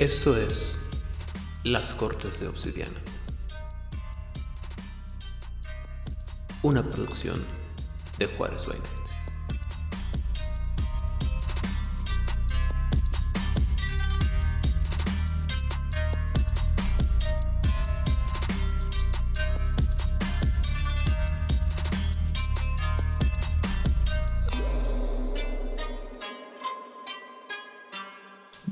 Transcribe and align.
Esto 0.00 0.36
es 0.36 0.76
Las 1.62 1.92
Cortes 1.92 2.40
de 2.40 2.48
Obsidiana. 2.48 3.00
Una 6.64 6.82
producción 6.82 7.40
de 8.18 8.26
Juárez 8.26 8.66
Vaina. 8.66 9.03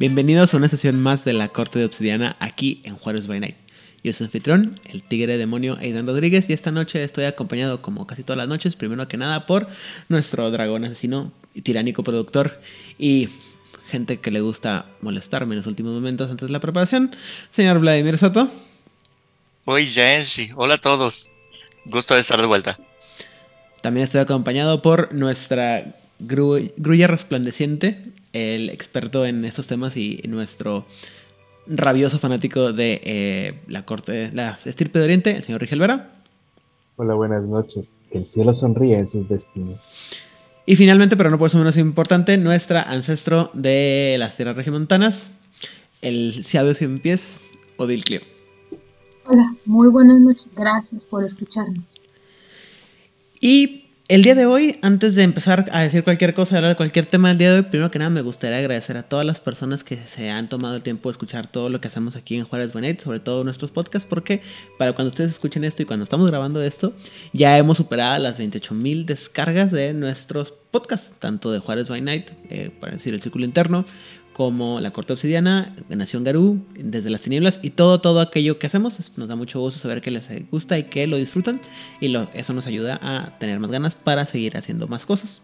Bienvenidos 0.03 0.53
a 0.53 0.57
una 0.57 0.69
sesión 0.69 1.01
más 1.01 1.25
de 1.25 1.33
la 1.33 1.51
Corte 1.51 1.79
de 1.79 1.85
Obsidiana 1.85 2.35
aquí 2.41 2.81
en 2.83 2.97
Juárez 2.97 3.29
by 3.29 3.39
Night. 3.39 3.55
Yo 4.03 4.13
soy 4.13 4.25
anfitrión, 4.25 4.75
el 4.91 5.05
tigre 5.05 5.39
demonio 5.39 5.77
Aidan 5.77 6.09
Rodríguez, 6.09 6.51
y 6.51 6.53
esta 6.53 6.73
noche 6.73 7.05
estoy 7.05 7.25
acompañado, 7.27 7.83
como 7.83 8.05
casi 8.05 8.25
todas 8.25 8.39
las 8.39 8.49
noches, 8.49 8.75
primero 8.75 9.07
que 9.07 9.17
nada 9.17 9.47
por 9.47 9.69
nuestro 10.09 10.51
dragón 10.51 10.85
asesino 10.85 11.31
y 11.55 11.63
tiránico 11.63 12.03
productor 12.03 12.61
y 12.99 13.29
gente 13.91 14.17
que 14.17 14.33
le 14.33 14.41
gusta 14.41 14.87
molestarme 15.03 15.55
en 15.55 15.59
los 15.59 15.69
últimos 15.69 15.93
momentos 15.93 16.29
antes 16.29 16.49
de 16.49 16.53
la 16.53 16.59
preparación, 16.59 17.15
señor 17.53 17.79
Vladimir 17.79 18.19
Soto. 18.19 18.51
Oye, 19.67 19.87
Jensi, 19.87 20.51
hola 20.57 20.75
a 20.75 20.81
todos. 20.81 21.31
Gusto 21.85 22.15
de 22.15 22.23
estar 22.23 22.41
de 22.41 22.49
vuelta. 22.49 22.77
También 23.83 24.03
estoy 24.03 24.21
acompañado 24.21 24.83
por 24.83 25.15
nuestra 25.15 25.95
grulla 26.27 27.07
resplandeciente, 27.07 28.03
el 28.33 28.71
experto 28.71 29.27
en 29.27 29.45
estos 29.45 29.67
temas 29.67 29.97
y 29.97 30.23
nuestro 30.29 30.87
rabioso 31.67 32.19
fanático 32.19 32.73
de 32.73 33.01
eh, 33.05 33.61
la 33.69 33.85
corte, 33.85 34.31
la 34.33 34.59
estirpe 34.65 34.99
de 34.99 35.05
Oriente, 35.05 35.37
el 35.37 35.43
señor 35.43 35.61
Rigel 35.61 35.81
Vera. 35.81 36.11
Hola, 36.97 37.15
buenas 37.15 37.45
noches. 37.45 37.95
Que 38.11 38.19
el 38.19 38.27
cielo 38.27 38.55
sonríe 38.55 38.99
en 38.99 39.07
sus 39.07 39.29
destinos. 39.29 39.81
Y 40.67 40.77
finalmente, 40.77 41.17
pero 41.17 41.31
no 41.31 41.39
por 41.39 41.49
eso 41.49 41.59
menos 41.59 41.77
importante, 41.77 42.37
nuestra 42.39 42.83
ancestro 42.83 43.51
de 43.53 44.17
las 44.19 44.37
tierras 44.37 44.57
regimontanas, 44.57 45.31
el 46.01 46.45
sabio 46.45 46.75
cien 46.75 47.01
pies, 47.01 47.41
Odil 47.77 48.05
Clio. 48.05 48.21
Hola, 49.25 49.55
muy 49.65 49.89
buenas 49.89 50.19
noches, 50.21 50.55
gracias 50.55 51.05
por 51.05 51.25
escucharnos. 51.25 51.95
Y 53.41 53.82
el 54.13 54.23
día 54.23 54.35
de 54.35 54.45
hoy, 54.45 54.79
antes 54.83 55.15
de 55.15 55.23
empezar 55.23 55.71
a 55.73 55.81
decir 55.81 56.05
cualquier 56.05 56.35
cosa, 56.35 56.57
hablar 56.57 56.73
de 56.73 56.77
cualquier 56.77 57.07
tema 57.07 57.29
del 57.29 57.39
día 57.39 57.51
de 57.51 57.57
hoy, 57.61 57.63
primero 57.63 57.91
que 57.91 57.99
nada 57.99 58.11
me 58.11 58.21
gustaría 58.21 58.59
agradecer 58.59 58.99
a 58.99 59.05
todas 59.05 59.25
las 59.25 59.41
personas 59.41 59.85
que 59.85 60.07
se 60.07 60.29
han 60.29 60.51
tomado 60.51 60.77
el 60.77 60.83
tiempo 60.83 61.09
de 61.09 61.13
escuchar 61.13 61.47
todo 61.47 61.71
lo 61.71 61.81
que 61.81 61.89
hacemos 61.89 62.15
aquí 62.15 62.37
en 62.37 62.45
Juárez 62.45 62.75
Benet, 62.75 63.01
sobre 63.01 63.21
todo 63.21 63.43
nuestros 63.43 63.71
podcasts, 63.71 64.07
porque 64.07 64.43
para 64.77 64.93
cuando 64.93 65.09
ustedes 65.09 65.31
escuchen 65.31 65.65
esto 65.65 65.81
y 65.81 65.87
cuando 65.87 66.05
estamos 66.05 66.29
grabando 66.29 66.63
esto, 66.63 66.93
ya 67.33 67.57
hemos 67.57 67.79
superado 67.79 68.23
las 68.23 68.37
28 68.37 68.75
mil 68.75 69.07
descargas 69.07 69.73
de 69.73 69.95
nuestros 69.95 70.51
podcasts, 70.51 71.15
tanto 71.19 71.51
de 71.51 71.61
Juárez 71.61 71.89
by 71.89 72.03
Night, 72.03 72.33
eh, 72.51 72.71
para 72.81 72.93
decir 72.93 73.15
el 73.15 73.23
círculo 73.23 73.47
interno, 73.47 73.87
como 74.33 74.81
la 74.81 74.91
Corte 74.93 75.13
Obsidiana, 75.13 75.75
Nación 75.89 76.25
Garú, 76.25 76.65
Desde 76.75 77.11
las 77.11 77.21
Tinieblas 77.21 77.61
y 77.63 77.71
todo, 77.71 78.01
todo 78.01 78.21
aquello 78.21 78.59
que 78.59 78.67
hacemos. 78.67 78.99
Nos 79.17 79.29
da 79.29 79.37
mucho 79.37 79.61
gusto 79.61 79.79
saber 79.79 80.01
que 80.01 80.11
les 80.11 80.29
gusta 80.51 80.79
y 80.79 80.85
que 80.85 81.07
lo 81.07 81.17
disfrutan 81.17 81.61
y 82.01 82.09
lo, 82.09 82.29
eso 82.35 82.53
nos 82.53 82.67
ayuda 82.67 82.99
a 83.03 83.39
tener 83.39 83.59
más 83.61 83.71
ganas 83.71 83.95
para 83.95 84.27
seguir 84.27 84.57
haciendo 84.57 84.89
más 84.89 85.05
cosas. 85.05 85.43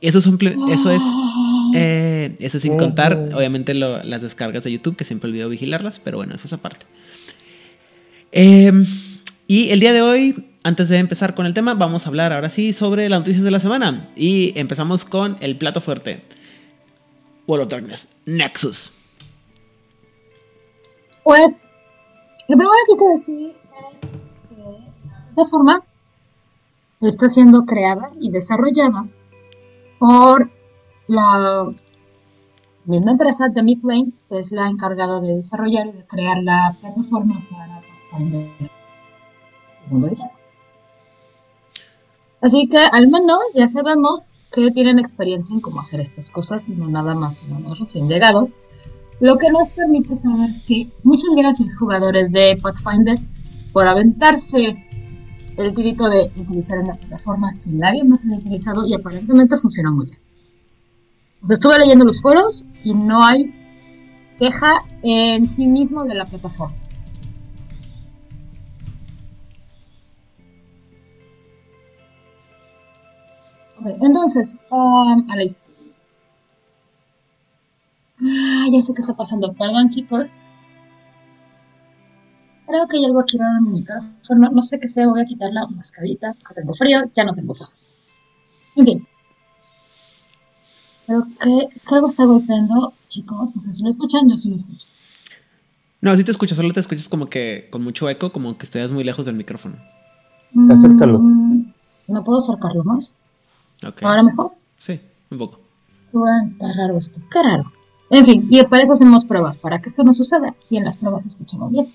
Y 0.00 0.08
eso 0.08 0.18
es, 0.18 0.26
eso 0.26 0.90
es, 0.90 1.02
eh, 1.74 2.34
eso 2.38 2.58
sin 2.58 2.76
contar, 2.76 3.30
obviamente, 3.34 3.74
las 3.74 4.22
descargas 4.22 4.64
de 4.64 4.72
YouTube, 4.72 4.96
que 4.96 5.04
siempre 5.04 5.28
olvido 5.28 5.48
vigilarlas, 5.48 6.00
pero 6.02 6.16
bueno, 6.16 6.34
eso 6.34 6.46
es 6.46 6.52
aparte. 6.52 6.86
Em, 8.32 8.86
y 9.46 9.70
el 9.70 9.80
día 9.80 9.92
de 9.92 10.00
hoy, 10.00 10.46
antes 10.62 10.88
de 10.88 10.98
empezar 10.98 11.34
con 11.34 11.44
el 11.44 11.52
tema, 11.52 11.74
vamos 11.74 12.06
a 12.06 12.08
hablar 12.08 12.32
ahora 12.32 12.48
sí 12.48 12.72
sobre 12.72 13.08
las 13.08 13.20
noticias 13.20 13.44
de 13.44 13.50
la 13.50 13.60
semana. 13.60 14.08
Y 14.16 14.52
empezamos 14.58 15.04
con 15.04 15.36
el 15.40 15.56
plato 15.56 15.80
fuerte. 15.80 16.22
World 17.50 17.64
of 17.64 17.68
Darkness, 17.68 18.08
Nexus. 18.26 18.92
Pues, 21.24 21.68
lo 22.48 22.56
primero 22.56 22.70
que 22.86 22.92
hay 22.92 22.98
que 22.98 23.08
decir 23.08 23.56
es 23.72 24.48
que 24.48 24.92
esta 25.30 25.44
forma 25.46 25.82
está 27.00 27.28
siendo 27.28 27.64
creada 27.64 28.12
y 28.20 28.30
desarrollada 28.30 29.08
por 29.98 30.48
la 31.08 31.72
misma 32.84 33.10
empresa 33.10 33.48
Demiplane, 33.48 34.12
que 34.28 34.38
es 34.38 34.52
la 34.52 34.68
encargada 34.68 35.20
de 35.20 35.36
desarrollar 35.36 35.88
y 35.88 35.92
de 35.92 36.06
crear 36.06 36.38
la 36.44 36.76
plataforma 36.80 37.44
para 37.50 37.82
Pathfinder. 38.12 38.70
Segundo 39.82 40.06
diseño. 40.06 40.30
Así 42.42 42.68
que 42.68 42.78
al 42.78 43.08
menos 43.08 43.40
ya 43.54 43.66
sabemos 43.66 44.30
que 44.52 44.70
tienen 44.70 44.98
experiencia 44.98 45.54
en 45.54 45.60
cómo 45.60 45.80
hacer 45.80 46.00
estas 46.00 46.30
cosas 46.30 46.68
y 46.68 46.74
no 46.74 46.88
nada 46.88 47.14
más 47.14 47.42
unos 47.48 47.78
recién 47.78 48.08
llegados. 48.08 48.54
Lo 49.20 49.36
que 49.36 49.50
nos 49.50 49.68
permite 49.70 50.16
saber 50.16 50.50
que 50.66 50.90
muchas 51.02 51.30
gracias 51.36 51.76
jugadores 51.76 52.32
de 52.32 52.58
Pathfinder 52.60 53.18
por 53.72 53.86
aventarse 53.86 54.84
el 55.56 55.74
tirito 55.74 56.08
de 56.08 56.30
utilizar 56.36 56.78
una 56.78 56.94
plataforma 56.94 57.52
que 57.62 57.72
nadie 57.72 58.02
más 58.02 58.20
ha 58.24 58.38
utilizado 58.38 58.86
y 58.86 58.94
aparentemente 58.94 59.56
funciona 59.56 59.90
muy 59.90 60.06
bien. 60.06 60.18
Os 61.42 61.50
estuve 61.50 61.76
leyendo 61.78 62.04
los 62.04 62.20
foros 62.20 62.64
y 62.82 62.94
no 62.94 63.22
hay 63.22 63.54
queja 64.38 64.84
en 65.02 65.50
sí 65.50 65.66
mismo 65.66 66.04
de 66.04 66.14
la 66.14 66.24
plataforma. 66.24 66.76
Entonces, 74.00 74.56
um, 74.70 75.30
Alice. 75.30 75.66
Ah, 78.22 78.66
ya 78.70 78.82
sé 78.82 78.92
qué 78.94 79.00
está 79.00 79.14
pasando. 79.14 79.52
Perdón, 79.54 79.88
chicos. 79.88 80.46
Creo 82.66 82.86
que 82.86 82.98
hay 82.98 83.04
algo 83.04 83.20
aquí 83.20 83.36
raro 83.38 83.58
en 83.58 83.64
mi 83.64 83.80
micrófono. 83.80 84.50
No 84.50 84.62
sé 84.62 84.78
qué 84.78 84.88
sea, 84.88 85.08
voy 85.08 85.20
a 85.20 85.24
quitar 85.24 85.52
la 85.52 85.66
mascarita 85.66 86.34
porque 86.34 86.60
tengo 86.60 86.74
frío. 86.74 87.00
Ya 87.14 87.24
no 87.24 87.34
tengo 87.34 87.54
frío. 87.54 87.68
En 88.76 88.84
fin. 88.84 89.06
Creo 91.06 91.24
que, 91.24 91.68
que 91.80 91.94
algo 91.94 92.06
está 92.06 92.24
golpeando, 92.24 92.92
chicos. 93.08 93.38
Entonces, 93.46 93.76
si 93.76 93.82
lo 93.82 93.90
escuchan, 93.90 94.28
yo 94.28 94.36
sí 94.36 94.48
lo 94.48 94.56
escucho. 94.56 94.86
No, 96.02 96.14
si 96.14 96.24
te 96.24 96.30
escuchas, 96.30 96.56
solo 96.56 96.72
te 96.72 96.80
escuchas 96.80 97.08
como 97.08 97.28
que 97.28 97.68
con 97.70 97.82
mucho 97.82 98.08
eco, 98.08 98.32
como 98.32 98.56
que 98.56 98.64
estuvieras 98.64 98.92
muy 98.92 99.04
lejos 99.04 99.26
del 99.26 99.34
micrófono. 99.34 99.76
Acércalo. 100.70 101.18
Mm, 101.18 101.72
¿No 102.08 102.24
puedo 102.24 102.38
acercarlo 102.38 102.84
más? 102.84 103.14
¿Ahora 103.82 104.22
mejor? 104.22 104.52
Sí, 104.78 105.00
un 105.30 105.38
poco. 105.38 105.60
Bueno, 106.12 106.50
está 106.52 106.72
raro 106.72 106.98
esto. 106.98 107.20
Qué 107.30 107.42
raro. 107.42 107.72
En 108.10 108.24
fin, 108.24 108.48
y 108.50 108.62
para 108.64 108.82
eso 108.82 108.92
hacemos 108.92 109.24
pruebas, 109.24 109.58
para 109.58 109.80
que 109.80 109.88
esto 109.88 110.02
no 110.02 110.12
suceda. 110.12 110.54
Y 110.68 110.76
en 110.76 110.84
las 110.84 110.98
pruebas 110.98 111.24
escuchamos 111.24 111.70
bien. 111.70 111.94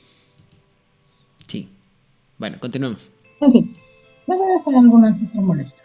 Sí. 1.48 1.70
Bueno, 2.38 2.58
continuemos. 2.60 3.12
En 3.42 3.52
fin, 3.52 3.74
voy 4.26 4.38
a 4.38 4.60
hacer 4.60 4.76
algún 4.76 5.06
ancestro 5.06 5.42
molesto. 5.42 5.84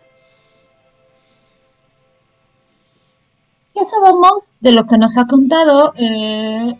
Ya 3.74 3.84
sabemos 3.84 4.54
de 4.60 4.72
lo 4.72 4.84
que 4.86 4.98
nos 4.98 5.16
ha 5.16 5.26
contado 5.26 5.92
eh, 5.96 6.76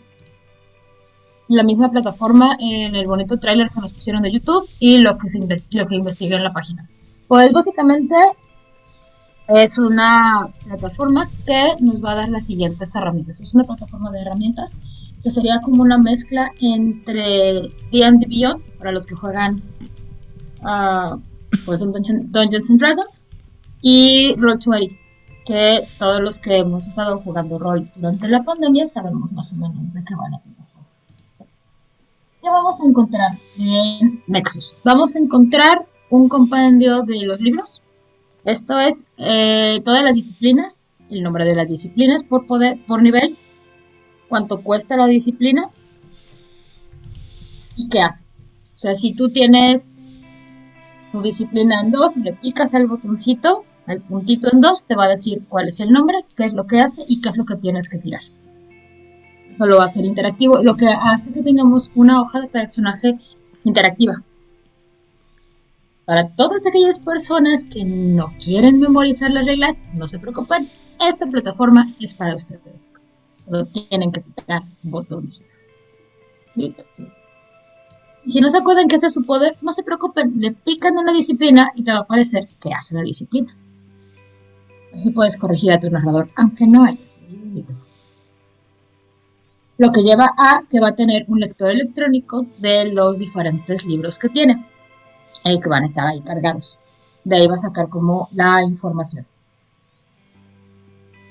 la 1.47 1.63
misma 1.63 1.89
plataforma 1.89 2.55
en 2.59 2.95
el 2.95 3.07
bonito 3.07 3.37
tráiler 3.37 3.69
que 3.69 3.81
nos 3.81 3.91
pusieron 3.91 4.21
de 4.21 4.31
YouTube 4.31 4.69
y 4.79 4.99
lo 4.99 5.17
que, 5.17 5.27
se 5.27 5.39
lo 5.39 5.85
que 5.85 5.95
investigué 5.95 6.35
en 6.35 6.43
la 6.43 6.53
página. 6.53 6.87
Pues 7.27 7.51
básicamente 7.51 8.15
es 9.55 9.77
una 9.77 10.49
plataforma 10.65 11.29
que 11.45 11.75
nos 11.79 12.03
va 12.03 12.13
a 12.13 12.15
dar 12.15 12.29
las 12.29 12.45
siguientes 12.45 12.95
herramientas. 12.95 13.41
Es 13.41 13.53
una 13.53 13.63
plataforma 13.63 14.11
de 14.11 14.21
herramientas 14.21 14.77
que 15.23 15.29
sería 15.29 15.59
como 15.61 15.83
una 15.83 15.97
mezcla 15.97 16.51
entre 16.59 17.71
D&D 17.91 18.25
Beyond, 18.27 18.63
para 18.77 18.91
los 18.91 19.05
que 19.05 19.15
juegan 19.15 19.61
uh, 20.63 21.19
Dungeons 21.65 22.71
and 22.71 22.79
Dragons, 22.79 23.27
y 23.81 24.35
Roll20, 24.35 24.97
que 25.45 25.87
todos 25.99 26.21
los 26.21 26.39
que 26.39 26.57
hemos 26.57 26.87
estado 26.87 27.19
jugando 27.19 27.59
rol 27.59 27.91
durante 27.95 28.27
la 28.27 28.43
pandemia 28.43 28.87
sabemos 28.87 29.31
más 29.33 29.53
o 29.53 29.57
menos 29.57 29.93
de 29.93 30.03
qué 30.03 30.15
va 30.15 30.29
la 30.29 30.39
plataforma. 30.39 30.87
¿Qué 32.41 32.49
vamos 32.49 32.81
a 32.81 32.87
encontrar 32.87 33.37
en 33.57 34.23
Nexus? 34.27 34.75
Vamos 34.83 35.15
a 35.15 35.19
encontrar 35.19 35.87
un 36.09 36.27
compendio 36.27 37.03
de 37.03 37.21
los 37.25 37.39
libros, 37.39 37.81
esto 38.45 38.79
es 38.79 39.03
eh, 39.17 39.81
todas 39.83 40.03
las 40.03 40.15
disciplinas, 40.15 40.89
el 41.09 41.23
nombre 41.23 41.45
de 41.45 41.55
las 41.55 41.69
disciplinas 41.69 42.23
por, 42.23 42.45
poder, 42.45 42.79
por 42.85 43.01
nivel, 43.01 43.37
cuánto 44.29 44.61
cuesta 44.61 44.97
la 44.97 45.07
disciplina 45.07 45.69
y 47.75 47.87
qué 47.89 48.01
hace. 48.01 48.25
O 48.75 48.79
sea, 48.81 48.95
si 48.95 49.13
tú 49.13 49.29
tienes 49.29 50.01
tu 51.11 51.21
disciplina 51.21 51.81
en 51.81 51.91
dos 51.91 52.17
le 52.17 52.33
picas 52.33 52.73
al 52.73 52.87
botoncito, 52.87 53.65
al 53.85 54.01
puntito 54.01 54.49
en 54.51 54.61
dos, 54.61 54.85
te 54.85 54.95
va 54.95 55.05
a 55.05 55.09
decir 55.09 55.43
cuál 55.49 55.67
es 55.67 55.79
el 55.79 55.91
nombre, 55.91 56.19
qué 56.35 56.45
es 56.45 56.53
lo 56.53 56.65
que 56.65 56.79
hace 56.79 57.03
y 57.07 57.21
qué 57.21 57.29
es 57.29 57.37
lo 57.37 57.45
que 57.45 57.55
tienes 57.57 57.89
que 57.89 57.97
tirar. 57.97 58.21
solo 59.57 59.77
va 59.77 59.85
a 59.85 59.89
ser 59.89 60.05
interactivo, 60.05 60.63
lo 60.63 60.75
que 60.77 60.87
hace 60.87 61.31
que 61.31 61.43
tengamos 61.43 61.91
una 61.93 62.21
hoja 62.21 62.39
de 62.41 62.47
personaje 62.47 63.19
interactiva. 63.63 64.23
Para 66.05 66.29
todas 66.35 66.65
aquellas 66.65 66.99
personas 66.99 67.65
que 67.65 67.85
no 67.85 68.33
quieren 68.43 68.79
memorizar 68.79 69.31
las 69.31 69.45
reglas, 69.45 69.81
no 69.93 70.07
se 70.07 70.19
preocupen, 70.19 70.69
esta 70.99 71.27
plataforma 71.27 71.93
es 71.99 72.13
para 72.13 72.35
ustedes. 72.35 72.87
Solo 73.39 73.65
tienen 73.65 74.11
que 74.11 74.21
picar 74.21 74.63
botoncitos. 74.83 75.73
Y 76.55 76.75
si 78.27 78.39
no 78.39 78.49
se 78.49 78.57
acuerdan 78.57 78.87
que 78.87 78.97
ese 78.97 79.07
es 79.07 79.13
su 79.13 79.23
poder, 79.23 79.57
no 79.61 79.71
se 79.71 79.83
preocupen, 79.83 80.39
le 80.39 80.51
pican 80.51 80.97
en 80.97 81.05
la 81.05 81.13
disciplina 81.13 81.71
y 81.75 81.83
te 81.83 81.91
va 81.91 81.99
a 81.99 82.01
aparecer 82.01 82.47
que 82.59 82.73
hace 82.73 82.95
la 82.95 83.01
disciplina. 83.01 83.55
Así 84.93 85.11
puedes 85.11 85.37
corregir 85.37 85.71
a 85.73 85.79
tu 85.79 85.89
narrador, 85.89 86.29
aunque 86.35 86.67
no 86.67 86.83
hayas 86.83 87.17
leído 87.21 87.45
libro. 87.45 87.75
Lo 89.77 89.91
que 89.91 90.03
lleva 90.03 90.31
a 90.37 90.63
que 90.69 90.79
va 90.79 90.89
a 90.89 90.95
tener 90.95 91.25
un 91.27 91.39
lector 91.39 91.71
electrónico 91.71 92.45
de 92.59 92.85
los 92.91 93.17
diferentes 93.17 93.85
libros 93.85 94.19
que 94.19 94.29
tiene, 94.29 94.67
y 95.43 95.59
que 95.59 95.69
van 95.69 95.83
a 95.83 95.87
estar 95.87 96.05
ahí 96.07 96.21
cargados. 96.21 96.79
De 97.23 97.35
ahí 97.35 97.47
va 97.47 97.55
a 97.55 97.59
sacar 97.59 97.89
como 97.89 98.29
la 98.31 98.63
información. 98.63 99.25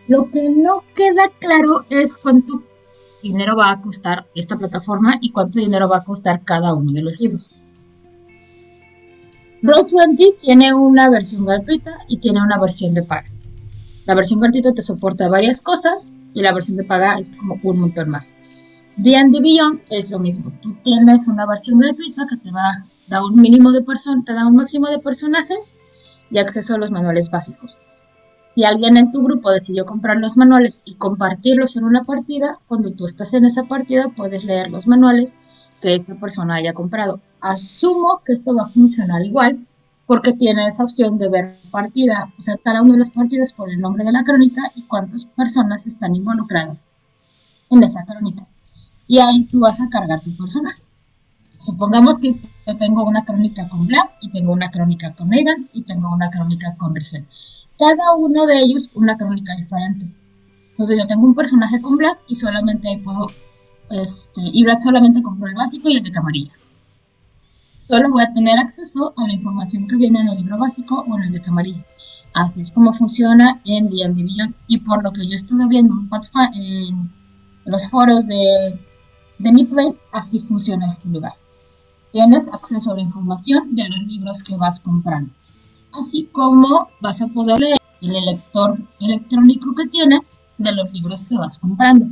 Lo 0.09 0.31
que 0.31 0.51
no 0.51 0.83
queda 0.95 1.31
claro 1.39 1.85
es 1.89 2.17
cuánto 2.17 2.63
dinero 3.23 3.57
va 3.57 3.71
a 3.71 3.81
costar 3.81 4.27
esta 4.35 4.57
plataforma 4.57 5.19
y 5.21 5.31
cuánto 5.31 5.59
dinero 5.59 5.89
va 5.89 5.99
a 5.99 6.05
costar 6.05 6.43
cada 6.45 6.75
uno 6.75 6.93
de 6.93 7.03
los 7.03 7.21
libros. 7.21 7.51
Roll20 9.63 10.39
tiene 10.39 10.73
una 10.73 11.11
versión 11.11 11.45
gratuita 11.45 11.99
y 12.09 12.17
tiene 12.19 12.43
una 12.43 12.59
versión 12.59 12.95
de 12.95 13.03
paga. 13.03 13.31
La 14.07 14.15
versión 14.15 14.41
gratuita 14.41 14.73
te 14.73 14.83
soporta 14.83 15.29
varias 15.29 15.61
cosas 15.61 16.13
y 16.33 16.43
la 16.43 16.53
versión 16.53 16.79
de 16.79 16.85
paga 16.85 17.19
es 17.19 17.35
como 17.35 17.61
un 17.63 17.81
montón 17.81 18.09
más. 18.09 18.35
D&D 18.97 19.41
Beyond 19.41 19.83
es 19.91 20.11
lo 20.11 20.19
mismo. 20.19 20.51
Tú 20.63 20.75
tienes 20.83 21.27
una 21.27 21.47
versión 21.47 21.79
gratuita 21.79 22.27
que 22.29 22.37
te 22.39 22.51
va 22.51 22.87
a 23.11 23.17
dar 23.17 23.23
un 23.23 23.41
mínimo 23.41 23.73
de 23.73 23.83
te 23.83 24.33
da 24.33 24.47
un 24.47 24.57
máximo 24.57 24.89
de 24.89 24.99
personajes 24.99 25.75
y 26.31 26.39
acceso 26.39 26.75
a 26.75 26.79
los 26.79 26.91
manuales 26.91 27.31
básicos. 27.31 27.81
Si 28.55 28.65
alguien 28.65 28.97
en 28.97 29.13
tu 29.13 29.23
grupo 29.23 29.51
decidió 29.51 29.85
comprar 29.85 30.19
los 30.19 30.37
manuales 30.37 30.83
y 30.85 30.95
compartirlos 30.95 31.77
en 31.77 31.85
una 31.85 32.03
partida, 32.03 32.59
cuando 32.67 32.91
tú 32.91 33.07
estás 33.07 33.35
en 33.35 33.45
esa 33.45 33.65
partida 33.65 34.09
puedes 34.17 34.45
leer 34.45 34.71
los 34.71 34.87
manuales 34.87 35.37
que 35.81 35.95
esta 35.95 36.15
persona 36.15 36.57
haya 36.57 36.73
comprado. 36.73 37.21
Asumo 37.41 38.23
que 38.25 38.33
esto 38.33 38.55
va 38.55 38.65
a 38.65 38.69
funcionar 38.69 39.25
igual 39.25 39.67
porque 40.07 40.33
tiene 40.33 40.67
esa 40.67 40.83
opción 40.83 41.19
de 41.19 41.29
ver 41.29 41.61
partida, 41.71 42.33
o 42.37 42.43
sea, 42.43 42.57
cada 42.63 42.83
uno 42.83 42.93
de 42.93 42.99
los 42.99 43.11
partidos 43.11 43.53
por 43.53 43.71
el 43.71 43.81
nombre 43.81 44.05
de 44.05 44.13
la 44.13 44.25
crónica 44.25 44.63
y 44.75 44.83
cuántas 44.83 45.27
personas 45.27 45.87
están 45.87 46.17
involucradas 46.17 46.87
en 47.71 47.83
esa 47.85 48.05
crónica. 48.05 48.49
Y 49.07 49.19
ahí 49.19 49.45
tú 49.45 49.61
vas 49.61 49.81
a 49.81 49.89
cargar 49.89 50.21
tu 50.21 50.37
personaje. 50.37 50.83
Supongamos 51.61 52.19
que 52.19 52.41
yo 52.67 52.77
tengo 52.79 53.05
una 53.05 53.25
crónica 53.25 53.69
con 53.69 53.87
Vlad 53.87 54.09
y 54.21 54.31
tengo 54.31 54.53
una 54.53 54.71
crónica 54.71 55.15
con 55.15 55.29
Megan 55.29 55.69
y 55.73 55.83
tengo 55.83 56.13
una 56.13 56.31
crónica 56.31 56.75
con 56.77 56.95
Rigel 56.95 57.27
cada 57.81 58.15
uno 58.15 58.47
de 58.47 58.59
ellos 58.59 58.91
una 58.95 59.17
crónica 59.17 59.57
diferente. 59.57 60.13
Entonces 60.73 60.99
yo 60.99 61.07
tengo 61.07 61.27
un 61.27 61.35
personaje 61.35 61.81
con 61.81 61.97
Vlad 61.97 62.19
y 62.29 62.37
solamente 62.37 63.01
puedo, 63.03 63.29
este, 63.91 64.43
y 64.43 64.63
Vlad 64.65 64.77
solamente 64.79 65.23
compró 65.23 65.49
el 65.49 65.55
básico 65.55 65.89
y 65.89 65.97
el 65.97 66.03
de 66.03 66.11
camarilla. 66.11 66.53
Solo 67.79 68.11
voy 68.11 68.23
a 68.23 68.33
tener 68.35 68.59
acceso 68.59 69.15
a 69.17 69.27
la 69.27 69.33
información 69.33 69.89
que 69.89 69.97
viene 69.97 70.21
en 70.21 70.29
el 70.29 70.37
libro 70.37 70.59
básico 70.59 71.07
o 71.09 71.17
en 71.17 71.25
el 71.25 71.31
de 71.31 71.41
camarilla. 71.41 71.87
Así 72.35 72.61
es 72.61 72.71
como 72.71 72.93
funciona 72.93 73.63
en 73.65 73.89
D&D 73.89 74.23
Beyond 74.23 74.55
y 74.69 74.79
por 74.81 75.03
lo 75.03 75.11
que 75.11 75.27
yo 75.27 75.35
estuve 75.35 75.67
viendo 75.67 75.95
en 75.95 77.11
los 77.65 77.89
foros 77.89 78.27
de, 78.27 78.79
de 79.39 79.53
mi 79.53 79.65
play, 79.65 79.97
así 80.13 80.41
funciona 80.41 80.87
este 80.87 81.09
lugar. 81.09 81.33
Tienes 82.13 82.49
acceso 82.53 82.91
a 82.91 82.97
la 82.97 83.03
información 83.03 83.75
de 83.75 83.89
los 83.89 84.03
libros 84.03 84.43
que 84.43 84.57
vas 84.57 84.81
comprando 84.81 85.33
así 85.93 86.29
como 86.33 86.89
vas 87.01 87.23
a 87.23 87.29
poder 87.29 87.61
leer 87.61 87.79
el 88.01 88.25
lector 88.25 88.79
electrónico 89.01 89.75
que 89.75 89.89
tiene 89.89 90.21
de 90.59 90.73
los 90.73 90.93
libros 90.93 91.27
que 91.27 91.37
vas 91.37 91.59
comprando. 91.59 92.07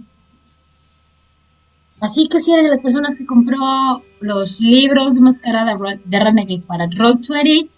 Así 2.01 2.29
que 2.29 2.39
si 2.39 2.53
eres 2.53 2.65
de 2.65 2.71
las 2.71 2.81
personas 2.81 3.17
que 3.17 3.27
compró 3.27 4.03
los 4.21 4.61
libros 4.61 5.17
de 5.17 5.21
mascarada 5.21 5.77
de 6.05 6.21
Renegade 6.21 6.63
para 6.63 6.87
Roll20, 6.87 7.69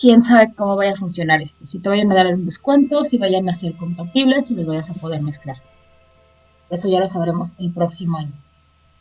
quién 0.00 0.22
sabe 0.22 0.54
cómo 0.54 0.76
vaya 0.76 0.92
a 0.92 0.96
funcionar 0.96 1.42
esto. 1.42 1.66
Si 1.66 1.80
te 1.80 1.88
vayan 1.88 2.12
a 2.12 2.14
dar 2.14 2.26
un 2.34 2.44
descuento, 2.44 3.04
si 3.04 3.18
vayan 3.18 3.48
a 3.48 3.54
ser 3.54 3.76
compatibles, 3.76 4.46
si 4.46 4.54
los 4.54 4.66
vayas 4.66 4.90
a 4.90 4.94
poder 4.94 5.22
mezclar. 5.22 5.56
Eso 6.70 6.88
ya 6.88 7.00
lo 7.00 7.08
sabremos 7.08 7.52
el 7.58 7.72
próximo 7.72 8.18
año. 8.18 8.32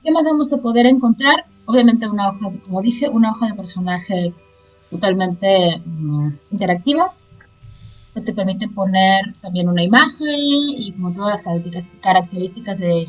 ¿Qué 0.04 0.12
más 0.12 0.24
vamos 0.24 0.52
a 0.52 0.58
poder 0.58 0.88
encontrar? 0.88 1.46
Obviamente 1.66 2.08
una 2.08 2.30
hoja, 2.30 2.52
como 2.63 2.81
dije, 2.81 3.10
una 3.10 3.31
hoja 3.31 3.48
de 3.48 3.54
personaje 3.54 4.34
totalmente 4.90 5.81
mm, 5.86 6.30
interactiva 6.52 7.13
que 8.13 8.22
te 8.22 8.34
permite 8.34 8.68
poner 8.68 9.34
también 9.40 9.69
una 9.69 9.84
imagen 9.84 10.28
y 10.38 10.92
como 10.92 11.13
todas 11.13 11.42
las 11.46 11.96
características, 12.02 12.80
de, 12.80 13.08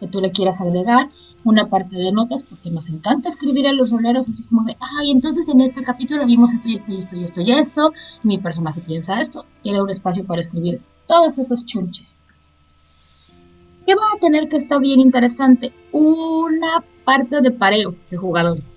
que 0.00 0.08
tú 0.08 0.20
le 0.20 0.32
quieras 0.32 0.60
agregar, 0.60 1.10
una 1.44 1.68
parte 1.68 1.96
de 1.96 2.10
notas, 2.10 2.42
porque 2.42 2.70
nos 2.70 2.88
encanta 2.88 3.28
escribir 3.28 3.68
a 3.68 3.72
los 3.72 3.90
roleros 3.90 4.28
así 4.28 4.44
como 4.44 4.64
de, 4.64 4.76
ay, 4.80 5.10
entonces 5.10 5.48
en 5.48 5.60
este 5.60 5.82
capítulo 5.82 6.26
vimos 6.26 6.54
esto 6.54 6.68
y 6.68 6.74
esto 6.74 6.92
y 6.92 6.98
esto 6.98 7.16
y 7.16 7.24
esto 7.24 7.40
y 7.42 7.52
esto, 7.52 7.92
mi 8.22 8.38
personaje 8.38 8.80
piensa 8.80 9.20
esto, 9.20 9.44
tiene 9.62 9.82
un 9.82 9.90
espacio 9.90 10.24
para 10.24 10.40
escribir 10.40 10.80
todos 11.06 11.38
esos 11.38 11.64
chunches. 11.66 12.18
¿Qué 13.86 13.94
va 13.94 14.02
a 14.16 14.20
tener 14.20 14.48
que 14.48 14.56
estar 14.56 14.80
bien 14.80 15.00
interesante? 15.00 15.72
Una 15.92 16.82
parte 17.10 17.40
de 17.40 17.50
pareo 17.50 17.96
de 18.08 18.16
jugadores. 18.16 18.72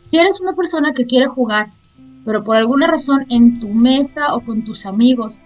Si 0.00 0.16
eres 0.16 0.40
una 0.40 0.54
persona 0.54 0.94
que 0.94 1.04
quiere 1.04 1.26
jugar, 1.26 1.68
pero 2.24 2.42
por 2.42 2.56
alguna 2.56 2.86
razón 2.86 3.26
en 3.28 3.58
tu 3.58 3.68
mesa 3.68 4.34
o 4.34 4.40
con 4.40 4.64
tus 4.64 4.86
amigos 4.86 5.38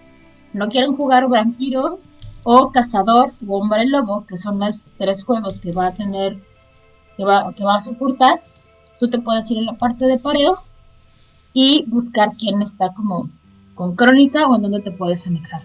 no 0.53 0.69
quieren 0.69 0.95
jugar 0.95 1.27
vampiro 1.27 1.99
o 2.43 2.71
cazador 2.71 3.33
o 3.45 3.57
hombre 3.59 3.85
lobo, 3.85 4.25
que 4.25 4.37
son 4.37 4.59
los 4.59 4.93
tres 4.97 5.25
juegos 5.25 5.59
que 5.59 5.73
va 5.73 5.87
a 5.87 5.93
tener, 5.93 6.41
que 7.17 7.25
va, 7.25 7.53
que 7.53 7.65
va 7.65 7.75
a 7.75 7.81
soportar, 7.81 8.41
tú 8.97 9.09
te 9.09 9.19
puedes 9.19 9.51
ir 9.51 9.57
en 9.57 9.65
la 9.65 9.73
parte 9.73 10.05
de 10.05 10.17
pareo 10.17 10.59
y 11.51 11.83
buscar 11.89 12.29
quién 12.39 12.61
está 12.61 12.93
como 12.93 13.29
con 13.75 13.97
crónica 13.97 14.47
o 14.47 14.55
en 14.55 14.61
donde 14.61 14.79
te 14.79 14.91
puedes 14.91 15.27
anexar. 15.27 15.63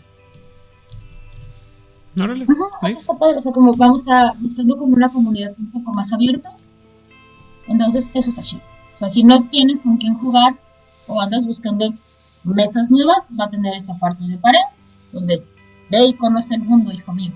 Órale, 2.20 2.46
eso 2.82 2.98
está 2.98 3.14
padre, 3.14 3.38
o 3.38 3.42
sea, 3.42 3.52
como 3.52 3.72
vamos 3.75 4.08
a 4.08 4.32
buscando 4.38 4.76
como 4.76 4.94
una 4.94 5.08
comunidad 5.08 5.54
un 5.58 5.70
poco 5.70 5.92
más 5.92 6.12
abierta. 6.12 6.48
Entonces, 7.66 8.10
eso 8.14 8.30
está 8.30 8.42
chido. 8.42 8.62
O 8.94 8.96
sea, 8.96 9.08
si 9.08 9.22
no 9.22 9.48
tienes 9.48 9.80
con 9.80 9.98
quién 9.98 10.14
jugar 10.14 10.58
o 11.06 11.20
andas 11.20 11.46
buscando 11.46 11.92
mesas 12.44 12.90
nuevas, 12.90 13.30
va 13.38 13.44
a 13.44 13.50
tener 13.50 13.75
esta 13.75 13.94
parte 13.98 14.25
de 14.25 14.38
pared 14.38 14.58
donde 15.12 15.46
ve 15.90 16.06
y 16.06 16.14
conoce 16.14 16.54
el 16.54 16.62
mundo, 16.62 16.90
hijo 16.92 17.12
mío. 17.12 17.32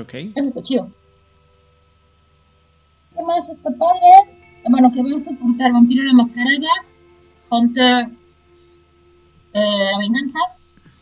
Ok. 0.00 0.14
Eso 0.34 0.46
está 0.48 0.60
chido. 0.62 0.90
¿Qué 3.14 3.22
más 3.22 3.48
está 3.48 3.70
padre? 3.70 4.36
Bueno, 4.68 4.90
que 4.90 5.02
va 5.02 5.14
a 5.14 5.18
soportar 5.18 5.72
Vampiro 5.72 6.02
la 6.02 6.14
Mascarada, 6.14 6.68
Hunter, 7.50 8.08
eh, 9.52 9.90
La 9.92 9.98
Venganza 9.98 10.40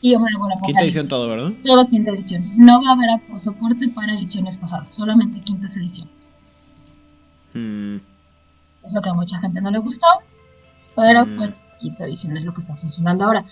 y 0.03 0.15
Hombre 0.17 0.33
Lobo 0.33 0.49
Quinta 0.67 0.83
edición 0.83 1.09
todo, 1.09 1.29
¿verdad? 1.29 1.53
Todo 1.63 1.87
quinta 1.87 2.11
edición. 2.11 2.57
No 2.57 2.83
va 2.83 2.91
a 2.91 2.93
haber 2.93 3.41
soporte 3.41 3.89
para 3.89 4.13
ediciones 4.13 4.57
pasadas, 4.59 4.93
solamente 4.93 5.41
quintas 5.41 5.77
ediciones. 5.77 6.27
Mm. 7.55 7.97
Es 8.85 8.93
lo 8.93 9.01
que 9.01 9.09
a 9.11 9.15
mucha 9.15 9.39
gente 9.39 9.61
no 9.61 9.71
le 9.71 9.79
gustó. 9.79 10.07
Pero 10.97 11.25
Mm. 11.25 11.37
pues 11.37 11.65
quinta 11.81 12.05
edición 12.05 12.37
es 12.37 12.45
lo 12.45 12.53
que 12.53 12.61
está 12.61 12.77
funcionando 12.77 13.25
ahora. 13.25 13.45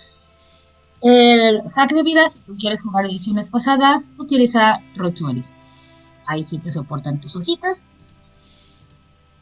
El 1.01 1.61
hack 1.71 1.93
de 1.93 2.03
vida, 2.03 2.29
si 2.29 2.39
tú 2.39 2.55
quieres 2.57 2.83
jugar 2.83 3.05
ediciones 3.05 3.49
pasadas, 3.49 4.13
utiliza 4.17 4.81
Roll20. 4.95 5.45
Ahí 6.27 6.43
sí 6.43 6.59
te 6.59 6.69
soportan 6.69 7.21
tus 7.21 7.35
hojitas. 7.37 7.85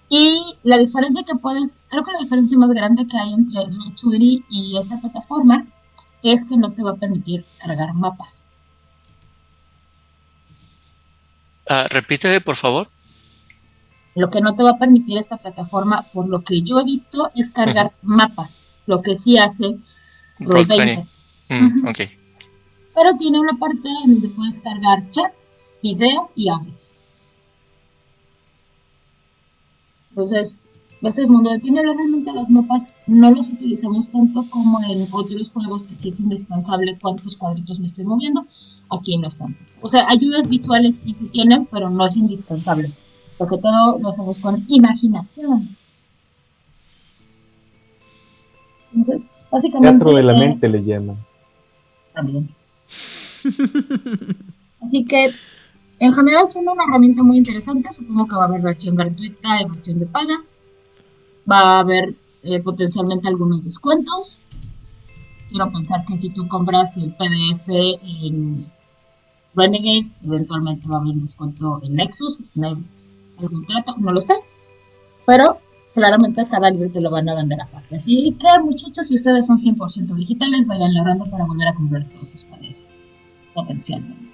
Y 0.09 0.55
la 0.63 0.77
diferencia 0.77 1.23
que 1.23 1.35
puedes, 1.35 1.81
creo 1.89 2.03
que 2.03 2.11
la 2.11 2.19
diferencia 2.19 2.57
más 2.57 2.71
grande 2.71 3.07
que 3.07 3.17
hay 3.17 3.33
entre 3.33 3.61
Roll20 3.61 4.45
y 4.49 4.77
esta 4.77 5.01
plataforma 5.01 5.65
es 6.23 6.45
que 6.45 6.57
no 6.57 6.73
te 6.73 6.83
va 6.83 6.91
a 6.91 6.95
permitir 6.95 7.45
cargar 7.59 7.93
mapas. 7.93 8.43
Ah, 11.67 11.87
repite, 11.89 12.41
por 12.41 12.55
favor. 12.55 12.87
Lo 14.15 14.29
que 14.29 14.41
no 14.41 14.55
te 14.55 14.63
va 14.63 14.71
a 14.71 14.79
permitir 14.79 15.17
esta 15.17 15.37
plataforma, 15.37 16.07
por 16.11 16.27
lo 16.27 16.41
que 16.41 16.61
yo 16.61 16.79
he 16.79 16.83
visto, 16.83 17.29
es 17.35 17.51
cargar 17.51 17.93
mapas. 18.01 18.61
Lo 18.85 19.01
que 19.01 19.15
sí 19.15 19.37
hace 19.37 19.77
Roll20. 20.39 21.07
Mm. 21.49 21.85
Pero 22.95 23.17
tiene 23.17 23.39
una 23.39 23.57
parte 23.57 23.87
donde 24.07 24.29
puedes 24.29 24.59
cargar 24.59 25.09
chat, 25.11 25.31
video 25.81 26.31
y 26.35 26.49
audio. 26.49 26.73
Entonces, 30.09 30.59
Ese 31.01 31.25
mundo 31.27 31.49
de 31.49 31.59
tinieblas, 31.59 31.95
realmente 31.95 32.33
los 32.33 32.49
mapas 32.49 32.93
no 33.07 33.31
los 33.31 33.49
utilizamos 33.49 34.09
tanto 34.09 34.45
como 34.49 34.81
en 34.83 35.07
otros 35.11 35.51
juegos 35.51 35.87
que 35.87 35.95
sí 35.95 36.09
es 36.09 36.19
indispensable 36.19 36.97
cuántos 37.01 37.37
cuadritos 37.37 37.79
me 37.79 37.85
estoy 37.85 38.03
moviendo. 38.05 38.45
Aquí 38.89 39.17
no 39.17 39.27
es 39.29 39.37
tanto. 39.37 39.63
O 39.81 39.87
sea, 39.87 40.05
ayudas 40.09 40.49
visuales 40.49 40.97
sí 40.97 41.13
se 41.13 41.25
tienen, 41.25 41.67
pero 41.71 41.89
no 41.89 42.05
es 42.05 42.17
indispensable. 42.17 42.91
Porque 43.37 43.57
todo 43.57 43.97
lo 43.97 44.09
hacemos 44.09 44.39
con 44.39 44.65
imaginación. 44.67 45.77
Entonces, 48.91 49.37
básicamente. 49.49 49.91
Teatro 49.91 50.15
de 50.15 50.23
la 50.23 50.35
eh, 50.35 50.39
mente 50.49 50.67
le 50.67 50.83
llaman. 50.83 51.17
también. 52.13 52.53
Así 54.81 55.05
que 55.05 55.31
en 55.99 56.13
general 56.13 56.43
es 56.43 56.55
una 56.55 56.73
herramienta 56.83 57.23
muy 57.23 57.37
interesante. 57.37 57.89
Supongo 57.91 58.27
que 58.27 58.35
va 58.35 58.43
a 58.43 58.47
haber 58.47 58.61
versión 58.61 58.95
gratuita 58.95 59.61
y 59.61 59.65
versión 59.65 59.99
de 59.99 60.05
paga. 60.05 60.43
Va 61.49 61.77
a 61.77 61.79
haber 61.79 62.15
eh, 62.43 62.59
potencialmente 62.61 63.27
algunos 63.27 63.65
descuentos. 63.65 64.39
Quiero 65.47 65.71
pensar 65.71 66.05
que 66.05 66.17
si 66.17 66.29
tú 66.29 66.47
compras 66.47 66.97
el 66.97 67.13
PDF 67.13 67.69
en 67.69 68.71
Renegade, 69.55 70.11
eventualmente 70.23 70.87
va 70.87 70.97
a 70.97 70.99
haber 70.99 71.13
un 71.13 71.21
descuento 71.21 71.79
en 71.83 71.95
Nexus. 71.95 72.43
¿no? 72.55 72.81
algún 73.39 73.65
trato, 73.65 73.95
no 73.97 74.11
lo 74.11 74.21
sé. 74.21 74.33
Pero 75.25 75.59
claramente 75.93 76.47
cada 76.47 76.69
libro 76.69 76.91
te 76.91 77.01
lo 77.01 77.11
van 77.11 77.29
a 77.29 77.35
vender 77.35 77.61
aparte. 77.61 77.95
Así 77.95 78.35
que 78.39 78.47
muchachos, 78.61 79.07
si 79.07 79.15
ustedes 79.15 79.47
son 79.47 79.57
100% 79.57 80.15
digitales, 80.15 80.65
vayan 80.67 80.95
ahorrando 80.97 81.25
para 81.25 81.45
volver 81.45 81.67
a 81.67 81.75
comprar 81.75 82.07
todos 82.09 82.29
sus 82.29 82.45
PDFs. 82.45 83.03
Potencialmente. 83.53 84.33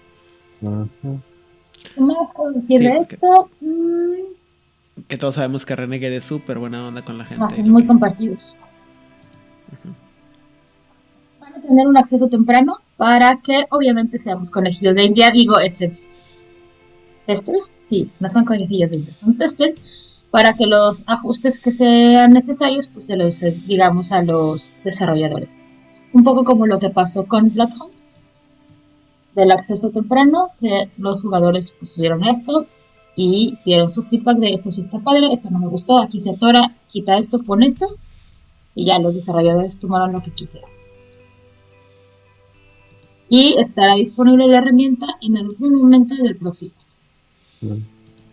¿Qué 0.61 2.01
más 2.01 2.17
puedo 2.35 2.53
decir 2.53 2.79
Sí, 2.79 2.85
de 2.85 2.97
esto? 2.97 3.49
Mm, 3.61 4.24
Que 5.07 5.17
todos 5.17 5.35
sabemos 5.35 5.65
que 5.65 5.75
Renegade 5.75 6.17
es 6.17 6.25
súper 6.25 6.57
buena 6.57 6.87
onda 6.87 7.03
con 7.03 7.17
la 7.17 7.25
gente. 7.25 7.41
va 7.41 7.47
a 7.47 7.51
ser 7.51 7.65
y 7.65 7.67
lo 7.67 7.73
muy 7.73 7.83
que- 7.83 7.87
compartidos. 7.87 8.55
Van 11.39 11.53
a 11.55 11.61
tener 11.61 11.87
un 11.87 11.97
acceso 11.97 12.27
temprano 12.27 12.77
para 12.97 13.37
que 13.41 13.65
obviamente 13.69 14.17
seamos 14.17 14.49
conejillos 14.49 14.95
de 14.95 15.03
India. 15.03 15.31
Digo, 15.31 15.59
este... 15.59 15.99
¿Testers? 17.25 17.81
Sí, 17.85 18.11
no 18.19 18.29
son 18.29 18.45
conejillos 18.45 18.91
de 18.91 18.97
India, 18.97 19.15
son 19.15 19.37
testers. 19.37 19.81
Para 20.31 20.53
que 20.53 20.65
los 20.67 21.03
ajustes 21.07 21.59
que 21.59 21.71
sean 21.71 22.33
necesarios, 22.33 22.87
pues 22.87 23.05
se 23.07 23.15
los 23.15 23.41
eh, 23.41 23.59
digamos 23.67 24.11
a 24.11 24.21
los 24.21 24.75
desarrolladores. 24.83 25.55
Un 26.13 26.23
poco 26.23 26.43
como 26.43 26.67
lo 26.67 26.77
que 26.77 26.89
pasó 26.89 27.25
con 27.25 27.51
Bloodhound. 27.53 27.93
Del 29.33 29.51
acceso 29.51 29.89
temprano, 29.89 30.49
que 30.59 30.89
los 30.97 31.21
jugadores 31.21 31.73
pues 31.77 31.93
tuvieron 31.93 32.23
esto, 32.25 32.67
y 33.15 33.57
dieron 33.65 33.89
su 33.89 34.03
feedback 34.03 34.37
de 34.37 34.51
esto 34.51 34.71
sí 34.71 34.81
está 34.81 34.99
padre, 34.99 35.27
esto 35.31 35.49
no 35.49 35.59
me 35.59 35.67
gustó, 35.67 35.99
aquí 35.99 36.19
se 36.19 36.31
atora, 36.31 36.75
quita 36.87 37.17
esto, 37.17 37.41
pon 37.41 37.63
esto, 37.63 37.87
y 38.73 38.85
ya 38.85 38.99
los 38.99 39.15
desarrolladores 39.15 39.79
tomaron 39.79 40.11
lo 40.11 40.21
que 40.21 40.31
quisieron. 40.31 40.69
Y 43.29 43.55
estará 43.57 43.95
disponible 43.95 44.47
la 44.47 44.57
herramienta 44.57 45.07
en 45.21 45.37
algún 45.37 45.75
momento 45.75 46.15
del 46.15 46.35
próximo. 46.35 46.73
Mm. 47.61 47.77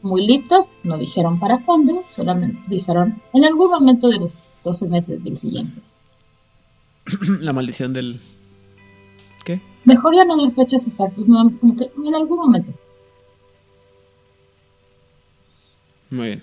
Muy 0.02 0.26
listos, 0.26 0.72
no 0.82 0.98
dijeron 0.98 1.38
para 1.38 1.64
cuándo, 1.64 2.02
solamente 2.06 2.60
dijeron 2.68 3.22
en 3.32 3.44
algún 3.44 3.70
momento 3.70 4.08
de 4.08 4.18
los 4.18 4.52
12 4.64 4.88
meses 4.88 5.24
del 5.24 5.36
siguiente. 5.36 5.80
la 7.40 7.52
maldición 7.52 7.92
del. 7.92 8.20
¿Qué? 9.44 9.62
Mejor 9.84 10.14
ya 10.14 10.24
no 10.24 10.36
dar 10.36 10.50
fechas 10.50 10.86
exactas, 10.86 11.28
nada 11.28 11.44
más 11.44 11.58
como 11.58 11.76
que 11.76 11.84
en 11.84 12.14
algún 12.14 12.38
momento. 12.38 12.72
Muy 16.12 16.26
bien. 16.26 16.42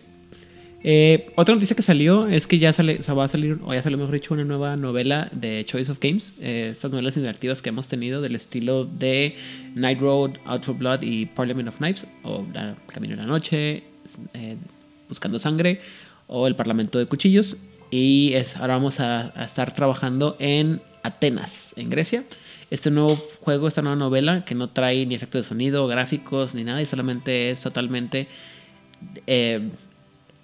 Eh, 0.82 1.32
otra 1.36 1.54
noticia 1.54 1.76
que 1.76 1.82
salió 1.82 2.28
es 2.28 2.48
que 2.48 2.58
ya 2.58 2.72
sale, 2.74 3.00
va 3.10 3.26
a 3.26 3.28
salir, 3.28 3.60
o 3.64 3.74
ya 3.74 3.84
salió 3.84 3.98
mejor 3.98 4.14
dicho, 4.14 4.34
una 4.34 4.46
nueva 4.46 4.76
novela 4.78 5.30
de 5.32 5.64
Choice 5.66 5.92
of 5.92 6.00
Games. 6.02 6.36
Eh, 6.42 6.70
estas 6.72 6.90
novelas 6.90 7.16
interactivas 7.18 7.62
que 7.62 7.70
hemos 7.70 7.88
tenido 7.88 8.22
del 8.22 8.36
estilo 8.36 8.86
de 8.86 9.36
Night 9.76 10.00
Road, 10.00 10.32
Out 10.46 10.64
for 10.64 10.76
Blood 10.76 11.02
y 11.04 11.28
Parliament 11.28 11.70
of 11.70 11.78
Knives, 11.78 12.08
o 12.24 12.46
Camino 12.88 13.16
de 13.16 13.22
la 13.22 13.28
Noche, 13.28 13.84
eh, 14.34 14.58
Buscando 15.08 15.38
Sangre, 15.38 15.82
o 16.28 16.48
El 16.48 16.56
Parlamento 16.56 16.98
de 16.98 17.06
Cuchillos. 17.06 17.58
Y 17.92 18.34
ahora 18.56 18.76
vamos 18.76 19.00
a, 19.00 19.34
estar 19.44 19.74
trabajando 19.74 20.36
en 20.40 20.82
Atenas, 21.04 21.74
en 21.76 21.90
Grecia. 21.92 22.24
Este 22.72 22.90
nuevo 22.90 23.16
juego, 23.42 23.68
esta 23.68 23.82
nueva 23.82 23.98
novela, 23.98 24.46
que 24.46 24.56
no 24.56 24.70
trae 24.70 25.06
ni 25.06 25.16
efectos 25.16 25.44
de 25.44 25.50
sonido, 25.50 25.88
gráficos, 25.88 26.56
ni 26.56 26.64
nada, 26.64 26.82
y 26.82 26.86
solamente 26.86 27.52
es 27.52 27.62
totalmente 27.62 28.28
eh, 29.27 29.70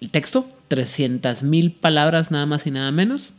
el 0.01 0.09
texto, 0.09 0.47
300.000 0.69 1.73
palabras 1.79 2.31
nada 2.31 2.45
más 2.45 2.65
y 2.67 2.71
nada 2.71 2.91
menos. 2.91 3.33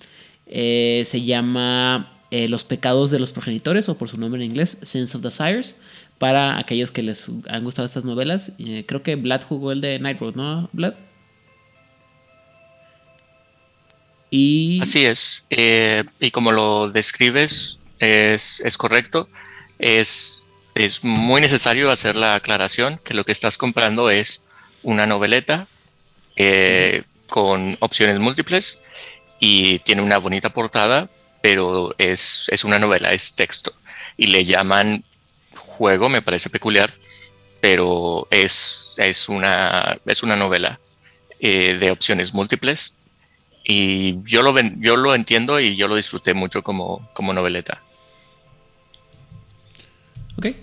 Eh, 0.47 1.05
se 1.11 1.23
llama 1.23 2.13
eh, 2.31 2.49
Los 2.49 2.65
pecados 2.65 3.11
de 3.11 3.19
los 3.19 3.33
progenitores, 3.33 3.89
o 3.89 3.97
por 3.99 4.09
su 4.09 4.17
nombre 4.19 4.43
en 4.45 4.51
inglés, 4.51 4.79
Sins 4.83 5.15
of 5.15 5.23
Desires. 5.23 5.77
Para 6.19 6.59
aquellos 6.59 6.91
que 6.91 7.03
les 7.03 7.29
han 7.49 7.63
gustado 7.65 7.85
estas 7.87 8.05
novelas, 8.05 8.53
Eh, 8.59 8.85
creo 8.87 9.03
que 9.03 9.17
Vlad 9.17 9.43
jugó 9.43 9.73
el 9.73 9.81
de 9.81 9.99
Night 9.99 10.19
Road, 10.21 10.35
¿no, 10.35 10.69
Vlad? 10.73 10.95
Y 14.31 14.81
Así 14.83 15.05
es. 15.05 15.45
eh, 15.51 16.05
y 16.21 16.31
como 16.31 16.53
lo 16.53 16.91
describes, 16.91 17.79
es, 17.99 18.61
es 18.61 18.77
correcto. 18.77 19.29
Es, 19.79 20.43
es 20.75 21.05
muy 21.05 21.41
necesario 21.41 21.91
hacer 21.91 22.17
la 22.17 22.35
aclaración 22.35 22.99
que 23.05 23.15
lo 23.15 23.25
que 23.25 23.33
estás 23.33 23.57
comprando 23.59 24.11
es 24.11 24.43
una 24.87 25.07
noveleta 25.07 25.67
eh, 26.37 27.03
con 27.29 27.77
opciones 27.81 28.19
múltiples 28.21 28.83
y 29.41 29.81
tiene 29.81 30.03
una 30.03 30.19
bonita 30.19 30.51
portada, 30.53 31.11
pero 31.43 31.95
es, 31.99 32.47
es 32.49 32.65
una 32.65 32.79
novela, 32.79 33.13
es 33.13 33.35
texto. 33.35 33.73
Y 34.17 34.29
le 34.29 34.45
llaman 34.45 35.05
juego, 35.57 36.09
me 36.09 36.23
parece 36.23 36.51
peculiar, 36.51 36.93
pero 37.61 38.29
es, 38.31 38.95
es, 38.99 39.29
una, 39.29 39.99
es 40.07 40.23
una 40.23 40.37
novela 40.37 40.81
eh, 41.41 41.77
de 41.81 41.91
opciones 41.91 42.33
múltiples. 42.35 42.97
Y 43.65 44.23
yo 44.25 44.43
lo, 44.43 44.53
ven- 44.53 44.81
yo 44.81 44.97
lo 44.97 45.15
entiendo 45.15 45.61
y 45.61 45.77
yo 45.77 45.89
lo 45.89 45.97
disfruté 45.97 46.35
mucho 46.35 46.63
como, 46.63 47.11
como 47.15 47.33
noveleta. 47.33 47.83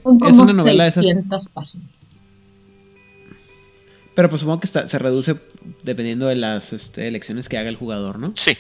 Son 0.04 0.28
es 0.30 0.38
una 0.38 0.54
novela 0.54 0.84
de 0.86 0.90
esas. 0.92 1.04
600 1.06 1.48
páginas. 1.50 1.90
Pero 4.16 4.30
pues 4.30 4.42
supongo 4.42 4.60
que 4.60 4.68
está- 4.68 4.88
se 4.88 5.00
reduce 5.00 5.36
dependiendo 5.84 6.28
de 6.28 6.36
las 6.36 6.72
este, 6.74 7.08
elecciones 7.08 7.50
que 7.50 7.58
haga 7.58 7.70
el 7.70 7.76
jugador, 7.76 8.20
¿no? 8.20 8.32
Sí. 8.36 8.58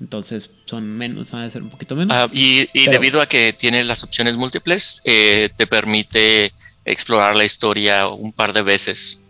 Entonces 0.00 0.50
son 0.66 0.84
menos, 0.96 1.30
van 1.32 1.42
a 1.42 1.50
ser 1.50 1.62
un 1.62 1.70
poquito 1.70 1.96
menos. 1.96 2.16
Ah, 2.16 2.28
y 2.32 2.60
y 2.72 2.84
Pero- 2.84 2.92
debido 2.92 3.20
a 3.20 3.26
que 3.26 3.52
tiene 3.52 3.82
las 3.84 4.04
opciones 4.04 4.36
múltiples, 4.36 5.00
eh, 5.04 5.48
te 5.56 5.66
permite 5.66 6.52
explorar 6.84 7.34
la 7.34 7.44
historia 7.44 8.06
un 8.08 8.32
par 8.32 8.52
de 8.52 8.62
veces. 8.62 9.22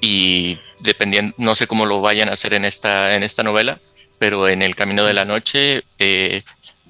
Y 0.00 0.58
dependiendo, 0.80 1.34
no 1.38 1.54
sé 1.54 1.66
cómo 1.66 1.86
lo 1.86 2.00
vayan 2.00 2.28
a 2.28 2.32
hacer 2.32 2.54
en 2.54 2.64
esta, 2.64 3.14
en 3.14 3.22
esta 3.22 3.42
novela, 3.42 3.80
pero 4.18 4.48
en 4.48 4.62
El 4.62 4.74
Camino 4.74 5.04
de 5.04 5.14
la 5.14 5.24
Noche 5.24 5.84
eh, 5.98 6.42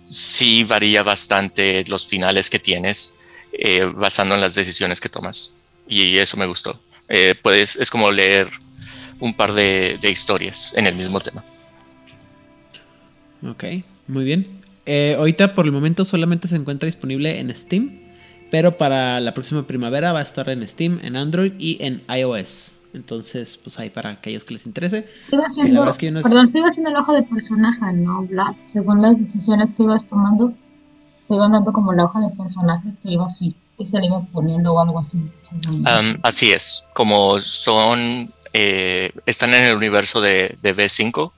sí 0.04 0.64
varía 0.64 1.02
bastante 1.02 1.85
los 1.88 2.07
finales 2.07 2.49
que 2.49 2.59
tienes 2.59 3.14
eh, 3.52 3.85
basando 3.95 4.35
en 4.35 4.40
las 4.40 4.54
decisiones 4.54 5.00
que 5.00 5.09
tomas. 5.11 5.54
Y 5.88 6.18
eso 6.18 6.37
me 6.37 6.47
gustó. 6.47 6.80
Eh, 7.09 7.35
puedes, 7.42 7.76
es 7.76 7.90
como 7.90 8.11
leer 8.11 8.49
un 9.21 9.35
par 9.35 9.52
de, 9.52 9.99
de 10.00 10.11
historias 10.11 10.73
en 10.76 10.87
el 10.87 10.95
mismo 10.95 11.21
tema. 11.21 11.45
Ok, 13.49 13.64
muy 14.07 14.25
bien. 14.25 14.61
Eh, 14.87 15.16
ahorita 15.18 15.54
por 15.54 15.66
el 15.66 15.73
momento 15.73 16.04
solamente 16.04 16.49
se 16.49 16.57
encuentra 16.57 16.87
disponible 16.87 17.38
en 17.40 17.54
Steam, 17.54 18.00
pero 18.50 18.76
para 18.76 19.21
la 19.21 19.35
próxima 19.35 19.66
primavera 19.66 20.12
va 20.12 20.21
a 20.21 20.23
estar 20.23 20.49
en 20.49 20.66
Steam, 20.66 21.00
en 21.02 21.16
Android 21.16 21.52
y 21.59 21.76
en 21.85 22.02
iOS. 22.09 22.75
Entonces, 22.95 23.59
pues 23.62 23.78
ahí 23.78 23.90
para 23.90 24.11
aquellos 24.11 24.45
que 24.45 24.54
les 24.54 24.64
interese. 24.64 25.07
Se 25.18 25.35
iba 25.35 25.45
haciendo, 25.45 25.88
es 25.88 25.99
que 25.99 26.11
perdón, 26.11 26.49
se 26.49 26.59
iba 26.59 26.68
haciendo 26.68 26.90
el 26.90 26.97
hoja 26.97 27.12
de 27.12 27.23
personaje, 27.23 27.92
¿no, 27.92 28.23
Vlad? 28.23 28.54
Según 28.64 29.02
las 29.02 29.21
decisiones 29.21 29.75
que 29.75 29.83
ibas 29.83 30.07
tomando, 30.07 30.54
te 31.28 31.35
iban 31.35 31.52
dando 31.52 31.73
como 31.73 31.92
la 31.92 32.04
hoja 32.04 32.21
de 32.21 32.35
personaje 32.35 32.88
que 33.02 33.11
ibas 33.11 33.42
y 33.42 33.54
poniendo 34.32 34.80
algo 34.80 34.99
así. 34.99 35.20
así 36.23 36.52
es, 36.52 36.87
como 36.92 37.40
son, 37.40 38.32
eh, 38.52 39.12
están 39.26 39.54
en 39.54 39.64
el 39.64 39.76
universo 39.76 40.20
de, 40.20 40.56
de 40.62 40.75
V5 40.75 41.32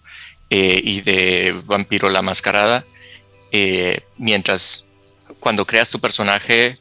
eh, 0.50 0.80
y 0.82 1.00
de 1.02 1.60
Vampiro 1.64 2.08
la 2.08 2.22
Mascarada, 2.22 2.84
eh, 3.52 4.00
mientras 4.16 4.86
cuando 5.38 5.64
creas 5.66 5.90
tu 5.90 6.00
personaje 6.00 6.76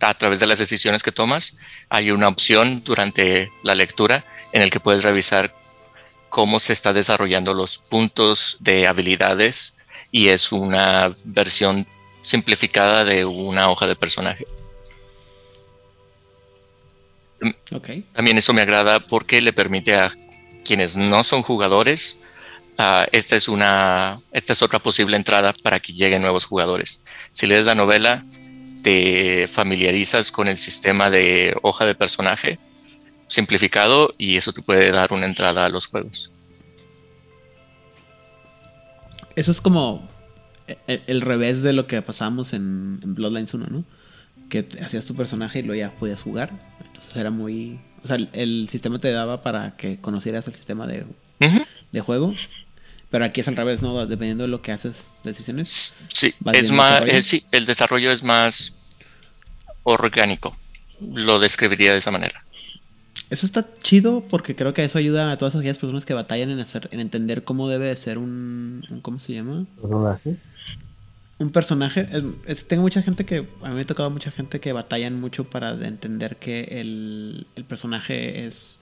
a 0.00 0.14
través 0.14 0.40
de 0.40 0.46
las 0.46 0.58
decisiones 0.58 1.02
que 1.02 1.12
tomas, 1.12 1.56
hay 1.88 2.10
una 2.10 2.28
opción 2.28 2.82
durante 2.84 3.50
la 3.62 3.74
lectura 3.74 4.24
en 4.52 4.62
el 4.62 4.70
que 4.70 4.80
puedes 4.80 5.04
revisar 5.04 5.54
cómo 6.28 6.58
se 6.58 6.72
está 6.72 6.92
desarrollando 6.92 7.54
los 7.54 7.78
puntos 7.78 8.56
de 8.60 8.86
habilidades 8.86 9.74
y 10.10 10.28
es 10.28 10.50
una 10.50 11.12
versión 11.24 11.86
simplificada 12.22 13.04
de 13.04 13.24
una 13.24 13.68
hoja 13.70 13.86
de 13.86 13.96
personaje. 13.96 14.44
También 18.12 18.38
eso 18.38 18.52
me 18.52 18.62
agrada 18.62 19.00
porque 19.00 19.40
le 19.40 19.52
permite 19.52 19.94
a 19.94 20.12
quienes 20.64 20.96
no 20.96 21.24
son 21.24 21.42
jugadores, 21.42 22.22
esta, 23.12 23.36
es 23.36 23.48
una, 23.48 24.20
esta 24.32 24.52
es 24.52 24.62
otra 24.62 24.78
posible 24.78 25.16
entrada 25.16 25.52
para 25.62 25.80
que 25.80 25.92
lleguen 25.92 26.22
nuevos 26.22 26.44
jugadores. 26.44 27.04
Si 27.32 27.46
lees 27.46 27.66
la 27.66 27.74
novela, 27.74 28.24
te 28.82 29.46
familiarizas 29.46 30.32
con 30.32 30.48
el 30.48 30.58
sistema 30.58 31.10
de 31.10 31.56
hoja 31.62 31.84
de 31.84 31.94
personaje 31.94 32.58
simplificado 33.28 34.14
y 34.18 34.36
eso 34.36 34.52
te 34.52 34.62
puede 34.62 34.90
dar 34.90 35.12
una 35.12 35.26
entrada 35.26 35.64
a 35.64 35.68
los 35.68 35.86
juegos. 35.86 36.32
Eso 39.36 39.50
es 39.50 39.60
como 39.60 40.08
el, 40.86 41.02
el 41.06 41.20
revés 41.20 41.62
de 41.62 41.72
lo 41.72 41.86
que 41.86 42.02
pasamos 42.02 42.52
en, 42.52 43.00
en 43.02 43.14
Bloodlines 43.14 43.54
1, 43.54 43.66
¿no? 43.70 43.84
Que 44.50 44.68
hacías 44.84 45.06
tu 45.06 45.14
personaje 45.14 45.60
y 45.60 45.62
luego 45.62 45.80
ya 45.80 45.98
podías 45.98 46.20
jugar. 46.20 46.50
Entonces 47.02 47.20
era 47.20 47.30
muy... 47.30 47.80
O 48.04 48.08
sea, 48.08 48.16
el, 48.16 48.68
sistema 48.70 48.98
te 48.98 49.12
daba 49.12 49.42
para 49.42 49.76
que 49.76 50.00
conocieras 50.00 50.46
el 50.48 50.54
sistema 50.54 50.86
de, 50.86 51.04
de 51.92 52.00
juego. 52.00 52.34
Pero 53.10 53.24
aquí 53.24 53.42
es 53.42 53.48
al 53.48 53.56
revés, 53.56 53.82
¿no? 53.82 54.06
Dependiendo 54.06 54.44
de 54.44 54.48
lo 54.48 54.62
que 54.62 54.72
haces, 54.72 54.94
decisiones. 55.22 55.94
Sí, 56.12 56.34
¿Vas 56.40 56.56
es 56.56 56.72
más, 56.72 57.02
eh, 57.06 57.22
sí, 57.22 57.44
el 57.52 57.66
desarrollo 57.66 58.10
es 58.10 58.24
más 58.24 58.76
orgánico. 59.82 60.54
Lo 61.00 61.38
describiría 61.38 61.92
de 61.92 61.98
esa 61.98 62.10
manera. 62.10 62.44
Eso 63.28 63.46
está 63.46 63.66
chido 63.82 64.24
porque 64.28 64.54
creo 64.56 64.72
que 64.72 64.84
eso 64.84 64.98
ayuda 64.98 65.32
a 65.32 65.38
todas 65.38 65.54
aquellas 65.54 65.78
personas 65.78 66.04
que 66.04 66.14
batallan 66.14 66.50
en 66.50 66.60
hacer, 66.60 66.88
en 66.92 67.00
entender 67.00 67.44
cómo 67.44 67.68
debe 67.68 67.86
de 67.86 67.96
ser 67.96 68.18
un, 68.18 68.84
un- 68.90 69.00
¿cómo 69.00 69.20
se 69.20 69.34
llama? 69.34 69.66
personaje. 69.80 70.36
Un 71.38 71.50
personaje. 71.50 72.06
Es- 72.12 72.22
es- 72.46 72.68
tengo 72.68 72.82
mucha 72.82 73.02
gente 73.02 73.24
que, 73.26 73.46
a 73.62 73.68
mí 73.68 73.74
me 73.74 73.80
ha 73.80 73.84
tocado 73.86 74.10
mucha 74.10 74.30
gente 74.30 74.60
que 74.60 74.72
batallan 74.72 75.20
mucho 75.20 75.44
para 75.44 75.74
de 75.74 75.88
entender 75.88 76.36
que 76.36 76.64
el, 76.80 77.46
el 77.56 77.64
personaje 77.64 78.46
es... 78.46 78.78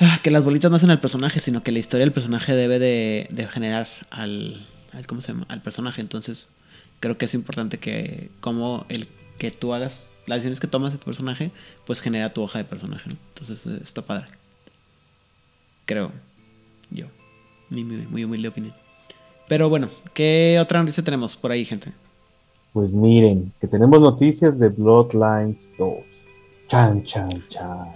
Ah, 0.00 0.18
que 0.22 0.30
las 0.32 0.42
bolitas 0.42 0.70
no 0.70 0.76
hacen 0.76 0.90
al 0.90 1.00
personaje, 1.00 1.38
sino 1.38 1.62
que 1.62 1.70
la 1.70 1.78
historia 1.78 2.04
del 2.04 2.12
personaje 2.12 2.54
debe 2.54 2.80
de, 2.80 3.28
de 3.30 3.46
generar 3.46 3.86
al, 4.10 4.66
al- 4.92 5.06
¿cómo 5.06 5.20
se 5.20 5.28
llama? 5.32 5.46
Al 5.48 5.62
personaje. 5.62 6.00
Entonces, 6.00 6.50
creo 6.98 7.16
que 7.16 7.26
es 7.26 7.34
importante 7.34 7.78
que 7.78 8.30
como 8.40 8.86
el 8.88 9.06
que 9.38 9.52
tú 9.52 9.72
hagas 9.74 10.06
las 10.26 10.36
decisiones 10.38 10.58
que 10.58 10.66
tomas 10.66 10.90
de 10.90 10.98
tu 10.98 11.04
personaje, 11.04 11.52
pues 11.86 12.00
genera 12.00 12.32
tu 12.32 12.42
hoja 12.42 12.58
de 12.58 12.64
personaje. 12.64 13.10
Entonces, 13.10 13.64
eh, 13.66 13.78
está 13.82 14.02
padre. 14.02 14.26
Creo. 15.84 16.10
Yo. 16.90 17.06
Mi- 17.70 17.84
muy 17.84 18.24
humilde 18.24 18.48
opinión. 18.48 18.74
Pero 19.48 19.68
bueno, 19.68 19.88
¿qué 20.14 20.58
otra 20.60 20.80
noticia 20.80 21.04
tenemos 21.04 21.36
por 21.36 21.52
ahí, 21.52 21.64
gente? 21.64 21.92
Pues 22.72 22.94
miren, 22.94 23.52
que 23.60 23.68
tenemos 23.68 24.00
noticias 24.00 24.58
de 24.58 24.68
Bloodlines 24.68 25.70
2. 25.78 25.94
Chan, 26.66 27.02
chan, 27.04 27.44
chan. 27.48 27.88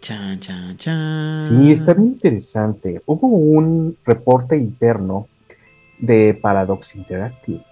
Chan, 0.00 0.38
chan, 0.38 0.76
chan. 0.76 1.26
Sí, 1.26 1.72
está 1.72 1.94
bien 1.94 2.08
interesante. 2.08 3.02
Hubo 3.06 3.26
un 3.26 3.96
reporte 4.04 4.56
interno 4.56 5.28
de 5.98 6.34
Paradox 6.34 6.94
Interactive, 6.94 7.64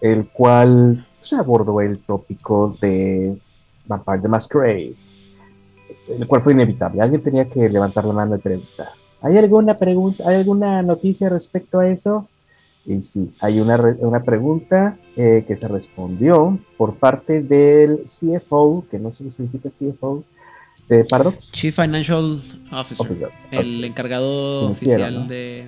el 0.00 0.26
cual 0.28 1.06
se 1.20 1.36
abordó 1.36 1.80
el 1.82 1.98
tópico 1.98 2.74
de 2.80 3.36
Vampire 3.86 4.20
the 4.22 4.28
Masquerade, 4.28 4.94
el 6.08 6.26
cual 6.26 6.42
fue 6.42 6.54
inevitable. 6.54 7.02
Alguien 7.02 7.22
tenía 7.22 7.48
que 7.48 7.68
levantar 7.68 8.06
la 8.06 8.14
mano 8.14 8.36
y 8.36 8.38
preguntar. 8.38 8.99
¿Hay 9.22 9.36
alguna 9.36 9.78
pregunta, 9.78 10.24
hay 10.26 10.36
alguna 10.36 10.82
noticia 10.82 11.28
respecto 11.28 11.80
a 11.80 11.88
eso? 11.88 12.28
Y 12.86 13.02
sí, 13.02 13.32
hay 13.40 13.60
una, 13.60 13.76
una 13.98 14.22
pregunta 14.22 14.96
eh, 15.16 15.44
que 15.46 15.56
se 15.56 15.68
respondió 15.68 16.58
por 16.76 16.94
parte 16.94 17.42
del 17.42 18.04
CFO, 18.04 18.86
que 18.90 18.98
no 18.98 19.12
sé 19.12 19.24
qué 19.24 19.30
significa 19.30 19.68
CFO, 19.68 20.24
de 20.88 21.04
Paradox. 21.04 21.52
Chief 21.52 21.74
Financial 21.74 22.42
Officer. 22.72 23.06
Officer, 23.06 23.30
El 23.50 23.84
encargado 23.84 24.60
Financiero, 24.62 24.92
oficial 24.94 25.14
¿no? 25.14 25.28
de 25.28 25.66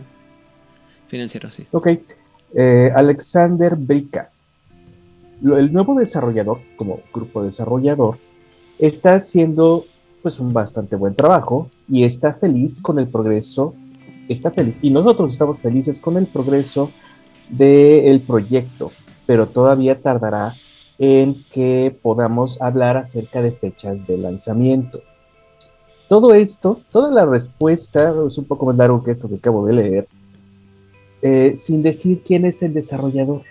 financiero, 1.07 1.51
sí. 1.51 1.67
Ok. 1.71 1.89
Eh, 2.55 2.91
Alexander 2.95 3.77
Brica. 3.77 4.31
El 5.43 5.73
nuevo 5.73 5.95
desarrollador, 5.99 6.61
como 6.77 7.01
grupo 7.13 7.43
desarrollador, 7.43 8.19
está 8.79 9.17
haciendo 9.17 9.85
pues 10.23 10.39
un 10.41 10.53
bastante 10.53 10.97
buen 10.97 11.15
trabajo 11.15 11.69
y 11.89 12.05
está 12.05 12.33
feliz 12.33 12.81
con 12.81 12.99
el 12.99 13.09
progreso. 13.09 13.75
Está 14.29 14.51
feliz. 14.51 14.79
Y 14.81 14.91
nosotros 14.91 15.33
estamos 15.33 15.61
felices 15.61 16.01
con 16.01 16.17
el 16.17 16.27
progreso 16.27 16.91
del 17.49 18.21
proyecto, 18.23 18.93
pero 19.27 19.49
todavía 19.49 20.01
tardará 20.01 20.55
en 20.99 21.45
que 21.51 21.97
podamos 22.01 22.63
hablar 22.63 22.97
acerca 22.97 23.43
de 23.43 23.53
fechas 23.53 24.07
de 24.07 24.17
lanzamiento. 24.17 25.03
Todo 26.09 26.35
esto, 26.35 26.81
toda 26.91 27.11
la 27.11 27.27
respuesta, 27.27 28.15
es 28.27 28.39
un 28.39 28.45
poco 28.45 28.67
más 28.67 28.77
largo 28.77 29.03
que 29.03 29.11
esto 29.11 29.29
que 29.29 29.37
acabo 29.37 29.67
de 29.67 29.73
leer, 29.73 30.09
eh, 31.23 31.55
sin 31.57 31.83
decir 31.83 32.23
quién 32.25 32.45
es 32.45 32.63
el 32.63 32.75
desarrollador. 32.75 33.43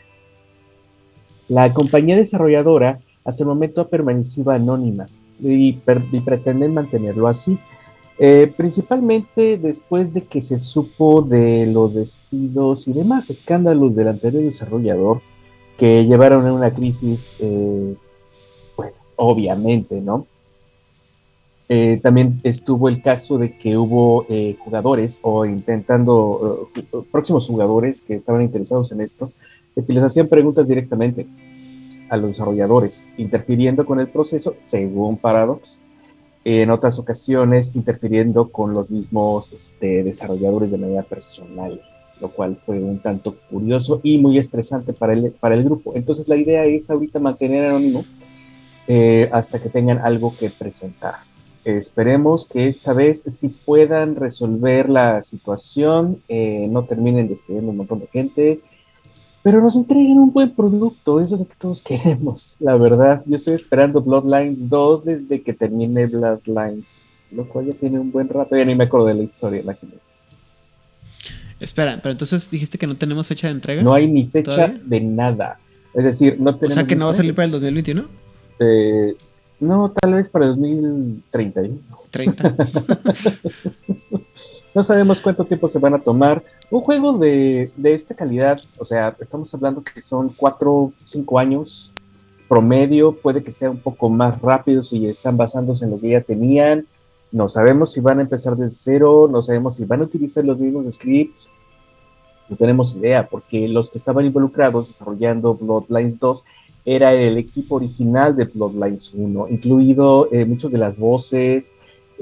La 1.48 1.74
compañía 1.74 2.16
desarrolladora 2.16 3.00
hasta 3.26 3.44
el 3.44 3.50
momento 3.50 3.82
ha 3.82 3.90
permanecido 3.90 4.52
anónima 4.52 5.06
y, 5.42 5.74
pretenden 5.74 6.74
mantenerlo 6.74 7.28
así. 7.28 7.58
Eh, 8.20 8.54
principalmente 8.56 9.58
después 9.58 10.14
de 10.14 10.22
que 10.22 10.42
se 10.42 10.60
supo 10.60 11.22
de 11.24 11.66
los 11.66 11.96
despidos 11.96 12.88
y 12.88 12.94
demás 12.94 13.32
escándalos 13.32 13.96
del 13.96 14.10
anterior 14.10 14.44
desarrollador 14.44 15.22
que 15.76 16.06
llevaron 16.06 16.46
a 16.46 16.54
una 16.54 16.72
crisis, 16.72 17.36
eh, 17.40 17.96
bueno, 18.78 18.94
obviamente, 19.16 20.00
¿no? 20.02 20.28
Eh, 21.68 22.00
también 22.04 22.38
estuvo 22.44 22.90
el 22.90 23.02
caso 23.02 23.38
de 23.38 23.58
que 23.58 23.78
hubo 23.78 24.28
jugadores 24.60 25.20
o 25.24 25.46
intentando, 25.46 26.70
próximos 27.12 27.48
jugadores 27.48 28.02
que 28.02 28.14
estaban 28.14 28.42
interesados 28.42 28.92
en 28.92 29.02
esto, 29.02 29.32
que 29.74 29.94
les 29.94 30.04
hacían 30.04 30.28
preguntas 30.28 30.68
directamente 30.68 31.26
a 32.12 32.18
los 32.18 32.32
desarrolladores, 32.32 33.14
interfiriendo 33.16 33.86
con 33.86 34.02
el 34.02 34.10
proceso, 34.10 34.54
según 34.60 35.18
Paradox. 35.18 35.80
En 36.44 36.70
otras 36.70 37.00
ocasiones, 37.00 37.74
interfiriendo 37.74 38.50
con 38.50 38.74
los 38.74 38.92
mismos 38.92 39.54
este, 39.54 40.04
desarrolladores 40.04 40.72
de 40.72 40.78
manera 40.78 41.04
personal, 41.04 41.82
lo 42.20 42.30
cual 42.32 42.58
fue 42.58 42.80
un 42.80 43.00
tanto 43.00 43.38
curioso 43.50 44.02
y 44.04 44.18
muy 44.18 44.38
estresante 44.38 44.92
para 44.92 45.14
el, 45.14 45.32
para 45.32 45.56
el 45.56 45.64
grupo. 45.64 45.94
Entonces, 45.96 46.28
la 46.28 46.36
idea 46.36 46.66
es 46.66 46.90
ahorita 46.90 47.20
mantener 47.20 47.70
anónimo 47.70 48.04
eh, 48.88 49.30
hasta 49.32 49.62
que 49.62 49.70
tengan 49.70 50.00
algo 50.00 50.36
que 50.38 50.50
presentar. 50.50 51.16
Esperemos 51.64 52.50
que 52.50 52.68
esta 52.68 52.92
vez 52.92 53.24
sí 53.26 53.48
puedan 53.48 54.18
resolver 54.18 54.90
la 54.90 55.22
situación, 55.22 56.22
eh, 56.28 56.68
no 56.70 56.84
terminen 56.84 57.30
despidiendo 57.30 57.72
un 57.72 57.78
montón 57.78 58.00
de 58.00 58.08
gente, 58.08 58.62
pero 59.44 59.62
nos 59.62 59.76
entreguen 59.76 60.20
un 60.20 60.32
buen 60.32 60.52
producto, 60.52 61.20
eso 61.20 61.36
es 61.36 61.42
lo 61.42 61.48
que 61.48 61.56
todos 61.58 61.84
queremos, 61.84 62.58
la 62.60 62.76
verdad. 62.78 63.24
Yo 63.26 63.36
estoy 63.36 63.56
esperando 63.56 64.02
Bloodlines 64.02 64.70
2 64.70 65.06
desde 65.06 65.42
que 65.42 65.54
termine 65.54 66.08
Bloodlines, 66.08 67.18
lo 67.32 67.48
cual 67.48 67.68
ya 67.68 67.74
tiene 67.74 68.00
un 68.00 68.12
buen 68.12 68.30
rato, 68.30 68.56
ya 68.56 68.66
ni 68.66 68.76
me 68.76 68.86
acuerdo 68.86 69.08
de 69.08 69.16
la 69.16 69.24
historia, 69.24 69.62
imagínense. 69.62 70.14
Espera, 71.60 72.00
pero 72.02 72.14
entonces 72.14 72.50
dijiste 72.50 72.78
que 72.78 72.88
no 72.88 72.98
tenemos 72.98 73.28
fecha 73.28 73.48
de 73.48 73.54
entrega. 73.54 73.84
No 73.84 73.94
hay 73.94 74.08
ni 74.08 74.26
fecha 74.26 74.52
¿Todavía? 74.52 74.82
de 74.84 75.02
nada. 75.02 75.60
Es 75.94 76.04
decir, 76.04 76.40
no 76.40 76.52
o 76.52 76.56
tenemos. 76.56 76.74
sea 76.74 76.88
que 76.88 76.96
no 76.96 77.06
va 77.06 77.12
a 77.12 77.16
salir 77.16 77.36
para 77.36 77.46
el 77.46 77.52
2021. 77.52 78.06
Eh, 78.60 79.16
no, 79.60 79.92
tal 79.92 80.16
vez 80.16 80.30
para 80.30 80.46
el 80.46 80.52
2031. 80.56 81.78
30. 82.10 82.56
No 84.74 84.84
sabemos 84.84 85.20
cuánto 85.22 85.46
tiempo 85.46 85.68
se 85.68 85.80
van 85.80 85.96
a 85.96 86.00
tomar. 86.00 86.44
Un 86.70 86.82
juego 86.82 87.18
de, 87.18 87.72
de 87.76 87.94
esta 87.94 88.16
calidad, 88.16 88.60
o 88.78 88.86
sea, 88.86 89.16
estamos 89.20 89.54
hablando 89.54 89.84
que 89.84 90.02
son 90.02 90.30
4, 90.30 90.94
5 91.04 91.40
años 91.40 91.92
promedio, 92.52 93.14
puede 93.14 93.42
que 93.44 93.54
sea 93.54 93.72
un 93.72 93.80
poco 93.80 94.10
más 94.10 94.42
rápido 94.42 94.84
si 94.84 95.08
están 95.08 95.38
basándose 95.38 95.86
en 95.86 95.92
lo 95.92 96.00
que 96.02 96.10
ya 96.10 96.20
tenían. 96.20 96.86
No 97.32 97.48
sabemos 97.48 97.94
si 97.94 98.02
van 98.02 98.20
a 98.20 98.24
empezar 98.24 98.58
desde 98.58 98.76
cero, 98.76 99.30
no 99.32 99.42
sabemos 99.42 99.78
si 99.78 99.86
van 99.86 100.02
a 100.02 100.04
utilizar 100.04 100.44
los 100.44 100.60
mismos 100.60 100.94
scripts. 100.94 101.50
No 102.50 102.58
tenemos 102.58 102.94
idea, 102.98 103.26
porque 103.26 103.70
los 103.70 103.90
que 103.90 103.98
estaban 103.98 104.26
involucrados 104.26 104.90
desarrollando 104.90 105.56
Bloodlines 105.56 106.20
2 106.20 106.44
era 106.84 107.14
el 107.14 107.38
equipo 107.38 107.76
original 107.76 108.36
de 108.36 108.44
Bloodlines 108.44 109.14
1, 109.14 109.48
incluido 109.48 110.28
eh, 110.34 110.44
muchos 110.44 110.74
de 110.74 110.78
las 110.78 111.00
voces, 111.00 111.78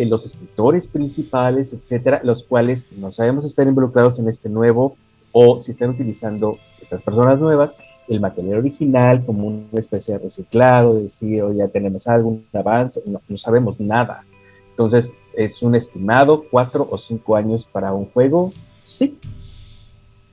los 0.05 0.25
escritores 0.25 0.87
principales, 0.87 1.73
etcétera, 1.73 2.21
los 2.23 2.43
cuales 2.43 2.87
no 2.91 3.11
sabemos 3.11 3.45
están 3.45 3.67
involucrados 3.67 4.19
en 4.19 4.29
este 4.29 4.49
nuevo 4.49 4.95
o 5.31 5.61
si 5.61 5.71
están 5.71 5.89
utilizando 5.89 6.57
estas 6.81 7.01
personas 7.01 7.41
nuevas 7.41 7.75
el 8.09 8.19
material 8.19 8.57
original 8.57 9.23
como 9.23 9.47
una 9.47 9.79
especie 9.79 10.15
de 10.15 10.23
reciclado, 10.23 10.95
de 10.95 11.03
decir, 11.03 11.43
"Oh, 11.43 11.53
ya 11.53 11.67
tenemos 11.67 12.07
algún 12.07 12.45
avance, 12.53 13.01
no, 13.05 13.21
sabemos 13.37 13.79
nada. 13.79 14.23
Entonces, 14.71 15.13
es 15.35 15.61
un 15.61 15.75
estimado 15.75 16.43
cuatro 16.49 16.87
o 16.89 16.97
cinco 16.97 17.35
años 17.35 17.67
para 17.71 17.93
un 17.93 18.05
juego. 18.05 18.51
Sí. 18.81 19.17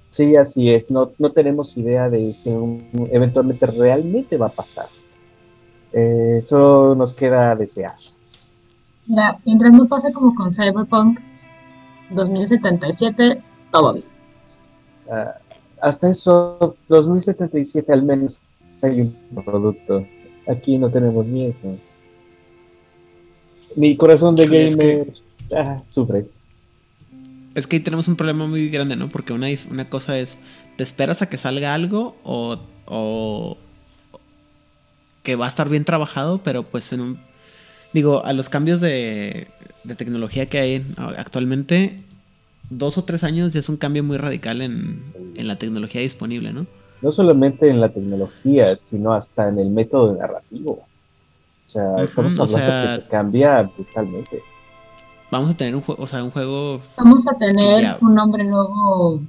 Sí, 0.09 0.37
así 0.37 0.70
es. 0.70 0.90
No, 0.90 1.12
no 1.18 1.33
tenemos 1.33 1.76
idea 1.76 2.09
de 2.09 2.33
si 2.33 2.48
eventualmente 3.11 3.66
realmente 3.66 4.37
va 4.38 4.46
a 4.46 4.52
pasar. 4.52 4.87
Eh, 5.92 6.37
eso 6.38 6.94
nos 6.94 7.12
queda 7.12 7.55
desear. 7.55 7.96
Mira, 9.07 9.38
mientras 9.45 9.73
no 9.73 9.87
pasa 9.87 10.12
como 10.12 10.35
con 10.35 10.53
Cyberpunk 10.53 11.21
2077, 12.11 13.42
todo 13.71 13.92
bien. 13.95 14.05
Ah, 15.11 15.35
hasta 15.81 16.11
eso, 16.11 16.77
2077 16.88 17.92
al 17.92 18.03
menos 18.03 18.40
hay 18.83 19.01
un 19.01 19.45
producto. 19.45 20.07
Aquí 20.49 20.79
no 20.79 20.90
tenemos 20.90 21.27
ni 21.27 21.47
eso. 21.47 21.77
Mi 23.75 23.97
corazón 23.97 24.35
de 24.37 24.45
Híjole, 24.45 24.66
es 24.66 24.77
gamer 24.77 25.12
ah, 25.57 25.83
sufre. 25.88 26.27
Es 27.55 27.66
que 27.66 27.77
ahí 27.77 27.83
tenemos 27.83 28.07
un 28.07 28.16
problema 28.16 28.47
muy 28.47 28.69
grande, 28.69 28.97
¿no? 28.97 29.09
Porque 29.09 29.33
una, 29.33 29.49
una 29.71 29.88
cosa 29.88 30.19
es, 30.19 30.37
¿te 30.77 30.85
esperas 30.85 31.23
a 31.23 31.29
que 31.29 31.38
salga 31.38 31.75
algo 31.75 32.16
o, 32.23 32.59
o 32.85 33.57
que 35.23 35.37
va 35.37 35.47
a 35.47 35.49
estar 35.49 35.69
bien 35.69 35.85
trabajado, 35.85 36.38
pero 36.45 36.62
pues 36.62 36.92
en 36.92 37.01
un... 37.01 37.25
Digo, 37.92 38.25
a 38.25 38.33
los 38.33 38.49
cambios 38.49 38.81
de, 38.81 39.49
de 39.85 39.94
tecnología 39.94 40.46
que 40.46 40.59
hay 40.59 40.75
en- 40.77 40.94
actualmente, 41.16 42.01
dos 42.70 42.99
o 42.99 43.05
tres 43.05 43.25
años 43.25 43.53
ya 43.53 43.61
es 43.61 43.68
un 43.68 43.77
cambio 43.77 44.03
muy 44.05 44.16
radical 44.18 44.61
en, 44.61 45.03
en 45.35 45.49
la 45.49 45.57
tecnología 45.57 46.01
disponible, 46.01 46.53
¿no? 46.53 46.66
No 47.03 47.12
solamente 47.12 47.68
en 47.68 47.81
la 47.81 47.88
tecnología, 47.90 48.75
sino 48.77 49.12
hasta 49.12 49.49
en 49.49 49.59
el 49.59 49.70
método 49.70 50.14
narrativo. 50.16 50.72
O 50.72 51.68
sea, 51.68 51.83
Ujú, 51.92 52.01
estamos 52.05 52.38
o 52.38 52.42
hablando 52.44 52.66
sea- 52.66 52.83
que 52.96 53.03
se 53.03 53.09
cambia 53.09 53.62
brutalmente. 53.62 54.42
Vamos 55.31 55.51
a 55.51 55.57
tener 55.57 55.75
un 55.75 55.83
juego, 55.83 56.03
o 56.03 56.07
sea, 56.07 56.22
un 56.22 56.31
juego... 56.31 56.81
Vamos 56.96 57.27
a 57.27 57.37
tener 57.37 57.83
Ya. 57.83 57.99
un 58.01 58.18
hombre 58.18 58.44
lobo 58.44 59.20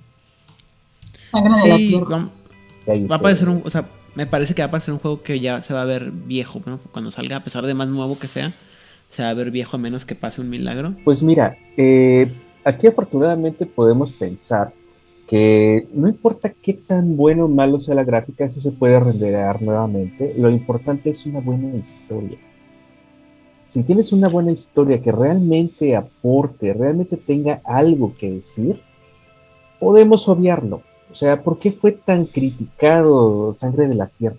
sangre 1.23 1.55
de 1.63 1.67
la 1.67 1.75
Sí, 1.77 1.87
tierra. 1.87 2.29
ahí 2.87 3.05
va 3.07 3.15
a 3.15 3.17
se- 3.17 3.23
parecer 3.23 3.49
un... 3.49 3.61
O 3.65 3.69
sea, 3.69 3.87
me 4.17 4.25
parece 4.25 4.55
que 4.55 4.63
va 4.63 4.65
a 4.65 4.71
parecer 4.71 4.95
un 4.95 4.99
juego 4.99 5.21
que 5.21 5.39
ya 5.39 5.61
se 5.61 5.75
va 5.75 5.83
a 5.83 5.85
ver 5.85 6.09
viejo, 6.09 6.59
¿no? 6.65 6.79
Cuando 6.91 7.11
salga, 7.11 7.35
a 7.35 7.43
pesar 7.43 7.67
de 7.67 7.75
más 7.75 7.87
nuevo 7.87 8.17
que 8.17 8.27
sea, 8.27 8.51
se 9.11 9.21
va 9.21 9.29
a 9.29 9.33
ver 9.35 9.51
viejo 9.51 9.77
a 9.77 9.79
menos 9.79 10.05
que 10.05 10.15
pase 10.15 10.41
un 10.41 10.49
milagro. 10.49 10.95
Pues 11.03 11.21
mira, 11.21 11.55
eh, 11.77 12.33
aquí 12.63 12.87
afortunadamente 12.87 13.67
podemos 13.67 14.11
pensar 14.11 14.73
que 15.27 15.87
no 15.93 16.07
importa 16.07 16.51
qué 16.63 16.73
tan 16.73 17.15
bueno 17.15 17.45
o 17.45 17.47
malo 17.47 17.79
sea 17.79 17.93
la 17.93 18.03
gráfica, 18.03 18.45
eso 18.45 18.59
se 18.59 18.71
puede 18.71 18.99
renderear 18.99 19.61
nuevamente. 19.61 20.33
Lo 20.35 20.49
importante 20.49 21.11
es 21.11 21.23
una 21.27 21.39
buena 21.39 21.75
historia. 21.75 22.39
Si 23.67 23.83
tienes 23.83 24.11
una 24.13 24.29
buena 24.29 24.51
historia 24.51 24.99
que 24.99 25.11
realmente 25.11 25.95
aporte, 25.95 26.73
realmente 26.73 27.17
tenga 27.17 27.61
algo 27.63 28.15
que 28.17 28.31
decir, 28.31 28.81
podemos 29.79 30.27
obviarlo. 30.27 30.81
O 31.11 31.15
sea, 31.15 31.41
¿por 31.41 31.57
qué 31.59 31.71
fue 31.71 31.91
tan 31.93 32.25
criticado 32.25 33.53
Sangre 33.53 33.87
de 33.87 33.95
la 33.95 34.07
Tierra? 34.07 34.37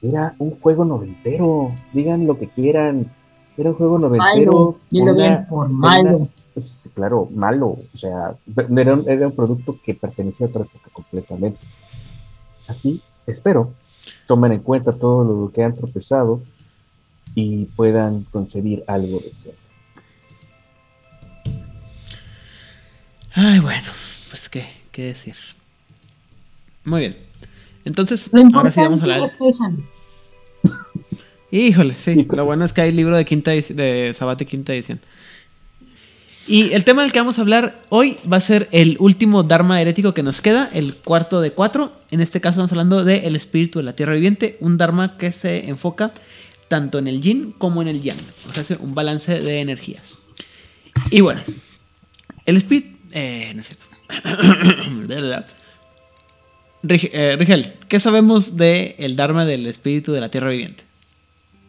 Era 0.00 0.34
un 0.38 0.58
juego 0.60 0.84
noventero, 0.84 1.72
digan 1.92 2.26
lo 2.26 2.38
que 2.38 2.48
quieran. 2.48 3.12
Era 3.56 3.70
un 3.70 3.76
juego 3.76 3.98
noventero. 3.98 4.52
Malo, 4.52 4.76
bien, 4.90 5.08
una- 5.08 5.46
por 5.48 5.68
malo. 5.68 6.16
una- 6.16 6.28
pues, 6.54 6.88
claro, 6.94 7.28
malo. 7.32 7.76
O 7.94 7.98
sea, 7.98 8.34
era 8.76 8.94
un, 8.94 9.08
era 9.08 9.26
un 9.26 9.34
producto 9.34 9.76
que 9.84 9.94
pertenecía 9.94 10.46
a 10.46 10.50
otra 10.50 10.62
época 10.62 10.90
completamente. 10.92 11.60
Aquí, 12.68 13.02
espero, 13.26 13.72
tomen 14.26 14.52
en 14.52 14.60
cuenta 14.60 14.92
todo 14.92 15.24
lo 15.24 15.52
que 15.52 15.62
han 15.62 15.74
tropezado 15.74 16.40
y 17.34 17.64
puedan 17.66 18.24
concebir 18.24 18.84
algo 18.86 19.18
de 19.20 19.28
eso. 19.28 19.50
Ay, 23.34 23.60
bueno, 23.60 23.88
pues 24.28 24.48
qué, 24.48 24.66
qué 24.90 25.04
decir. 25.04 25.34
Muy 26.84 27.00
bien. 27.00 27.16
Entonces, 27.84 28.28
Lo 28.32 28.40
ahora 28.54 28.70
sí 28.70 28.80
vamos 28.80 29.02
a 29.02 29.04
importante 29.04 29.12
hablar. 29.12 29.22
es 29.22 29.34
que 29.34 29.52
sales. 29.52 29.86
Híjole, 31.50 31.94
sí. 31.94 32.26
Lo 32.30 32.44
bueno 32.44 32.64
es 32.64 32.72
que 32.72 32.80
hay 32.80 32.92
libro 32.92 33.16
de 33.16 33.24
quinta 33.24 33.50
de 33.50 34.14
Sabate 34.16 34.46
quinta 34.46 34.72
edición. 34.72 35.00
Y 36.48 36.72
el 36.72 36.84
tema 36.84 37.02
del 37.02 37.12
que 37.12 37.20
vamos 37.20 37.38
a 37.38 37.42
hablar 37.42 37.82
hoy 37.88 38.18
va 38.30 38.38
a 38.38 38.40
ser 38.40 38.68
el 38.72 38.96
último 38.98 39.44
Dharma 39.44 39.80
herético 39.80 40.12
que 40.12 40.24
nos 40.24 40.40
queda, 40.40 40.68
el 40.72 40.96
cuarto 40.96 41.40
de 41.40 41.52
cuatro. 41.52 41.92
En 42.10 42.20
este 42.20 42.40
caso 42.40 42.54
estamos 42.54 42.72
hablando 42.72 43.04
de 43.04 43.26
el 43.26 43.36
espíritu 43.36 43.78
de 43.78 43.84
la 43.84 43.94
tierra 43.94 44.14
viviente, 44.14 44.56
un 44.60 44.76
Dharma 44.76 45.16
que 45.18 45.30
se 45.30 45.68
enfoca 45.68 46.12
tanto 46.66 46.98
en 46.98 47.06
el 47.06 47.20
yin 47.20 47.52
como 47.52 47.80
en 47.80 47.88
el 47.88 48.02
yang. 48.02 48.18
O 48.48 48.52
sea, 48.52 48.62
hace 48.62 48.76
un 48.76 48.94
balance 48.94 49.40
de 49.40 49.60
energías. 49.60 50.18
Y 51.10 51.20
bueno, 51.20 51.42
el 52.44 52.56
espíritu... 52.56 52.96
Eh, 53.12 53.52
no 53.54 53.60
es 53.60 53.68
cierto. 53.68 53.86
Eh, 56.88 57.36
Rigel, 57.38 57.74
¿qué 57.88 58.00
sabemos 58.00 58.56
del 58.56 58.94
el 58.98 59.14
Dharma 59.14 59.44
del 59.44 59.66
espíritu 59.66 60.12
de 60.12 60.20
la 60.20 60.30
tierra 60.30 60.50
viviente? 60.50 60.82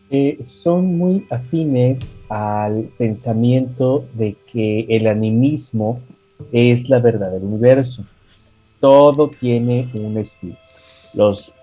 Eh, 0.09 0.37
son 0.41 0.97
muy 0.97 1.25
afines 1.29 2.13
al 2.29 2.89
pensamiento 2.97 4.05
de 4.13 4.35
que 4.51 4.87
el 4.89 5.07
animismo 5.07 6.01
es 6.51 6.89
la 6.89 6.99
verdad 6.99 7.31
del 7.31 7.43
universo. 7.43 8.03
Todo 8.79 9.29
tiene 9.39 9.89
un 9.93 10.17
espíritu. 10.17 10.57
Los, 11.13 11.53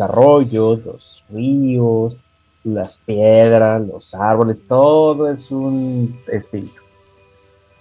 arroyos, 0.00 0.84
los 0.84 1.24
ríos, 1.30 2.16
las 2.64 2.98
piedras, 2.98 3.86
los 3.86 4.14
árboles, 4.14 4.66
todo 4.66 5.30
es 5.30 5.50
un 5.50 6.18
espíritu. 6.32 6.80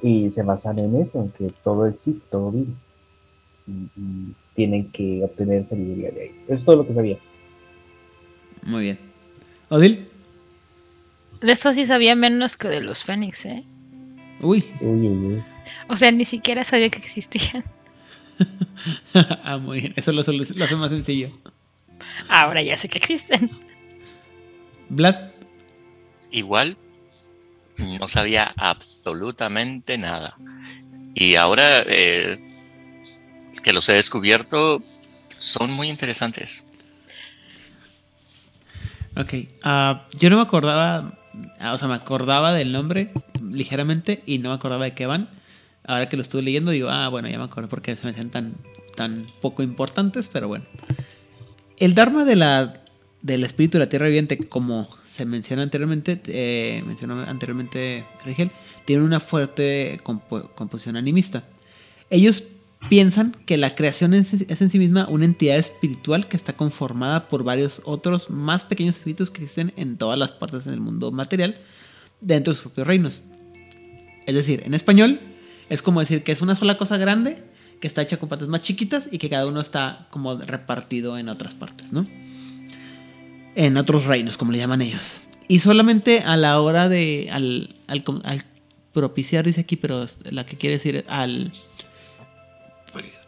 Y 0.01 0.30
se 0.30 0.43
basan 0.43 0.80
en 0.80 0.97
eso, 0.97 1.21
en 1.21 1.30
que 1.30 1.53
todo 1.63 1.88
existe, 1.88 2.27
todo 2.30 2.51
vive. 2.51 2.73
Y 3.65 4.34
tienen 4.57 4.91
que 4.91 5.21
obtener 5.23 5.65
sabiduría 5.67 6.09
de 6.09 6.21
ahí. 6.23 6.31
Eso 6.45 6.53
es 6.55 6.65
todo 6.65 6.77
lo 6.77 6.87
que 6.87 6.93
sabía. 6.95 7.17
Muy 8.63 8.83
bien. 8.85 8.99
¿Odil? 9.69 10.07
De 11.41 11.51
esto 11.51 11.71
sí 11.73 11.85
sabía 11.85 12.15
menos 12.15 12.57
que 12.57 12.67
de 12.67 12.81
los 12.81 13.03
Fénix, 13.03 13.45
¿eh? 13.45 13.63
Uy. 14.41 14.65
Uy, 14.81 15.07
uy, 15.07 15.25
uy. 15.35 15.43
O 15.87 15.95
sea, 15.95 16.11
ni 16.11 16.25
siquiera 16.25 16.63
sabía 16.63 16.89
que 16.89 16.97
existían. 16.97 17.63
ah, 19.43 19.57
muy 19.59 19.79
bien. 19.81 19.93
Eso 19.95 20.11
lo, 20.11 20.23
lo- 20.23 20.43
lo 20.55 20.65
hace 20.65 20.75
más 20.75 20.89
sencillo. 20.89 21.29
Ahora 22.27 22.63
ya 22.63 22.75
sé 22.75 22.89
que 22.89 22.97
existen. 22.97 23.51
Vlad. 24.89 25.29
Igual 26.31 26.77
no 27.99 28.07
sabía 28.09 28.53
absolutamente 28.57 29.99
nada. 29.99 30.35
Y 31.13 31.35
ahora 31.35 31.83
eh, 31.85 32.37
que 33.63 33.73
los 33.73 33.87
he 33.89 33.93
descubierto, 33.93 34.81
son 35.37 35.71
muy 35.73 35.89
interesantes. 35.89 36.65
Ok. 39.15 39.33
ah, 39.63 40.07
yo 40.19 40.29
no 40.29 40.37
me 40.37 40.41
acordaba. 40.43 41.17
ah, 41.59 41.73
o 41.73 41.77
sea, 41.77 41.87
me 41.87 41.95
acordaba 41.95 42.53
del 42.53 42.71
nombre 42.71 43.11
ligeramente 43.41 44.21
y 44.25 44.37
no 44.39 44.49
me 44.49 44.55
acordaba 44.55 44.85
de 44.85 44.93
qué 44.93 45.05
van. 45.05 45.29
Ahora 45.85 46.09
que 46.09 46.17
lo 46.17 46.21
estuve 46.23 46.41
leyendo, 46.41 46.71
digo, 46.71 46.89
ah, 46.89 47.07
bueno, 47.09 47.29
ya 47.29 47.37
me 47.37 47.45
acuerdo 47.45 47.69
porque 47.69 47.95
se 47.95 48.03
me 48.03 48.11
hacían 48.11 48.29
tan, 48.29 48.55
tan 48.95 49.25
poco 49.41 49.63
importantes, 49.63 50.29
pero 50.31 50.47
bueno. 50.47 50.65
El 51.77 51.95
Dharma 51.95 52.25
de 52.25 52.35
la, 52.35 52.81
del 53.21 53.43
espíritu 53.43 53.77
de 53.77 53.85
la 53.85 53.89
tierra 53.89 54.07
viviente, 54.07 54.37
como 54.37 54.89
se 55.07 55.25
menciona 55.25 55.63
anteriormente, 55.63 56.21
eh, 56.27 56.83
mencionó 56.85 57.21
anteriormente 57.21 58.05
Rigel, 58.25 58.51
tiene 58.85 59.03
una 59.03 59.19
fuerte 59.19 59.99
compo- 60.03 60.49
composición 60.53 60.97
animista. 60.97 61.43
Ellos 62.09 62.43
piensan 62.89 63.35
que 63.45 63.57
la 63.57 63.75
creación 63.75 64.13
es, 64.13 64.33
en 64.33 64.69
sí 64.69 64.79
misma 64.79 65.07
una 65.09 65.25
entidad 65.25 65.57
espiritual 65.57 66.27
que 66.27 66.37
está 66.37 66.53
conformada 66.53 67.27
por 67.27 67.43
varios 67.43 67.81
otros 67.83 68.29
más 68.29 68.63
pequeños 68.63 68.97
espíritus 68.97 69.29
que 69.29 69.43
existen 69.43 69.73
en 69.75 69.97
todas 69.97 70.17
las 70.17 70.31
partes 70.31 70.65
del 70.65 70.79
mundo 70.79 71.11
material 71.11 71.57
dentro 72.21 72.53
de 72.53 72.55
sus 72.55 72.63
propios 72.63 72.87
reinos. 72.87 73.21
Es 74.25 74.35
decir, 74.35 74.63
en 74.65 74.73
español 74.73 75.19
es 75.69 75.81
como 75.81 75.99
decir 75.99 76.23
que 76.23 76.31
es 76.31 76.41
una 76.41 76.55
sola 76.55 76.77
cosa 76.77 76.97
grande 76.97 77.43
que 77.79 77.87
está 77.87 78.01
hecha 78.01 78.17
con 78.17 78.29
partes 78.29 78.47
más 78.47 78.61
chiquitas 78.61 79.07
y 79.11 79.17
que 79.17 79.29
cada 79.29 79.47
uno 79.47 79.61
está 79.61 80.07
como 80.09 80.35
repartido 80.35 81.17
en 81.17 81.29
otras 81.29 81.53
partes, 81.53 81.93
¿no? 81.93 82.07
En 83.55 83.77
otros 83.77 84.05
reinos, 84.05 84.37
como 84.37 84.51
le 84.51 84.57
llaman 84.57 84.81
ellos. 84.81 85.29
Y 85.47 85.59
solamente 85.59 86.21
a 86.21 86.37
la 86.37 86.59
hora 86.59 86.89
de. 86.89 87.29
al, 87.31 87.75
al, 87.87 88.03
al 88.23 88.43
propiciar, 88.93 89.45
dice 89.45 89.61
aquí, 89.61 89.75
pero 89.75 90.05
la 90.31 90.45
que 90.45 90.57
quiere 90.57 90.75
decir 90.75 91.05
al 91.07 91.51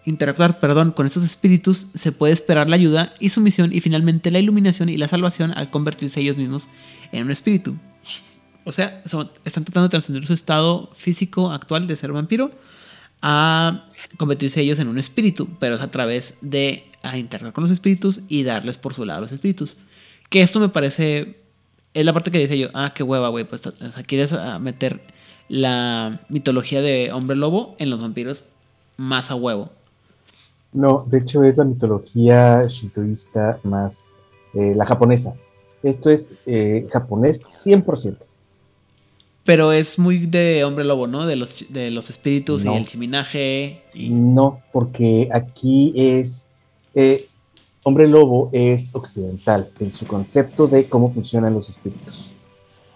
interactuar, 0.05 0.59
perdón, 0.59 0.91
con 0.91 1.05
estos 1.05 1.23
espíritus, 1.23 1.87
se 1.93 2.11
puede 2.11 2.33
esperar 2.33 2.69
la 2.69 2.75
ayuda 2.75 3.13
y 3.19 3.29
sumisión 3.29 3.73
y 3.73 3.81
finalmente 3.81 4.31
la 4.31 4.39
iluminación 4.39 4.89
y 4.89 4.97
la 4.97 5.07
salvación 5.07 5.51
al 5.51 5.69
convertirse 5.69 6.19
ellos 6.21 6.37
mismos 6.37 6.67
en 7.11 7.23
un 7.23 7.31
espíritu. 7.31 7.75
O 8.65 8.71
sea, 8.71 9.01
están 9.45 9.65
tratando 9.65 9.83
de 9.83 9.89
trascender 9.89 10.25
su 10.25 10.33
estado 10.33 10.89
físico 10.93 11.51
actual 11.51 11.87
de 11.87 11.95
ser 11.95 12.11
vampiro 12.11 12.51
a 13.21 13.85
convertirse 14.17 14.61
ellos 14.61 14.79
en 14.79 14.87
un 14.87 14.97
espíritu, 14.97 15.49
pero 15.59 15.75
es 15.75 15.81
a 15.81 15.91
través 15.91 16.35
de 16.41 16.85
a 17.01 17.17
interactuar 17.17 17.53
con 17.53 17.63
los 17.63 17.71
espíritus 17.71 18.21
y 18.27 18.43
darles 18.43 18.77
por 18.77 18.93
su 18.93 19.05
lado 19.05 19.19
a 19.19 19.21
los 19.21 19.31
espíritus. 19.31 19.75
Que 20.29 20.41
esto 20.41 20.59
me 20.59 20.69
parece, 20.69 21.37
es 21.93 22.05
la 22.05 22.13
parte 22.13 22.31
que 22.31 22.39
dice 22.39 22.57
yo, 22.57 22.69
ah, 22.73 22.93
qué 22.93 23.03
hueva, 23.03 23.29
güey, 23.29 23.45
pues 23.45 23.61
quieres 24.05 24.33
ah, 24.33 24.59
meter 24.59 25.01
la 25.47 26.21
mitología 26.29 26.81
de 26.81 27.11
hombre 27.11 27.35
lobo 27.35 27.75
en 27.79 27.89
los 27.89 27.99
vampiros 27.99 28.45
más 28.97 29.31
a 29.31 29.35
huevo. 29.35 29.73
No, 30.71 31.03
de 31.07 31.17
hecho 31.19 31.43
es 31.43 31.57
la 31.57 31.63
mitología 31.63 32.65
shintoísta 32.67 33.59
más 33.63 34.15
eh, 34.53 34.73
la 34.75 34.85
japonesa. 34.85 35.33
Esto 35.81 36.09
es 36.09 36.31
eh, 36.45 36.87
japonés 36.91 37.41
100%. 37.41 38.17
Pero 39.45 39.71
es 39.71 39.97
muy 39.97 40.27
de 40.27 40.63
hombre 40.63 40.83
lobo, 40.85 41.07
¿no? 41.07 41.25
De 41.25 41.35
los, 41.35 41.65
de 41.69 41.89
los 41.89 42.09
espíritus 42.09 42.63
No. 42.63 42.73
y 42.73 42.77
el 42.77 42.87
chiminaje. 42.87 43.81
Y... 43.93 44.09
No, 44.09 44.59
porque 44.71 45.29
aquí 45.33 45.93
es. 45.95 46.49
eh, 46.93 47.25
Hombre 47.83 48.07
Lobo 48.09 48.49
es 48.51 48.93
occidental 48.93 49.69
en 49.79 49.89
su 49.91 50.05
concepto 50.05 50.67
de 50.67 50.85
cómo 50.89 51.11
funcionan 51.13 51.53
los 51.53 51.69
espíritus. 51.69 52.29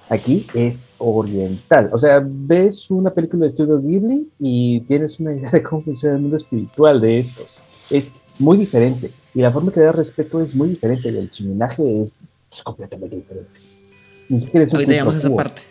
Aquí 0.09 0.45
es 0.53 0.87
oriental. 0.97 1.89
O 1.93 1.97
sea, 1.99 2.21
ves 2.23 2.89
una 2.91 3.11
película 3.11 3.43
de 3.43 3.49
estudio 3.49 3.79
Ghibli 3.81 4.27
y 4.39 4.81
tienes 4.81 5.19
una 5.19 5.33
idea 5.33 5.49
de 5.49 5.63
cómo 5.63 5.81
funciona 5.83 6.15
el 6.15 6.21
mundo 6.21 6.37
espiritual 6.37 6.99
de 7.01 7.19
estos. 7.19 7.63
Es 7.89 8.11
muy 8.37 8.57
diferente. 8.57 9.09
Y 9.33 9.41
la 9.41 9.51
forma 9.51 9.71
que 9.71 9.79
da 9.79 9.91
respeto 9.91 10.41
es 10.41 10.53
muy 10.55 10.69
diferente. 10.69 11.09
Y 11.09 11.17
el 11.17 11.31
chiminaje 11.31 12.01
es 12.03 12.19
pues, 12.49 12.61
completamente 12.61 13.15
diferente. 13.15 13.59
Ni 14.29 14.39
siquiera 14.39 14.65
es 14.65 14.71
un 14.73 14.77
Ahorita 14.77 14.91
llegamos 14.93 15.15
a 15.15 15.17
esa 15.19 15.35
parte. 15.35 15.61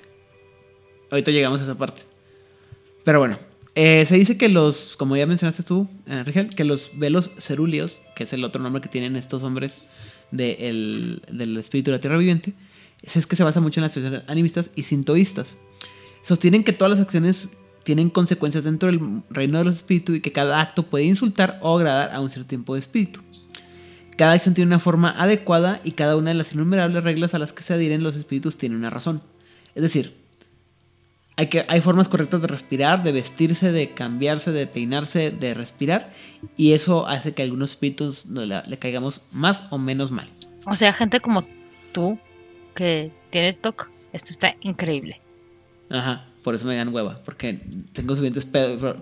Ahorita 1.11 1.31
llegamos 1.31 1.61
a 1.61 1.64
esa 1.64 1.75
parte. 1.77 2.03
Pero 3.05 3.18
bueno, 3.18 3.37
eh, 3.75 4.05
se 4.07 4.16
dice 4.16 4.37
que 4.38 4.49
los, 4.49 4.97
como 4.97 5.16
ya 5.16 5.27
mencionaste 5.27 5.62
tú, 5.62 5.87
eh, 6.07 6.23
Rigel, 6.25 6.51
que 6.55 6.64
los 6.64 6.90
velos 6.99 7.31
cerúleos, 7.38 8.01
que 8.16 8.25
es 8.25 8.33
el 8.33 8.45
otro 8.45 8.62
nombre 8.62 8.81
que 8.83 8.88
tienen 8.88 9.16
estos 9.16 9.42
hombres 9.42 9.88
de 10.31 10.53
el- 10.68 11.23
del 11.31 11.57
espíritu 11.59 11.90
de 11.90 11.97
la 11.99 12.01
tierra 12.01 12.16
viviente, 12.16 12.55
es 13.03 13.27
que 13.27 13.37
se 13.37 13.45
basa 13.45 13.61
mucho 13.61 13.81
en 13.81 13.83
las 13.83 13.93
tradiciones 13.93 14.23
animistas 14.29 14.71
y 14.75 14.85
sintoístas. 14.85 15.57
Sostienen 16.23 16.65
que 16.65 16.73
todas 16.73 16.93
las 16.93 17.01
acciones 17.01 17.51
tienen 17.83 18.11
consecuencias 18.11 18.65
dentro 18.65 18.91
del 18.91 19.23
reino 19.31 19.59
de 19.59 19.65
los 19.65 19.75
espíritus 19.75 20.17
y 20.17 20.21
que 20.21 20.33
cada 20.33 20.61
acto 20.61 20.85
puede 20.85 21.05
insultar 21.05 21.59
o 21.62 21.77
agradar 21.77 22.15
a 22.15 22.21
un 22.21 22.31
cierto 22.31 22.49
tipo 22.49 22.75
de 22.75 22.81
espíritu. 22.81 23.21
Cada 24.17 24.33
acción 24.33 24.55
tiene 24.55 24.69
una 24.69 24.79
forma 24.79 25.11
adecuada 25.11 25.81
y 25.83 25.93
cada 25.93 26.17
una 26.17 26.31
de 26.31 26.37
las 26.37 26.53
innumerables 26.53 27.03
reglas 27.03 27.35
a 27.35 27.38
las 27.38 27.53
que 27.53 27.62
se 27.62 27.75
adhieren 27.75 28.03
los 28.03 28.15
espíritus 28.15 28.57
tiene 28.57 28.77
una 28.77 28.91
razón. 28.91 29.23
Es 29.75 29.83
decir, 29.83 30.17
hay, 31.37 31.49
que, 31.49 31.65
hay 31.67 31.81
formas 31.81 32.09
correctas 32.09 32.41
de 32.41 32.47
respirar, 32.47 33.03
de 33.03 33.11
vestirse, 33.11 33.73
de 33.73 33.95
cambiarse, 33.95 34.53
de 34.53 34.67
peinarse, 34.67 35.31
de 35.31 35.55
respirar. 35.55 36.12
Y 36.57 36.73
eso 36.73 37.09
hace 37.09 37.33
que 37.33 37.43
a 37.43 37.45
algunos 37.47 37.71
espíritus 37.71 38.27
le, 38.27 38.47
le 38.47 38.79
caigamos 38.79 39.23
más 39.33 39.65
o 39.71 39.79
menos 39.79 40.11
mal. 40.11 40.29
O 40.67 40.77
sea, 40.77 40.93
gente 40.93 41.21
como 41.21 41.45
tú 41.93 42.19
que 42.75 43.11
tiene 43.31 43.53
TOC, 43.53 43.91
esto 44.13 44.31
está 44.31 44.57
increíble. 44.61 45.19
Ajá, 45.91 46.27
por 46.43 46.55
eso 46.55 46.67
me 46.67 46.77
dan 46.77 46.93
hueva. 46.93 47.21
Porque 47.25 47.59
tengo 47.93 48.17
suficientes 48.17 48.45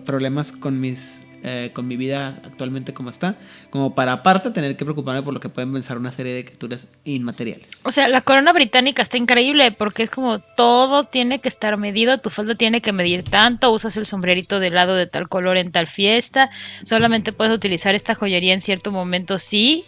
problemas 0.05 0.51
con 0.51 0.79
mis... 0.79 1.25
eh, 1.43 1.71
con 1.73 1.87
mi 1.87 1.97
vida 1.97 2.39
actualmente 2.45 2.93
como 2.93 3.09
está, 3.09 3.35
como 3.71 3.95
para 3.95 4.11
aparte 4.11 4.51
tener 4.51 4.77
que 4.77 4.85
preocuparme 4.85 5.23
por 5.23 5.33
lo 5.33 5.39
que 5.39 5.49
pueden 5.49 5.73
pensar 5.73 5.97
una 5.97 6.11
serie 6.11 6.33
de 6.35 6.45
criaturas 6.45 6.87
inmateriales. 7.03 7.67
O 7.83 7.89
sea, 7.89 8.07
la 8.09 8.21
corona 8.21 8.53
británica 8.53 9.01
está 9.01 9.17
increíble 9.17 9.71
porque 9.71 10.03
es 10.03 10.11
como 10.11 10.37
todo 10.39 11.03
tiene 11.03 11.39
que 11.39 11.49
estar 11.49 11.79
medido, 11.79 12.19
tu 12.19 12.29
falda 12.29 12.53
tiene 12.53 12.81
que 12.81 12.91
medir 12.91 13.23
tanto, 13.23 13.71
usas 13.71 13.97
el 13.97 14.05
sombrerito 14.05 14.59
de 14.59 14.69
lado 14.69 14.93
de 14.95 15.07
tal 15.07 15.29
color 15.29 15.57
en 15.57 15.71
tal 15.71 15.87
fiesta, 15.87 16.51
solamente 16.83 17.33
puedes 17.33 17.53
utilizar 17.53 17.95
esta 17.95 18.13
joyería 18.13 18.53
en 18.53 18.61
cierto 18.61 18.91
momento, 18.91 19.39
sí. 19.39 19.85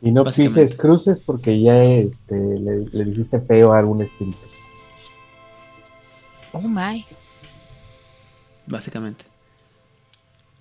Y 0.00 0.12
no 0.12 0.24
pises 0.24 0.74
cruces 0.74 1.20
porque 1.20 1.60
ya 1.60 1.82
este, 1.82 2.36
le, 2.36 2.86
le 2.86 3.04
dijiste 3.04 3.40
feo 3.40 3.72
a 3.72 3.78
algún 3.78 4.02
espíritu. 4.02 4.38
Oh 6.52 6.60
my. 6.60 7.04
básicamente. 8.66 9.24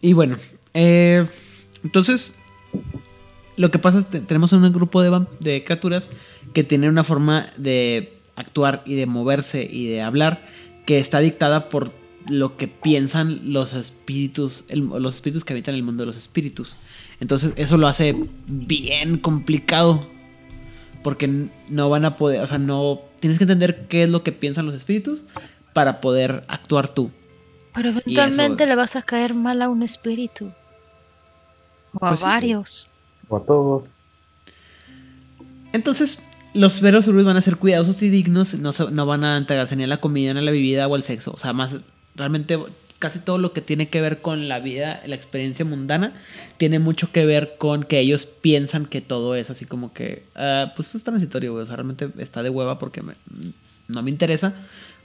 Y 0.01 0.13
bueno, 0.13 0.35
eh, 0.73 1.27
entonces 1.83 2.35
lo 3.55 3.71
que 3.71 3.79
pasa 3.79 3.99
es 3.99 4.05
que 4.05 4.19
tenemos 4.19 4.53
un 4.53 4.71
grupo 4.71 5.01
de, 5.01 5.25
de 5.39 5.63
criaturas 5.63 6.09
que 6.53 6.63
tienen 6.63 6.89
una 6.89 7.03
forma 7.03 7.47
de 7.57 8.19
actuar 8.35 8.83
y 8.85 8.95
de 8.95 9.07
moverse 9.07 9.67
y 9.69 9.87
de 9.87 10.01
hablar 10.01 10.45
que 10.85 10.99
está 10.99 11.19
dictada 11.19 11.69
por 11.69 11.91
lo 12.29 12.57
que 12.57 12.67
piensan 12.67 13.53
los 13.53 13.73
espíritus, 13.73 14.63
el- 14.69 14.85
los 14.87 15.15
espíritus 15.15 15.43
que 15.43 15.53
habitan 15.53 15.75
el 15.75 15.83
mundo 15.83 16.01
de 16.03 16.07
los 16.07 16.17
espíritus. 16.17 16.75
Entonces 17.19 17.53
eso 17.55 17.77
lo 17.77 17.87
hace 17.87 18.15
bien 18.47 19.17
complicado 19.17 20.05
porque 21.03 21.47
no 21.69 21.89
van 21.89 22.05
a 22.05 22.15
poder, 22.17 22.41
o 22.41 22.47
sea, 22.47 22.57
no 22.57 23.01
tienes 23.19 23.37
que 23.37 23.45
entender 23.45 23.87
qué 23.87 24.03
es 24.03 24.09
lo 24.09 24.23
que 24.23 24.31
piensan 24.31 24.65
los 24.65 24.75
espíritus 24.75 25.23
para 25.73 26.01
poder 26.01 26.43
actuar 26.47 26.89
tú. 26.93 27.11
Pero 27.73 27.89
eso- 27.89 27.99
eventualmente 28.05 28.65
le 28.65 28.75
vas 28.75 28.95
a 28.95 29.01
caer 29.03 29.33
mal 29.33 29.61
a 29.61 29.69
un 29.69 29.83
espíritu. 29.83 30.51
O 31.93 32.05
a 32.05 32.09
Pues 32.09 32.19
sí. 32.19 32.25
varios. 32.25 32.89
O 33.29 33.37
a 33.37 33.45
todos. 33.45 33.85
Entonces, 35.73 36.21
los 36.53 36.81
veros 36.81 37.07
van 37.23 37.37
a 37.37 37.41
ser 37.41 37.57
cuidadosos 37.57 38.01
y 38.01 38.09
dignos, 38.09 38.53
no, 38.55 38.71
no 38.91 39.05
van 39.05 39.23
a 39.23 39.37
entregarse 39.37 39.75
ni 39.75 39.83
a 39.83 39.87
la 39.87 39.97
comida, 39.97 40.33
ni 40.33 40.39
a 40.39 40.43
la 40.43 40.51
bebida 40.51 40.87
o 40.87 40.95
al 40.95 41.03
sexo. 41.03 41.31
O 41.33 41.37
sea, 41.37 41.53
más 41.53 41.77
realmente 42.17 42.59
casi 42.99 43.19
todo 43.19 43.37
lo 43.37 43.53
que 43.53 43.61
tiene 43.61 43.89
que 43.89 44.01
ver 44.01 44.21
con 44.21 44.47
la 44.49 44.59
vida, 44.59 45.01
la 45.05 45.15
experiencia 45.15 45.63
mundana, 45.63 46.13
tiene 46.57 46.79
mucho 46.79 47.11
que 47.11 47.25
ver 47.25 47.55
con 47.59 47.83
que 47.83 47.99
ellos 47.99 48.25
piensan 48.25 48.87
que 48.87 49.01
todo 49.01 49.35
es 49.35 49.49
así 49.51 49.65
como 49.65 49.93
que, 49.93 50.23
ah, 50.35 50.73
pues 50.75 50.95
es 50.95 51.03
transitorio. 51.03 51.53
O 51.53 51.65
sea, 51.65 51.75
realmente 51.75 52.09
está 52.17 52.41
de 52.43 52.49
hueva 52.49 52.79
porque 52.79 53.01
me- 53.03 53.13
no 53.87 54.01
me 54.01 54.09
interesa, 54.09 54.53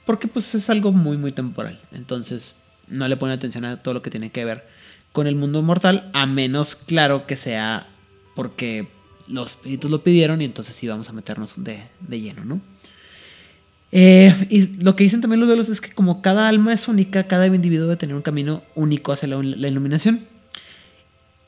porque 0.06 0.26
pues 0.26 0.54
es 0.54 0.70
algo 0.70 0.90
muy, 0.92 1.16
muy 1.18 1.32
temporal. 1.32 1.80
Entonces, 1.92 2.54
no 2.88 3.06
le 3.08 3.16
ponen 3.16 3.36
atención 3.36 3.64
a 3.66 3.82
todo 3.82 3.94
lo 3.94 4.02
que 4.02 4.10
tiene 4.10 4.30
que 4.30 4.44
ver 4.44 4.66
con 5.12 5.26
el 5.26 5.36
mundo 5.36 5.60
mortal, 5.62 6.10
a 6.14 6.24
menos, 6.26 6.74
claro, 6.74 7.26
que 7.26 7.36
sea 7.36 7.86
porque 8.34 8.88
los 9.28 9.48
espíritus 9.52 9.90
lo 9.90 10.02
pidieron 10.02 10.40
y 10.40 10.46
entonces 10.46 10.74
sí 10.74 10.88
vamos 10.88 11.10
a 11.10 11.12
meternos 11.12 11.62
de, 11.62 11.82
de 12.00 12.20
lleno, 12.20 12.44
¿no? 12.44 12.60
Eh, 13.94 14.34
y 14.48 14.66
lo 14.82 14.96
que 14.96 15.04
dicen 15.04 15.20
también 15.20 15.40
los 15.40 15.48
velos 15.48 15.68
es 15.68 15.82
que 15.82 15.92
como 15.92 16.22
cada 16.22 16.48
alma 16.48 16.72
es 16.72 16.88
única, 16.88 17.24
cada 17.24 17.46
individuo 17.46 17.86
debe 17.86 17.98
tener 17.98 18.16
un 18.16 18.22
camino 18.22 18.62
único 18.74 19.12
hacia 19.12 19.28
la, 19.28 19.36
iluminación. 19.68 20.20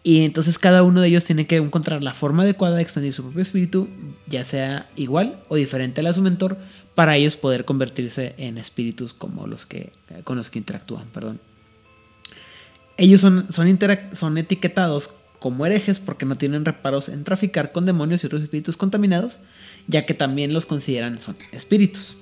Y 0.02 0.20
entonces 0.20 0.58
cada 0.58 0.82
uno 0.82 1.00
de 1.00 1.08
ellos 1.08 1.24
tiene 1.24 1.46
que 1.46 1.56
encontrar 1.56 2.02
la 2.02 2.12
forma 2.12 2.42
adecuada 2.42 2.76
de 2.76 2.82
expandir 2.82 3.14
su 3.14 3.22
propio 3.22 3.40
espíritu, 3.40 3.88
ya 4.26 4.44
sea 4.44 4.90
igual 4.96 5.40
o 5.48 5.56
diferente 5.56 6.06
a 6.06 6.12
su 6.12 6.20
mentor, 6.20 6.58
para 6.94 7.16
ellos 7.16 7.36
poder 7.36 7.64
convertirse 7.64 8.34
en 8.36 8.58
espíritus 8.58 9.14
como 9.14 9.46
los 9.46 9.64
que, 9.64 9.92
con 10.24 10.36
los 10.36 10.50
que 10.50 10.58
interactúan. 10.58 11.06
Perdón. 11.06 11.40
Ellos 12.98 13.22
son, 13.22 13.50
son, 13.50 13.78
son 14.12 14.38
etiquetados 14.38 15.10
como 15.38 15.64
herejes 15.64 16.00
porque 16.00 16.26
no 16.26 16.36
tienen 16.36 16.66
reparos 16.66 17.08
en 17.08 17.24
traficar 17.24 17.72
con 17.72 17.86
demonios 17.86 18.22
y 18.22 18.26
otros 18.26 18.42
espíritus 18.42 18.76
contaminados, 18.76 19.40
ya 19.88 20.04
que 20.04 20.12
también 20.12 20.52
los 20.52 20.66
consideran 20.66 21.18
son 21.18 21.36
espíritus. 21.50 22.16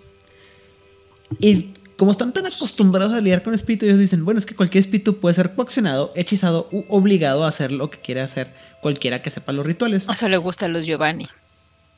Y 1.41 1.71
como 1.97 2.13
están 2.13 2.33
tan 2.33 2.47
acostumbrados 2.47 3.13
a 3.13 3.21
lidiar 3.21 3.43
con 3.43 3.55
espíritus, 3.55 3.87
ellos 3.89 3.99
dicen, 4.01 4.25
bueno, 4.25 4.39
es 4.39 4.47
que 4.47 4.57
cualquier 4.57 4.81
espíritu 4.83 5.19
puede 5.19 5.35
ser 5.35 5.55
coaccionado, 5.55 6.13
hechizado 6.17 6.69
u 6.73 6.85
obligado 6.89 7.45
a 7.45 7.49
hacer 7.49 7.71
lo 7.73 7.91
que 7.91 7.99
quiere 8.01 8.21
hacer 8.21 8.53
cualquiera 8.81 9.23
que 9.23 9.31
sepa 9.31 9.53
los 9.53 9.65
rituales 9.65 10.09
Eso 10.09 10.29
le 10.29 10.37
gusta 10.39 10.67
a 10.67 10.69
los 10.69 10.85
Giovanni. 10.87 11.29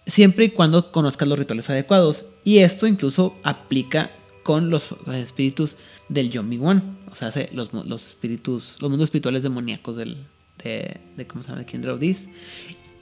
siempre 0.06 0.44
y 0.46 0.48
cuando 0.50 0.92
conozcas 0.92 1.26
los 1.28 1.38
rituales 1.38 1.70
adecuados. 1.70 2.26
Y 2.44 2.58
esto 2.58 2.86
incluso 2.86 3.36
aplica 3.42 4.10
con 4.42 4.68
los 4.68 4.92
eh, 5.06 5.22
espíritus 5.24 5.76
del 6.10 6.30
Yomi 6.30 6.58
One. 6.58 6.82
O 7.10 7.14
sea, 7.16 7.32
se- 7.32 7.48
los, 7.54 7.70
espíritus, 8.06 8.76
los 8.80 8.90
mundos 8.90 9.06
espirituales 9.06 9.42
demoníacos 9.42 9.96
del, 9.96 10.26
de, 10.62 11.00
de, 11.16 11.26
¿cómo 11.26 11.42
se 11.42 11.48
llama? 11.48 11.60
De 11.60 11.66
Kindred. 11.66 11.98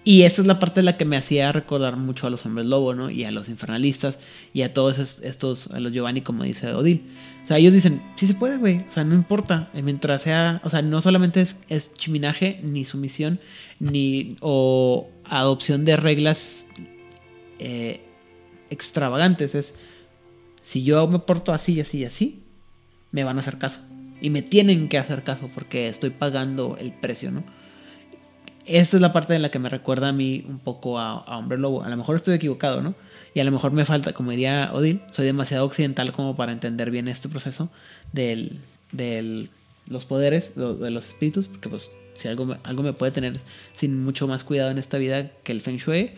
Y 0.05 0.23
esta 0.23 0.41
es 0.41 0.49
la 0.49 0.59
parte 0.59 0.81
de 0.81 0.85
la 0.85 0.97
que 0.97 1.05
me 1.05 1.17
hacía 1.17 1.53
recordar 1.53 1.97
mucho 1.97 2.27
a 2.27 2.31
los 2.31 2.45
hombres 2.45 2.67
lobo, 2.67 2.93
¿no? 2.95 3.09
Y 3.09 3.23
a 3.25 3.31
los 3.31 3.49
infernalistas 3.49 4.19
y 4.53 4.63
a 4.63 4.75
todos 4.75 4.99
es- 4.99 5.21
estos, 5.23 5.69
a 5.69 5.79
los 5.79 5.93
Giovanni, 5.93 6.23
como 6.23 6.43
dice 6.43 6.73
Odil. 6.75 7.03
O 7.45 7.47
sea, 7.49 7.59
ellos 7.59 7.73
dicen, 7.73 8.03
sí 8.17 8.27
se 8.27 8.35
puede, 8.35 8.57
güey. 8.57 8.79
O 8.89 8.91
sea, 8.91 9.05
no 9.05 9.15
importa. 9.15 9.71
eh, 9.75 9.83
Mientras 9.83 10.23
sea, 10.23 10.61
o 10.65 10.71
sea, 10.71 10.83
no 10.83 11.01
solamente 11.01 11.41
es, 11.41 11.57
es 11.69 11.95
chiminaje, 11.95 12.59
ni 12.65 12.85
sumisión, 12.85 13.39
ni 13.79 14.37
o 14.41 15.09
adopción 15.25 15.85
de 15.85 15.97
reglas 15.97 16.67
eh, 17.61 18.01
extravagantes. 18.71 19.55
Es, 19.55 19.75
si 20.63 20.83
yo 20.83 21.07
me 21.07 21.19
porto 21.21 21.53
así, 21.53 21.81
así 21.81 21.99
y 21.99 22.05
así, 22.05 22.43
me 23.13 23.23
van 23.25 23.37
a 23.37 23.41
hacer 23.41 23.59
caso. 23.59 23.81
Y 24.21 24.31
me 24.31 24.43
tienen 24.43 24.89
que 24.89 24.99
hacer 24.99 25.23
caso 25.23 25.49
porque 25.55 25.89
estoy 25.89 26.11
pagando 26.11 26.77
el 26.81 26.93
precio, 26.93 27.31
¿no? 27.31 27.45
Esa 28.65 28.97
es 28.97 29.01
la 29.01 29.13
parte 29.13 29.35
en 29.35 29.43
la 29.43 29.51
que 29.51 29.59
me 29.59 29.69
recuerda 29.69 30.09
a 30.09 30.13
mí 30.13 30.45
un 30.49 30.59
poco 30.59 30.99
a, 30.99 31.39
Hombre 31.39 31.59
Lobo. 31.59 31.83
A 31.83 31.89
lo 31.89 31.97
mejor 31.97 32.17
estoy 32.17 32.35
equivocado, 32.35 32.83
¿no? 32.83 32.95
Y 33.35 33.41
a 33.41 33.45
lo 33.45 33.51
mejor 33.51 33.73
me 33.73 33.85
falta, 33.85 34.13
como 34.13 34.31
diría 34.31 34.71
Odil, 34.73 35.01
soy 35.11 35.27
demasiado 35.27 35.65
occidental 35.65 36.13
como 36.13 36.37
para 36.37 36.53
entender 36.53 36.91
bien 36.91 37.09
este 37.09 37.29
proceso 37.29 37.71
del, 38.13 38.61
del 38.93 39.51
los 39.87 40.05
poderes 40.05 40.55
de 40.55 40.91
los 40.91 41.09
espíritus, 41.09 41.49
porque 41.49 41.69
pues 41.69 41.91
si 42.15 42.29
algo, 42.29 42.57
algo 42.63 42.83
me 42.83 42.93
puede 42.93 43.11
tener 43.11 43.41
sin 43.75 44.05
mucho 44.05 44.29
más 44.29 44.45
cuidado 44.45 44.71
en 44.71 44.79
esta 44.79 44.99
vida 44.99 45.31
que 45.43 45.53
el 45.53 45.61
Feng 45.61 45.79
Shui, 45.79 46.13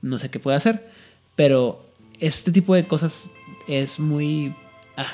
no 0.00 0.18
sé 0.18 0.30
qué 0.30 0.38
puede 0.38 0.56
hacer. 0.56 0.88
Pero 1.36 1.84
este 2.20 2.52
tipo 2.52 2.74
de 2.74 2.86
cosas 2.86 3.30
es 3.68 3.98
muy... 3.98 4.54
ah, 4.96 5.12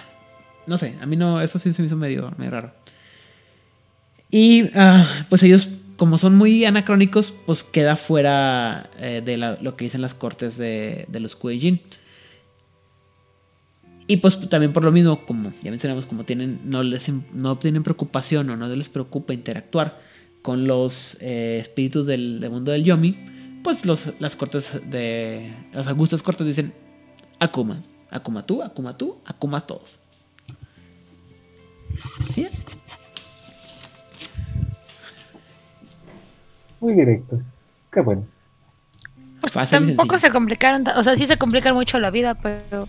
no 0.67 0.79
sé, 0.79 0.97
a 1.01 1.07
mí 1.07 1.17
no, 1.17 1.41
eso 1.41 1.59
sí 1.59 1.73
se 1.73 1.83
me 1.83 1.87
hizo 1.87 1.97
medio, 1.97 2.33
medio 2.37 2.51
raro. 2.51 2.73
Y 4.31 4.71
ah, 4.75 5.25
pues 5.29 5.43
ellos, 5.43 5.69
como 6.01 6.17
son 6.17 6.35
muy 6.35 6.65
anacrónicos, 6.65 7.35
pues 7.45 7.63
queda 7.63 7.95
fuera 7.95 8.89
eh, 9.01 9.21
de 9.23 9.37
lo 9.37 9.77
que 9.77 9.85
dicen 9.85 10.01
las 10.01 10.15
cortes 10.15 10.57
de, 10.57 11.05
de 11.09 11.21
los 11.21 11.39
Kuei-Jin. 11.39 11.83
Y 14.07 14.17
pues 14.17 14.49
también 14.49 14.73
por 14.73 14.83
lo 14.83 14.93
mismo, 14.93 15.27
como 15.27 15.53
ya 15.63 15.71
mencionamos, 15.71 16.07
como 16.07 16.25
tienen, 16.25 16.63
no 16.65 16.83
les 16.83 17.07
no 17.35 17.59
tienen 17.59 17.83
preocupación 17.83 18.49
o 18.49 18.57
no 18.57 18.67
les 18.67 18.89
preocupa 18.89 19.35
interactuar 19.35 20.01
con 20.41 20.67
los 20.67 21.19
eh, 21.21 21.59
espíritus 21.61 22.07
del, 22.07 22.49
mundo 22.51 22.73
del 22.73 22.83
Yomi, 22.83 23.19
pues 23.63 23.85
las 23.85 24.37
cortes 24.37 24.81
de. 24.89 25.53
Las 25.75 25.87
angustas 25.87 26.23
cortas 26.23 26.47
dicen 26.47 26.73
Akuma. 27.41 27.83
Akuma 28.11 28.47
tú, 28.47 28.63
Akuma 28.63 28.97
tú, 28.97 29.19
Akuma 29.27 29.67
todos. 29.67 29.99
¿Sí? 32.35 32.49
Muy 36.81 36.95
directo. 36.95 37.41
Qué 37.93 38.01
bueno. 38.01 38.27
Pues 39.41 39.53
Fácil 39.53 39.87
tampoco 39.97 40.19
se 40.19 40.31
complicaron, 40.31 40.85
o 40.97 41.03
sea, 41.03 41.17
sí 41.17 41.27
se 41.27 41.39
complican 41.39 41.75
mucho 41.75 41.99
la 41.99 42.11
vida, 42.11 42.35
pero 42.35 42.89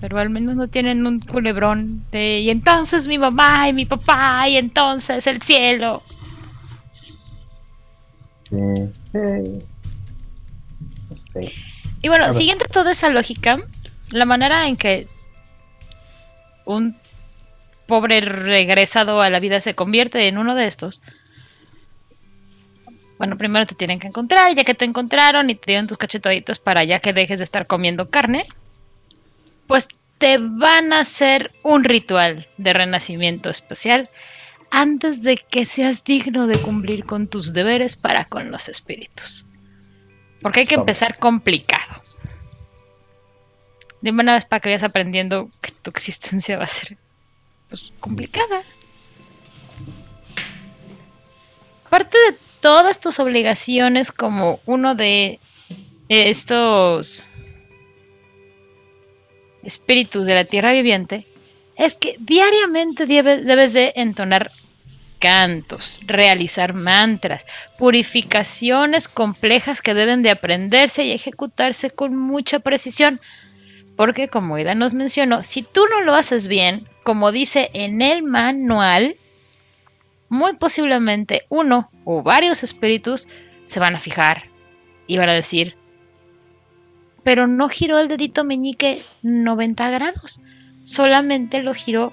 pero 0.00 0.18
al 0.18 0.30
menos 0.30 0.54
no 0.54 0.68
tienen 0.68 1.06
un 1.06 1.20
culebrón 1.20 2.04
de 2.10 2.40
y 2.40 2.50
entonces 2.50 3.06
mi 3.06 3.18
mamá 3.18 3.68
y 3.68 3.72
mi 3.72 3.86
papá 3.86 4.48
y 4.48 4.56
entonces 4.56 5.26
el 5.26 5.42
cielo. 5.42 6.02
Sí, 8.48 8.56
sí. 9.10 9.64
No 11.10 11.16
sé. 11.16 11.52
Y 12.02 12.08
bueno, 12.08 12.32
siguiendo 12.32 12.66
toda 12.66 12.92
esa 12.92 13.10
lógica, 13.10 13.58
la 14.12 14.26
manera 14.26 14.68
en 14.68 14.76
que 14.76 15.08
un 16.64 16.96
pobre 17.86 18.20
regresado 18.20 19.20
a 19.20 19.30
la 19.30 19.40
vida 19.40 19.60
se 19.60 19.74
convierte 19.74 20.28
en 20.28 20.38
uno 20.38 20.54
de 20.54 20.66
estos. 20.66 21.00
Bueno, 23.18 23.38
primero 23.38 23.66
te 23.66 23.74
tienen 23.74 23.98
que 23.98 24.08
encontrar, 24.08 24.54
ya 24.54 24.64
que 24.64 24.74
te 24.74 24.84
encontraron 24.84 25.48
y 25.48 25.54
te 25.54 25.72
dieron 25.72 25.86
tus 25.86 25.96
cachetaditos 25.96 26.58
para 26.58 26.84
ya 26.84 27.00
que 27.00 27.12
dejes 27.12 27.38
de 27.38 27.44
estar 27.44 27.66
comiendo 27.66 28.10
carne, 28.10 28.46
pues 29.66 29.88
te 30.18 30.38
van 30.38 30.92
a 30.92 31.00
hacer 31.00 31.52
un 31.62 31.84
ritual 31.84 32.48
de 32.56 32.72
renacimiento 32.72 33.50
especial 33.50 34.08
antes 34.70 35.22
de 35.22 35.36
que 35.36 35.64
seas 35.64 36.04
digno 36.04 36.46
de 36.46 36.60
cumplir 36.60 37.04
con 37.04 37.28
tus 37.28 37.52
deberes 37.52 37.96
para 37.96 38.24
con 38.24 38.50
los 38.50 38.68
espíritus. 38.68 39.46
Porque 40.42 40.60
hay 40.60 40.66
que 40.66 40.74
empezar 40.74 41.18
complicado. 41.18 42.02
De 44.00 44.10
una 44.10 44.34
vez 44.34 44.44
para 44.44 44.60
que 44.60 44.68
vayas 44.68 44.82
aprendiendo 44.82 45.50
que 45.60 45.72
tu 45.72 45.90
existencia 45.90 46.58
va 46.58 46.64
a 46.64 46.68
ser 46.68 46.96
pues, 47.68 47.92
complicada. 47.98 48.62
Aparte 51.86 52.18
de 52.18 52.36
todas 52.66 52.98
tus 52.98 53.20
obligaciones 53.20 54.10
como 54.10 54.58
uno 54.66 54.96
de 54.96 55.38
estos 56.08 57.28
espíritus 59.62 60.26
de 60.26 60.34
la 60.34 60.46
tierra 60.46 60.72
viviente, 60.72 61.26
es 61.76 61.96
que 61.96 62.16
diariamente 62.18 63.06
debe- 63.06 63.42
debes 63.42 63.72
de 63.72 63.92
entonar 63.94 64.50
cantos, 65.20 66.00
realizar 66.06 66.74
mantras, 66.74 67.46
purificaciones 67.78 69.06
complejas 69.06 69.80
que 69.80 69.94
deben 69.94 70.24
de 70.24 70.30
aprenderse 70.30 71.04
y 71.04 71.12
ejecutarse 71.12 71.90
con 71.90 72.16
mucha 72.16 72.58
precisión. 72.58 73.20
Porque 73.96 74.26
como 74.26 74.58
Ida 74.58 74.74
nos 74.74 74.92
mencionó, 74.92 75.44
si 75.44 75.62
tú 75.62 75.84
no 75.88 76.00
lo 76.00 76.16
haces 76.16 76.48
bien, 76.48 76.88
como 77.04 77.30
dice 77.30 77.70
en 77.74 78.02
el 78.02 78.24
manual, 78.24 79.14
muy 80.28 80.54
posiblemente 80.54 81.46
uno 81.48 81.88
o 82.04 82.22
varios 82.22 82.62
espíritus 82.62 83.28
se 83.66 83.80
van 83.80 83.94
a 83.94 84.00
fijar 84.00 84.44
y 85.06 85.18
van 85.18 85.28
a 85.28 85.34
decir, 85.34 85.76
pero 87.22 87.46
no 87.46 87.68
giró 87.68 87.98
el 87.98 88.08
dedito 88.08 88.44
meñique 88.44 89.02
90 89.22 89.90
grados, 89.90 90.40
solamente 90.84 91.62
lo 91.62 91.74
giró 91.74 92.12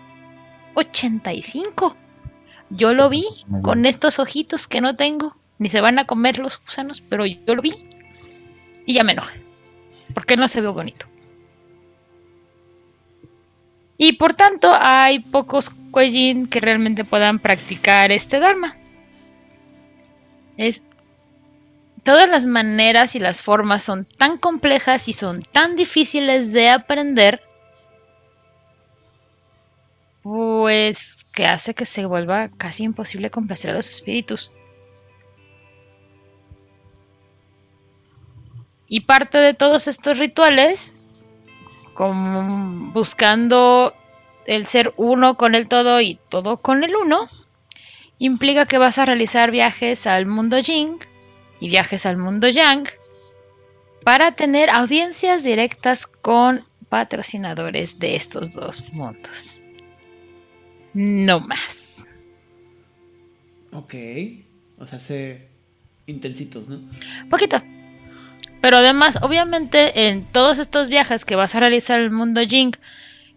85. 0.76 1.96
Yo 2.70 2.94
lo 2.94 3.10
vi 3.10 3.26
con 3.62 3.86
estos 3.86 4.18
ojitos 4.18 4.68
que 4.68 4.82
no 4.82 4.96
tengo, 4.96 5.36
ni 5.60 5.70
se 5.70 5.82
van 5.82 6.00
a 6.00 6.06
comer 6.08 6.40
los 6.40 6.60
gusanos, 6.60 7.02
pero 7.02 7.26
yo 7.26 7.56
lo 7.56 7.62
vi 7.62 7.74
y 8.86 8.94
ya 8.94 9.04
me 9.04 9.12
enojé, 9.12 9.40
porque 10.14 10.38
no 10.38 10.48
se 10.48 10.62
ve 10.62 10.68
bonito. 10.68 11.06
Y 14.06 14.12
por 14.12 14.34
tanto 14.34 14.70
hay 14.78 15.20
pocos 15.20 15.72
Kuejin 15.92 16.48
que 16.48 16.60
realmente 16.60 17.06
puedan 17.06 17.40
practicar 17.40 18.12
este 18.12 18.38
Dharma. 18.38 18.76
Es 20.58 20.84
todas 22.04 22.28
las 22.28 22.46
maneras 22.46 23.16
y 23.16 23.20
las 23.22 23.42
formas 23.42 23.82
son 23.82 24.04
tan 24.04 24.38
complejas 24.38 25.08
y 25.08 25.14
son 25.14 25.42
tan 25.42 25.78
difíciles 25.78 26.52
de 26.52 26.70
aprender, 26.70 27.40
pues 30.22 31.24
que 31.32 31.46
hace 31.46 31.74
que 31.74 31.86
se 31.86 32.06
vuelva 32.06 32.50
casi 32.58 32.84
imposible 32.84 33.32
complacer 33.32 33.72
a 33.72 33.76
los 33.76 33.90
espíritus. 33.90 34.52
Y 38.86 39.00
parte 39.06 39.38
de 39.38 39.54
todos 39.54 39.88
estos 39.88 40.20
rituales, 40.20 40.94
como 41.94 42.92
buscando 42.92 43.94
el 44.46 44.66
ser 44.66 44.94
uno 44.98 45.36
con 45.36 45.56
el 45.56 45.68
todo 45.68 46.02
y 46.02 46.20
todo 46.30 46.58
con 46.58 46.84
el 46.84 46.96
uno, 46.96 47.30
implica 48.20 48.66
que 48.66 48.78
vas 48.78 48.98
a 48.98 49.06
realizar 49.06 49.52
viajes 49.52 50.08
al 50.08 50.26
mundo 50.26 50.58
Jing 50.62 50.98
y 51.60 51.70
viajes 51.70 52.06
al 52.06 52.18
mundo 52.18 52.50
Yang 52.50 52.90
para 54.04 54.32
tener 54.32 54.70
audiencias 54.70 55.44
directas 55.44 56.08
con 56.08 56.66
patrocinadores 56.90 58.00
de 58.00 58.16
estos 58.16 58.54
dos 58.54 58.92
mundos. 58.94 59.62
No 60.94 61.40
más. 61.40 62.06
Ok. 63.72 63.96
O 64.78 64.86
sea, 64.86 65.00
se 65.00 65.48
intensitos, 66.06 66.68
¿no? 66.68 66.80
Poquito. 67.30 67.62
Pero 68.64 68.78
además, 68.78 69.20
obviamente, 69.22 70.08
en 70.08 70.24
todos 70.24 70.58
estos 70.58 70.88
viajes 70.88 71.26
que 71.26 71.36
vas 71.36 71.54
a 71.54 71.60
realizar 71.60 72.00
al 72.00 72.12
mundo 72.12 72.40
Jing 72.48 72.72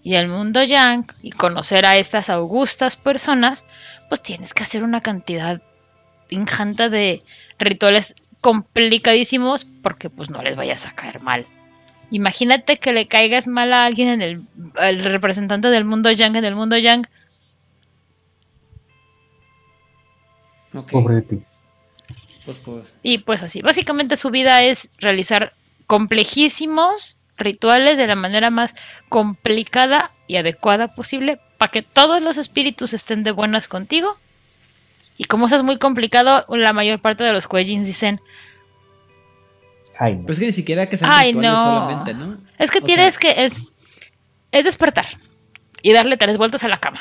y 0.05 0.15
al 0.15 0.29
mundo 0.29 0.63
Yang 0.63 1.13
y 1.21 1.33
conocer 1.33 1.85
a 1.85 1.97
estas 1.97 2.31
augustas 2.31 2.95
personas, 2.95 3.67
pues 4.09 4.23
tienes 4.23 4.55
que 4.55 4.63
hacer 4.63 4.85
una 4.85 5.01
cantidad 5.01 5.61
ingente 6.31 6.91
de 6.91 7.19
rituales 7.59 8.15
complicadísimos 8.41 9.65
porque 9.65 10.11
pues 10.11 10.31
no 10.31 10.39
les 10.43 10.55
vayas 10.55 10.87
a 10.87 10.95
caer 10.95 11.21
mal. 11.25 11.45
Imagínate 12.13 12.79
que 12.79 12.93
le 12.93 13.09
caigas 13.09 13.49
mal 13.49 13.73
a 13.73 13.85
alguien 13.85 14.09
en 14.11 14.23
el, 14.23 15.03
representante 15.03 15.71
del 15.71 15.85
mundo 15.85 16.13
Yang 16.13 16.37
en 16.37 16.45
el 16.45 16.55
mundo 16.55 16.79
Yang. 16.79 17.09
Pobre 20.93 21.17
de 21.17 21.23
ti. 21.23 21.43
Pues, 22.47 22.59
pues. 22.65 22.87
Y 23.03 23.19
pues 23.19 23.43
así, 23.43 23.61
básicamente 23.61 24.17
su 24.17 24.31
vida 24.31 24.63
es 24.63 24.89
realizar 24.99 25.53
complejísimos 25.87 27.17
rituales 27.37 27.99
de 27.99 28.07
la 28.07 28.15
manera 28.15 28.49
más 28.51 28.75
complicada 29.11 30.13
y 30.27 30.37
adecuada 30.37 30.95
posible 30.95 31.39
para 31.59 31.71
que 31.71 31.83
todos 31.83 32.23
los 32.23 32.39
espíritus 32.39 32.95
estén 32.95 33.23
de 33.25 33.33
buenas 33.33 33.69
contigo. 33.69 34.17
Y 35.19 35.25
como 35.25 35.47
eso 35.47 35.57
es 35.57 35.63
muy 35.63 35.77
complicado, 35.77 36.45
la 36.49 36.73
mayor 36.73 37.01
parte 37.01 37.25
de 37.25 37.33
los 37.33 37.47
Kuejins 37.49 37.85
dicen, 37.87 38.21
Ay, 39.99 40.15
no. 40.15 40.23
Pero 40.23 40.33
es 40.35 40.39
que 40.41 40.47
ni 40.47 40.53
siquiera 40.53 40.89
que 40.89 40.97
sean 40.99 41.11
Ay, 41.13 41.29
rituales 41.33 41.51
no. 41.53 41.65
solamente, 41.65 42.15
¿no? 42.15 42.37
es 42.59 42.71
que 42.71 42.79
O 42.79 42.83
tienes 42.83 43.15
sea- 43.15 43.21
que 43.35 43.45
es, 43.45 43.65
es 44.53 44.65
despertar 44.65 45.07
y 45.83 45.93
darle 45.93 46.17
tres 46.17 46.37
vueltas 46.39 46.65
a 46.65 46.69
la 46.69 46.79
cama. 46.79 47.01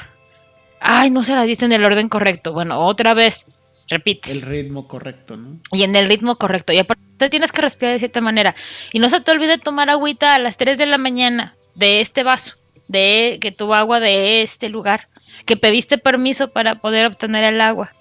Ay, 0.79 1.09
no 1.09 1.23
se 1.23 1.35
la 1.35 1.43
diste 1.43 1.65
en 1.65 1.71
el 1.71 1.83
orden 1.83 2.09
correcto. 2.09 2.53
Bueno, 2.53 2.79
otra 2.85 3.13
vez, 3.13 3.45
repite. 3.89 4.31
El 4.31 4.41
ritmo 4.41 4.87
correcto, 4.87 5.37
¿no? 5.37 5.59
y 5.71 5.83
en 5.83 5.95
el 5.95 6.07
ritmo 6.07 6.35
correcto. 6.37 6.73
Y 6.73 6.79
aparte 6.79 7.29
tienes 7.29 7.51
que 7.51 7.61
respirar 7.61 7.93
de 7.93 7.99
cierta 7.99 8.21
manera. 8.21 8.55
Y 8.91 8.99
no 8.99 9.09
se 9.09 9.21
te 9.21 9.31
olvide 9.31 9.57
tomar 9.57 9.89
agüita 9.89 10.35
a 10.35 10.39
las 10.39 10.57
3 10.57 10.77
de 10.77 10.85
la 10.85 10.97
mañana 10.97 11.55
de 11.75 12.01
este 12.01 12.23
vaso, 12.23 12.55
de 12.87 13.37
que 13.41 13.51
tu 13.51 13.73
agua 13.73 13.99
de 13.99 14.41
este 14.41 14.69
lugar, 14.69 15.07
que 15.45 15.57
pediste 15.57 15.97
permiso 15.97 16.51
para 16.51 16.75
poder 16.75 17.05
obtener 17.05 17.43
el 17.43 17.61
agua. 17.61 17.93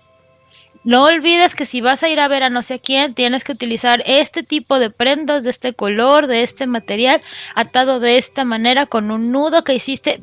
No 0.85 1.05
olvides 1.05 1.55
que 1.55 1.65
si 1.65 1.81
vas 1.81 2.03
a 2.03 2.11
ir 2.11 2.21
a 2.21 2.29
ver 2.29 2.43
a 2.43 2.51
no 2.51 2.63
sé 2.63 2.79
quién, 2.79 3.15
tienes 3.15 3.43
que 3.43 3.53
utilizar 3.53 4.03
este 4.05 4.43
tipo 4.43 4.79
de 4.79 4.91
prendas 4.91 5.43
de 5.43 5.51
este 5.51 5.73
color, 5.73 6.27
de 6.27 6.43
este 6.43 6.67
material, 6.67 7.23
atado 7.55 8.01
de 8.01 8.19
esta 8.19 8.45
manera 8.45 8.85
con 8.85 9.11
un 9.11 9.33
nudo 9.33 9.65
que 9.65 9.75
hiciste. 9.75 10.23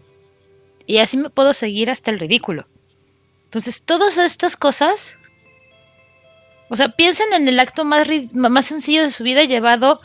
Y 0.85 0.99
así 0.99 1.17
me 1.17 1.31
puedo 1.31 1.53
seguir 1.53 1.89
hasta 1.89 2.11
el 2.11 2.19
ridículo. 2.19 2.65
Entonces, 3.45 3.81
todas 3.83 4.19
estas 4.19 4.55
cosas 4.55 5.15
o 6.71 6.75
sea, 6.77 6.87
piensen 6.87 7.33
en 7.33 7.49
el 7.49 7.59
acto 7.59 7.83
más, 7.83 8.07
más 8.31 8.65
sencillo 8.65 9.03
de 9.03 9.11
su 9.11 9.25
vida 9.25 9.43
llevado 9.43 9.99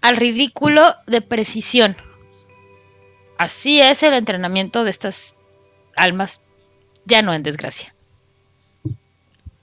al 0.00 0.16
ridículo 0.16 0.94
de 1.06 1.20
precisión. 1.20 1.94
Así 3.36 3.82
es 3.82 4.02
el 4.02 4.14
entrenamiento 4.14 4.82
de 4.82 4.88
estas 4.90 5.36
almas, 5.94 6.40
ya 7.04 7.20
no 7.20 7.34
en 7.34 7.42
desgracia. 7.42 7.94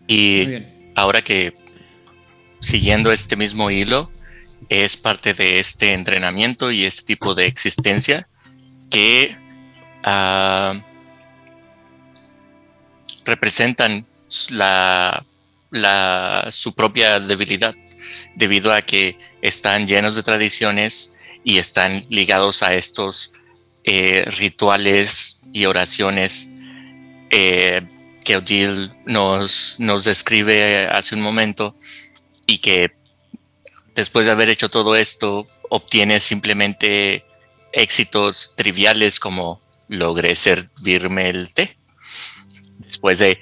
Y 0.06 0.64
ahora 0.96 1.24
que 1.24 1.56
siguiendo 2.60 3.12
este 3.12 3.36
mismo 3.36 3.72
hilo, 3.72 4.12
es 4.70 4.96
parte 4.96 5.34
de 5.34 5.60
este 5.60 5.94
entrenamiento 5.94 6.72
y 6.72 6.86
este 6.86 7.16
tipo 7.16 7.34
de 7.34 7.48
existencia 7.48 8.28
que 8.92 9.36
ah, 10.04 10.76
representan 13.26 14.06
la, 14.52 15.26
la, 15.72 16.48
su 16.52 16.74
propia 16.74 17.20
debilidad 17.20 17.76
debido 18.36 18.74
a 18.74 18.82
que 18.82 19.18
están 19.42 19.88
llenos 19.88 20.16
de 20.16 20.24
tradiciones 20.24 21.18
y 21.44 21.58
están 21.58 22.06
ligados 22.10 22.64
a 22.64 22.74
estos 22.74 23.34
eh, 23.84 24.26
rituales 24.38 25.40
y 25.54 25.66
oraciones 25.66 26.50
eh, 27.30 27.82
que 28.24 28.38
Odile 28.38 28.92
nos, 29.06 29.76
nos 29.80 30.04
describe 30.04 30.88
hace 30.88 31.16
un 31.16 31.22
momento 31.22 31.76
y 32.46 32.60
que 32.60 32.92
después 33.96 34.26
de 34.26 34.34
haber 34.34 34.50
hecho 34.50 34.70
todo 34.70 34.96
esto 34.96 35.48
obtiene 35.70 36.20
simplemente 36.20 37.26
éxitos 37.72 38.54
triviales 38.56 39.20
como 39.20 39.62
logré 39.88 40.36
servirme 40.36 41.30
el 41.30 41.54
té. 41.54 41.78
Después 42.80 43.20
de 43.20 43.38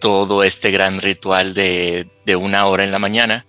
todo 0.00 0.44
este 0.44 0.70
gran 0.70 1.00
ritual 1.00 1.54
de, 1.54 2.08
una 2.38 2.66
hora 2.66 2.84
en 2.84 2.92
la 2.92 2.98
mañana, 2.98 3.46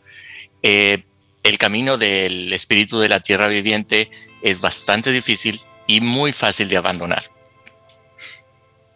eh, 0.63 1.03
el 1.43 1.57
camino 1.57 1.97
del 1.97 2.51
espíritu 2.53 2.99
de 2.99 3.09
la 3.09 3.19
tierra 3.19 3.47
viviente 3.47 4.09
es 4.41 4.59
bastante 4.59 5.11
difícil 5.11 5.59
y 5.87 6.01
muy 6.01 6.33
fácil 6.33 6.67
de 6.69 6.77
abandonar. 6.77 7.23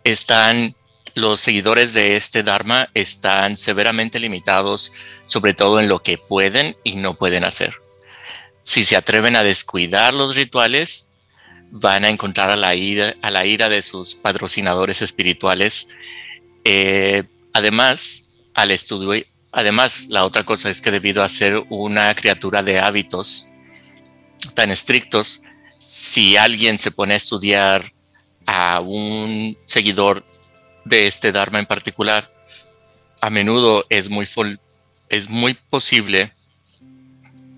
Están 0.03 0.75
los 1.13 1.41
seguidores 1.41 1.93
de 1.93 2.15
este 2.15 2.43
Dharma 2.43 2.89
están 2.93 3.57
severamente 3.57 4.19
limitados, 4.19 4.93
sobre 5.25 5.53
todo 5.53 5.79
en 5.79 5.89
lo 5.89 6.01
que 6.01 6.17
pueden 6.17 6.77
y 6.83 6.95
no 6.95 7.15
pueden 7.15 7.43
hacer. 7.43 7.75
Si 8.61 8.83
se 8.83 8.95
atreven 8.95 9.35
a 9.35 9.43
descuidar 9.43 10.13
los 10.13 10.35
rituales, 10.35 11.11
van 11.71 12.05
a 12.05 12.09
encontrar 12.09 12.49
a 12.49 12.55
la 12.55 12.75
ira, 12.75 13.69
de 13.69 13.81
sus 13.81 14.15
patrocinadores 14.15 15.01
espirituales. 15.01 15.89
Eh, 16.63 17.23
además, 17.53 18.29
al 18.53 18.71
estudio, 18.71 19.23
además, 19.51 20.05
la 20.09 20.25
otra 20.25 20.43
cosa 20.43 20.69
es 20.69 20.81
que 20.81 20.91
debido 20.91 21.23
a 21.23 21.29
ser 21.29 21.63
una 21.69 22.13
criatura 22.15 22.63
de 22.63 22.79
hábitos 22.79 23.47
tan 24.53 24.71
estrictos, 24.71 25.41
si 25.77 26.37
alguien 26.37 26.77
se 26.77 26.91
pone 26.91 27.13
a 27.13 27.17
estudiar 27.17 27.91
a 28.45 28.79
un 28.81 29.57
seguidor 29.65 30.25
de 30.85 31.07
este 31.07 31.31
Dharma 31.31 31.59
en 31.59 31.65
particular, 31.65 32.29
a 33.21 33.29
menudo 33.29 33.85
es 33.89 34.09
muy, 34.09 34.27
es 35.09 35.29
muy 35.29 35.53
posible 35.53 36.33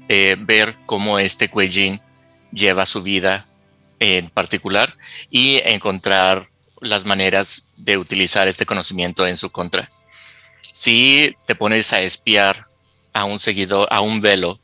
eh, 0.09 0.35
ver 0.39 0.75
cómo 0.85 1.19
este 1.19 1.49
Kuei 1.49 1.99
lleva 2.51 2.85
su 2.85 3.01
vida 3.01 3.47
en 3.99 4.29
particular 4.29 4.97
y 5.29 5.61
encontrar 5.63 6.49
las 6.84 7.05
maneras 7.05 7.71
de 7.77 7.97
utilizar 7.97 8.47
este 8.47 8.65
conocimiento 8.65 9.25
en 9.27 9.38
su 9.38 9.51
contra. 9.51 9.89
Si 10.71 11.34
te 11.45 11.55
pones 11.55 11.93
a 11.93 12.01
espiar 12.01 12.65
a 13.13 13.25
un 13.25 13.39
seguidor, 13.39 13.88
a 13.91 14.01
un 14.01 14.21
velo, 14.21 14.59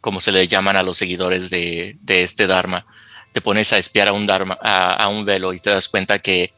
como 0.00 0.20
se 0.20 0.32
le 0.32 0.46
llaman 0.46 0.76
a 0.76 0.82
los 0.82 0.98
seguidores 0.98 1.50
de, 1.50 1.96
este 2.06 2.46
Dharma, 2.46 2.84
te 3.32 3.40
pones 3.40 3.72
a 3.72 3.78
espiar 3.78 4.08
a 4.08 4.12
un, 4.12 4.26
dharma, 4.26 4.58
a 4.62 5.08
un 5.08 5.24
velo 5.24 5.52
y 5.52 5.58
te 5.58 5.70
das 5.70 5.88
cuenta 5.88 6.20
que 6.20 6.52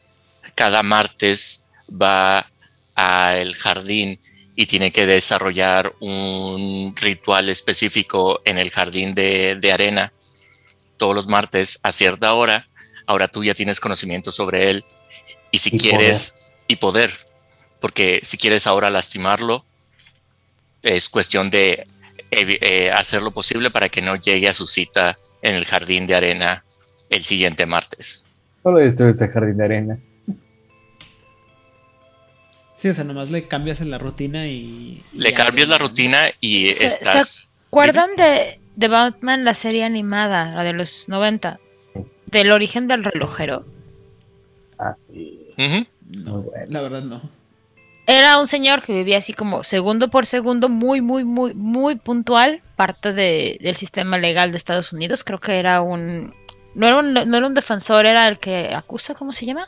cada 0.55 0.83
martes 0.83 1.69
va 1.89 2.49
al 2.95 3.55
jardín 3.55 4.19
y 4.55 4.65
tiene 4.65 4.91
que 4.91 5.05
desarrollar 5.05 5.93
un 6.01 6.93
ritual 6.99 7.47
específico 7.47 8.41
en 8.43 8.57
el 8.57 8.71
jardín 8.71 9.15
de, 9.15 9.71
arena 9.73 10.11
todos 10.97 11.15
los 11.15 11.27
martes 11.27 11.79
a 11.81 11.93
cierta 11.93 12.33
hora. 12.33 12.67
Ahora 13.09 13.27
tú 13.27 13.43
ya 13.43 13.55
tienes 13.55 13.79
conocimiento 13.79 14.31
sobre 14.31 14.69
él 14.69 14.85
y 15.49 15.57
si 15.57 15.71
quieres 15.71 16.35
y 16.67 16.75
poder, 16.75 17.09
porque 17.81 18.19
si 18.21 18.37
quieres 18.37 18.67
ahora 18.67 18.91
lastimarlo, 18.91 19.65
es 20.83 21.09
cuestión 21.09 21.49
de 21.49 21.87
eh, 22.29 22.91
hacer 22.93 23.23
lo 23.23 23.31
posible 23.31 23.71
para 23.71 23.89
que 23.89 24.03
no 24.03 24.15
llegue 24.15 24.47
a 24.47 24.53
su 24.53 24.67
cita 24.67 25.17
en 25.41 25.55
el 25.55 25.65
jardín 25.65 26.05
de 26.05 26.13
arena 26.13 26.63
el 27.09 27.23
siguiente 27.23 27.65
martes. 27.65 28.27
Solo 28.61 28.77
destruye 28.77 29.13
ese 29.13 29.27
jardín 29.27 29.57
de 29.57 29.65
arena. 29.65 29.99
Sí, 32.77 32.89
o 32.89 32.93
sea, 32.93 33.05
nomás 33.05 33.31
le 33.31 33.47
cambias 33.47 33.81
en 33.81 33.89
la 33.89 33.97
rutina 33.97 34.45
y... 34.45 34.99
le 35.13 35.33
cambias 35.33 35.67
la 35.67 35.79
rutina 35.79 36.27
y 36.39 36.67
estás... 36.67 37.27
¿Se 37.27 37.65
acuerdan 37.69 38.15
de, 38.15 38.59
de, 38.75 38.87
Batman, 38.87 39.45
la 39.45 39.55
serie 39.55 39.83
animada, 39.83 40.53
la 40.53 40.63
de 40.63 40.73
los 40.73 41.09
90? 41.09 41.59
Del 42.31 42.51
origen 42.51 42.87
del 42.87 43.03
relojero. 43.03 43.65
Ah, 44.77 44.93
sí. 44.95 45.49
no, 46.07 46.45
La 46.67 46.81
verdad 46.81 47.03
no. 47.03 47.21
Era 48.05 48.39
un 48.39 48.47
señor 48.47 48.81
que 48.81 48.93
vivía 48.93 49.19
así 49.19 49.33
como 49.33 49.63
segundo 49.63 50.09
por 50.09 50.25
segundo, 50.25 50.67
muy, 50.67 50.99
muy, 50.99 51.23
muy, 51.23 51.53
muy 51.53 51.95
puntual, 51.95 52.61
parte 52.75 53.13
de, 53.13 53.59
del 53.61 53.75
sistema 53.75 54.17
legal 54.17 54.51
de 54.51 54.57
Estados 54.57 54.91
Unidos. 54.91 55.23
Creo 55.23 55.39
que 55.39 55.59
era 55.59 55.81
un... 55.81 56.33
No 56.73 56.87
era 56.87 56.97
un, 56.97 57.13
no 57.13 57.37
era 57.37 57.45
un 57.45 57.53
defensor, 57.53 58.05
era 58.05 58.25
el 58.27 58.39
que 58.39 58.73
acusa, 58.73 59.13
¿cómo 59.13 59.31
se 59.31 59.45
llama? 59.45 59.67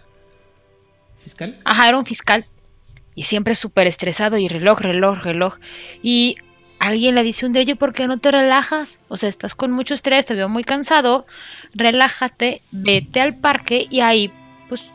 ¿Fiscal? 1.20 1.59
Ajá, 1.66 1.89
era 1.89 1.97
un 1.97 2.05
fiscal 2.05 2.45
y 3.16 3.24
siempre 3.24 3.55
súper 3.55 3.88
estresado 3.88 4.38
y 4.38 4.47
reloj, 4.47 4.80
reloj, 4.80 5.24
reloj. 5.24 5.57
Y 6.01 6.38
alguien 6.82 7.14
le 7.14 7.24
dice 7.24 7.46
un 7.46 7.54
de 7.54 7.62
ello, 7.62 7.76
¿por 7.76 7.94
qué 7.94 8.08
no 8.08 8.18
te 8.18 8.32
relajas? 8.32 9.00
O 9.08 9.16
sea, 9.16 9.30
estás 9.30 9.54
con 9.54 9.72
mucho 9.72 9.94
estrés, 9.94 10.26
te 10.26 10.34
veo 10.34 10.50
muy 10.50 10.64
cansado, 10.64 11.24
relájate, 11.76 12.64
vete 12.72 13.22
al 13.22 13.36
parque 13.36 13.88
y 13.90 14.00
ahí, 14.00 14.32
pues, 14.68 14.92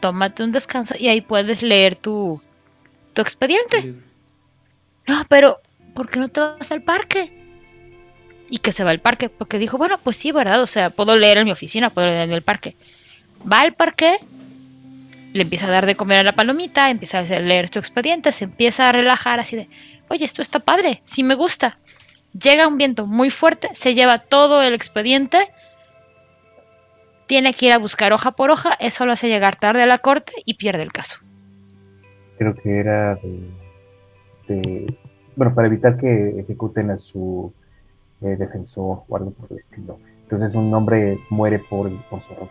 tómate 0.00 0.42
un 0.42 0.50
descanso 0.50 0.94
y 0.98 1.08
ahí 1.08 1.20
puedes 1.20 1.62
leer 1.62 1.94
tu, 1.94 2.40
tu 3.12 3.20
expediente. 3.20 3.94
No, 5.06 5.24
pero, 5.28 5.60
¿por 5.94 6.08
qué 6.08 6.18
no 6.18 6.28
te 6.28 6.40
vas 6.40 6.72
al 6.72 6.82
parque? 6.82 7.30
Y 8.48 8.58
que 8.58 8.72
se 8.72 8.82
va 8.82 8.90
al 8.90 9.00
parque, 9.00 9.28
porque 9.28 9.58
dijo, 9.58 9.76
bueno, 9.76 9.98
pues 10.02 10.16
sí, 10.16 10.32
¿verdad? 10.32 10.62
O 10.62 10.66
sea, 10.66 10.88
puedo 10.88 11.16
leer 11.16 11.36
en 11.36 11.44
mi 11.44 11.52
oficina, 11.52 11.90
puedo 11.90 12.06
leer 12.06 12.22
en 12.22 12.32
el 12.32 12.42
parque. 12.42 12.76
Va 13.50 13.60
al 13.60 13.74
parque 13.74 14.18
le 15.34 15.42
empieza 15.42 15.66
a 15.66 15.70
dar 15.70 15.84
de 15.84 15.96
comer 15.96 16.18
a 16.18 16.22
la 16.22 16.32
palomita, 16.32 16.90
empieza 16.90 17.18
a 17.18 17.22
leer 17.22 17.68
su 17.68 17.78
expediente, 17.78 18.32
se 18.32 18.44
empieza 18.44 18.88
a 18.88 18.92
relajar 18.92 19.38
así 19.38 19.56
de, 19.56 19.68
oye, 20.08 20.24
esto 20.24 20.42
está 20.42 20.58
padre, 20.58 21.00
sí 21.04 21.22
me 21.22 21.34
gusta. 21.34 21.78
Llega 22.32 22.68
un 22.68 22.76
viento 22.76 23.06
muy 23.06 23.30
fuerte, 23.30 23.70
se 23.74 23.94
lleva 23.94 24.18
todo 24.18 24.62
el 24.62 24.74
expediente, 24.74 25.46
tiene 27.26 27.54
que 27.54 27.66
ir 27.66 27.72
a 27.72 27.78
buscar 27.78 28.12
hoja 28.12 28.32
por 28.32 28.50
hoja, 28.50 28.70
eso 28.78 29.06
lo 29.06 29.12
hace 29.12 29.28
llegar 29.28 29.56
tarde 29.56 29.82
a 29.82 29.86
la 29.86 29.98
corte 29.98 30.32
y 30.44 30.54
pierde 30.54 30.82
el 30.82 30.92
caso. 30.92 31.18
Creo 32.38 32.54
que 32.54 32.78
era 32.78 33.18
de, 34.46 34.96
bueno, 35.34 35.54
para 35.54 35.68
evitar 35.68 35.98
que 35.98 36.40
ejecuten 36.40 36.90
a 36.90 36.98
su 36.98 37.52
eh, 38.20 38.36
defensor 38.38 39.02
o 39.08 39.16
algo 39.16 39.30
por 39.32 39.50
el 39.50 39.58
estilo. 39.58 39.98
Entonces 40.22 40.54
un 40.54 40.72
hombre 40.74 41.18
muere 41.30 41.58
por, 41.58 41.90
por 42.08 42.20
su 42.20 42.32
error. 42.32 42.50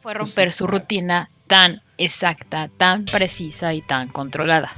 Fue 0.00 0.14
romper 0.14 0.52
su 0.52 0.66
rutina 0.66 1.30
tan 1.46 1.82
exacta, 2.00 2.70
tan 2.76 3.04
precisa 3.04 3.74
y 3.74 3.82
tan 3.82 4.08
controlada. 4.08 4.70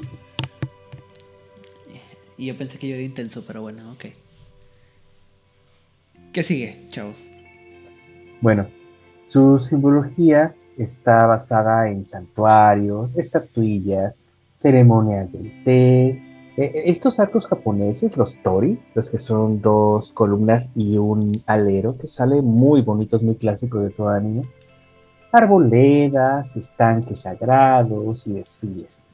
Y 2.36 2.46
yo 2.46 2.58
pensé 2.58 2.78
que 2.78 2.88
yo 2.88 2.94
era 2.96 3.04
intenso, 3.04 3.44
pero 3.46 3.62
bueno, 3.62 3.92
ok. 3.92 4.06
¿Qué 6.32 6.42
sigue, 6.42 6.88
chavos? 6.88 7.24
Bueno, 8.40 8.66
su 9.24 9.60
simbología 9.60 10.54
está 10.76 11.26
basada 11.26 11.88
en 11.88 12.04
santuarios, 12.06 13.16
estatuillas, 13.16 14.24
ceremonias 14.54 15.32
del 15.34 15.62
té. 15.62 16.08
Eh, 16.08 16.20
eh, 16.56 16.82
estos 16.86 17.20
arcos 17.20 17.46
japoneses, 17.46 18.16
los 18.16 18.38
tori, 18.38 18.80
los 18.94 19.08
que 19.08 19.20
son 19.20 19.60
dos 19.60 20.10
columnas 20.10 20.70
y 20.74 20.96
un 20.98 21.44
alero, 21.46 21.96
que 21.96 22.08
sale 22.08 22.42
muy 22.42 22.82
bonitos, 22.82 23.22
muy 23.22 23.36
clásicos 23.36 23.84
de 23.84 23.90
toda 23.90 24.18
niña 24.18 24.42
arboledas, 25.32 26.56
estanques 26.56 27.20
sagrados 27.20 28.26
y 28.26 28.34
desfiles. 28.34 29.06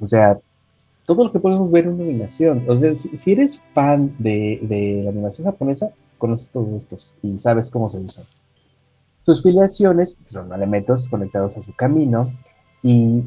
O 0.00 0.06
sea, 0.06 0.38
todo 1.06 1.24
lo 1.24 1.32
que 1.32 1.38
podemos 1.38 1.70
ver 1.70 1.84
en 1.84 1.94
una 1.94 2.04
animación. 2.04 2.64
O 2.68 2.76
sea, 2.76 2.92
si, 2.94 3.32
eres 3.32 3.62
fan 3.72 4.14
de, 4.18 5.00
la 5.04 5.10
animación 5.10 5.46
japonesa, 5.46 5.90
conoces 6.18 6.50
todos 6.50 6.68
estos 6.70 7.12
y 7.22 7.38
sabes 7.38 7.70
cómo 7.70 7.88
se 7.88 7.98
usan. 7.98 8.24
Sus 9.24 9.42
filiaciones 9.42 10.18
son 10.26 10.52
elementos 10.52 11.08
conectados 11.08 11.56
a 11.56 11.62
su 11.62 11.74
camino 11.74 12.32
y, 12.82 13.24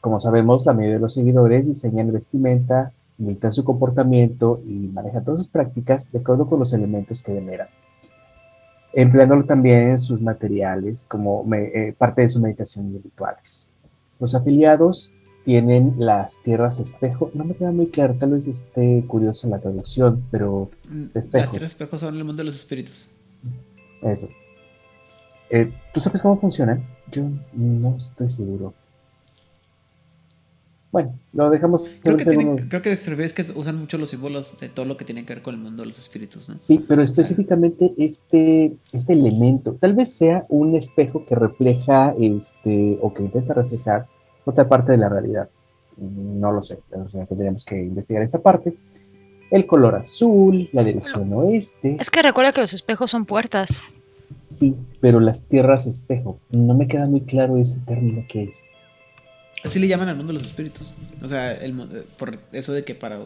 como 0.00 0.20
sabemos, 0.20 0.66
la 0.66 0.72
mayoría 0.72 0.96
de 0.96 1.00
los 1.00 1.14
seguidores 1.14 1.68
diseñan 1.68 2.12
vestimenta, 2.12 2.92
imitan 3.18 3.52
su 3.52 3.64
comportamiento 3.64 4.60
y 4.66 4.88
manejan 4.88 5.24
todas 5.24 5.42
sus 5.42 5.48
prácticas 5.48 6.10
de 6.12 6.18
acuerdo 6.18 6.46
con 6.46 6.58
los 6.58 6.72
elementos 6.72 7.22
que 7.22 7.32
veneran 7.32 7.68
empleándolo 8.92 9.44
también 9.44 9.90
en 9.90 9.98
sus 9.98 10.20
materiales 10.20 11.04
como 11.08 11.46
eh, 11.54 11.94
parte 11.96 12.22
de 12.22 12.30
su 12.30 12.40
meditación 12.40 12.90
y 12.90 12.98
rituales. 12.98 13.74
Los 14.18 14.34
afiliados 14.34 15.12
tienen 15.44 15.94
las 15.98 16.42
tierras 16.42 16.78
espejo. 16.80 17.30
No 17.34 17.44
me 17.44 17.54
queda 17.54 17.72
muy 17.72 17.86
claro, 17.86 18.14
tal 18.14 18.30
vez 18.32 18.46
esté 18.46 19.04
curioso 19.06 19.48
la 19.48 19.58
traducción, 19.58 20.24
pero 20.30 20.70
Mm. 20.90 21.04
Las 21.14 21.30
tierras 21.30 21.62
espejos 21.62 22.00
son 22.00 22.16
el 22.16 22.24
mundo 22.24 22.40
de 22.40 22.44
los 22.46 22.56
espíritus. 22.56 23.08
eso. 24.02 24.28
Eh, 25.50 25.72
¿Tú 25.92 26.00
sabes 26.00 26.20
cómo 26.20 26.36
funcionan? 26.36 26.84
Yo 27.10 27.22
no 27.52 27.96
estoy 27.96 28.28
seguro. 28.28 28.74
Bueno, 30.92 31.18
lo 31.32 31.50
dejamos. 31.50 31.88
Creo 32.02 32.16
que, 32.16 32.24
tienen, 32.24 32.68
creo 32.68 32.82
que 32.82 32.96
se 32.96 33.22
es 33.22 33.32
que 33.32 33.46
usan 33.54 33.76
mucho 33.76 33.96
los 33.96 34.10
símbolos 34.10 34.58
de 34.60 34.68
todo 34.68 34.86
lo 34.86 34.96
que 34.96 35.04
tiene 35.04 35.24
que 35.24 35.34
ver 35.34 35.42
con 35.42 35.54
el 35.54 35.60
mundo 35.60 35.82
de 35.82 35.88
los 35.88 35.98
espíritus, 35.98 36.48
¿no? 36.48 36.58
Sí, 36.58 36.84
pero 36.86 37.02
específicamente 37.02 37.92
este, 37.96 38.72
este 38.92 39.12
elemento, 39.12 39.76
tal 39.78 39.94
vez 39.94 40.12
sea 40.12 40.46
un 40.48 40.74
espejo 40.74 41.24
que 41.26 41.36
refleja 41.36 42.12
este, 42.18 42.98
o 43.02 43.14
que 43.14 43.22
intenta 43.22 43.54
reflejar 43.54 44.06
otra 44.44 44.68
parte 44.68 44.92
de 44.92 44.98
la 44.98 45.08
realidad. 45.08 45.48
No 45.96 46.50
lo 46.50 46.62
sé, 46.62 46.80
o 46.90 47.08
sea, 47.08 47.24
tendríamos 47.26 47.64
que 47.64 47.76
investigar 47.76 48.22
esta 48.22 48.40
parte. 48.40 48.74
El 49.50 49.66
color 49.66 49.94
azul, 49.94 50.68
la 50.72 50.82
dirección 50.82 51.32
oeste, 51.32 51.96
Es 52.00 52.10
que 52.10 52.22
recuerda 52.22 52.52
que 52.52 52.60
los 52.60 52.72
espejos 52.72 53.12
son 53.12 53.26
puertas. 53.26 53.82
sí, 54.40 54.74
pero 55.00 55.20
las 55.20 55.44
tierras 55.44 55.86
espejo. 55.86 56.40
No 56.50 56.74
me 56.74 56.88
queda 56.88 57.06
muy 57.06 57.20
claro 57.20 57.56
ese 57.58 57.80
término 57.80 58.24
que 58.28 58.44
es. 58.44 58.76
Así 59.64 59.78
le 59.78 59.88
llaman 59.88 60.08
al 60.08 60.16
mundo 60.16 60.32
de 60.32 60.38
los 60.38 60.48
espíritus. 60.48 60.92
O 61.22 61.28
sea, 61.28 61.52
el, 61.52 61.78
eh, 61.80 62.04
por 62.18 62.38
eso 62.52 62.72
de 62.72 62.84
que 62.84 62.94
para... 62.94 63.18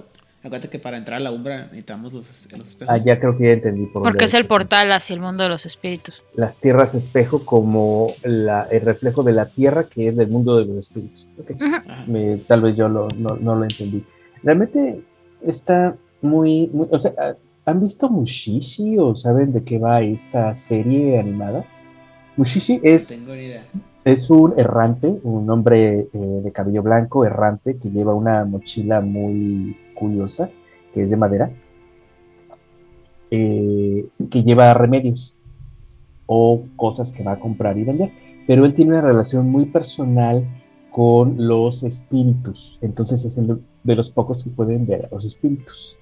Acuérdate 0.42 0.68
que 0.68 0.78
para 0.78 0.98
entrar 0.98 1.16
a 1.16 1.20
la 1.20 1.32
umbra 1.32 1.62
necesitamos 1.64 2.12
los, 2.12 2.26
los 2.52 2.68
espejos. 2.68 2.86
Ah, 2.94 2.98
ya 2.98 3.18
creo 3.18 3.38
que 3.38 3.44
ya 3.44 3.52
entendí 3.52 3.86
por 3.86 4.02
Porque 4.02 4.26
es 4.26 4.34
el 4.34 4.44
portal 4.46 4.92
hacia 4.92 5.14
el 5.14 5.20
mundo 5.20 5.42
de 5.42 5.48
los 5.48 5.64
espíritus. 5.64 6.22
Las 6.34 6.60
tierras 6.60 6.94
espejo 6.94 7.46
como 7.46 8.08
la- 8.22 8.64
el 8.70 8.82
reflejo 8.82 9.22
de 9.22 9.32
la 9.32 9.46
tierra 9.46 9.84
que 9.84 10.08
es 10.08 10.16
del 10.18 10.28
mundo 10.28 10.58
de 10.58 10.66
los 10.66 10.76
espíritus. 10.88 11.26
Ok. 11.40 11.52
Ajá. 11.62 12.04
me- 12.06 12.36
tal 12.46 12.60
vez 12.60 12.76
yo 12.76 12.90
lo- 12.90 13.08
no, 13.16 13.36
no 13.36 13.54
lo 13.54 13.62
entendí. 13.62 14.04
Realmente 14.42 15.00
está 15.46 15.96
muy, 16.20 16.68
muy- 16.74 16.88
o 16.90 16.98
sea, 16.98 17.12
¿han 17.64 17.80
visto 17.80 18.10
Mushishi 18.10 18.98
o 18.98 19.14
saben 19.16 19.50
de 19.50 19.64
qué 19.64 19.78
va 19.78 20.02
esta 20.02 20.54
serie 20.54 21.18
animada? 21.18 21.64
Mushishi 22.36 22.76
No 22.76 22.80
es, 22.84 23.08
tengo 23.16 23.34
ni 23.34 23.44
idea. 23.44 23.62
Es 24.04 24.28
un 24.30 24.58
errante, 24.58 25.18
un 25.22 25.48
hombre 25.48 26.08
eh, 26.12 26.40
de 26.44 26.52
cabello 26.52 26.82
blanco 26.82 27.24
errante 27.24 27.78
que 27.78 27.90
lleva 27.90 28.14
una 28.14 28.44
mochila 28.44 29.00
muy 29.00 29.76
curiosa, 29.94 30.50
que 30.92 31.02
es 31.02 31.10
de 31.10 31.16
madera, 31.16 31.50
eh, 33.30 34.06
que 34.30 34.42
lleva 34.42 34.74
remedios 34.74 35.36
o 36.26 36.62
cosas 36.76 37.12
que 37.12 37.22
va 37.22 37.32
a 37.32 37.40
comprar 37.40 37.78
y 37.78 37.84
vender, 37.84 38.12
pero 38.46 38.64
él 38.66 38.74
tiene 38.74 38.92
una 38.92 39.00
relación 39.00 39.50
muy 39.50 39.66
personal 39.66 40.44
con 40.90 41.34
los 41.38 41.82
espíritus, 41.82 42.78
entonces 42.80 43.24
es 43.24 43.40
de 43.82 43.96
los 43.96 44.10
pocos 44.10 44.44
que 44.44 44.50
pueden 44.50 44.86
ver 44.86 45.06
a 45.06 45.14
los 45.14 45.24
espíritus. 45.24 45.96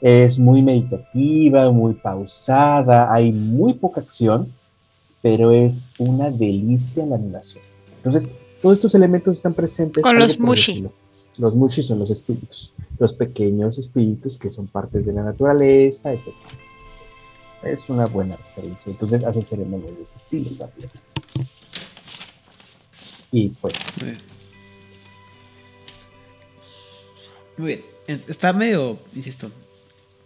Es 0.00 0.36
muy 0.36 0.62
meditativa, 0.62 1.70
muy 1.70 1.94
pausada, 1.94 3.12
hay 3.12 3.30
muy 3.30 3.74
poca 3.74 4.00
acción, 4.00 4.48
pero 5.22 5.52
es 5.52 5.92
una 5.98 6.30
delicia 6.30 7.06
la 7.06 7.14
animación. 7.16 7.62
Entonces, 7.96 8.30
todos 8.60 8.74
estos 8.78 8.94
elementos 8.94 9.36
están 9.38 9.54
presentes. 9.54 10.02
Con 10.02 10.18
los 10.18 10.38
mushi. 10.38 10.86
Los 11.38 11.54
mushi 11.54 11.82
son 11.82 11.98
los 12.00 12.10
espíritus, 12.10 12.74
los 12.98 13.14
pequeños 13.14 13.78
espíritus 13.78 14.36
que 14.36 14.50
son 14.50 14.66
partes 14.66 15.06
de 15.06 15.12
la 15.14 15.22
naturaleza, 15.22 16.12
etc. 16.12 16.28
Es 17.62 17.88
una 17.88 18.06
buena 18.06 18.36
referencia. 18.36 18.90
Entonces, 18.90 19.24
hace 19.24 19.42
ceremonias 19.42 19.96
de 19.96 20.02
ese 20.02 20.16
estilo 20.16 20.50
también. 20.56 20.90
Y 23.30 23.48
pues, 23.48 23.72
Muy 24.00 24.10
bien. 24.10 24.18
Muy 27.56 27.66
bien. 27.68 27.82
Es- 28.06 28.28
Está 28.28 28.52
medio, 28.52 28.98
insisto, 29.14 29.50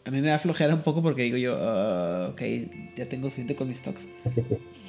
a 0.04 0.10
mí 0.10 0.20
me 0.20 0.28
da 0.28 0.38
flojera 0.38 0.74
un 0.74 0.82
poco 0.82 1.02
porque 1.02 1.22
digo 1.22 1.36
yo, 1.36 1.54
ah, 1.58 2.30
ok, 2.32 2.40
ya 2.96 3.08
tengo 3.08 3.26
suficiente 3.28 3.54
con 3.54 3.68
mis 3.68 3.78
stocks. 3.78 4.06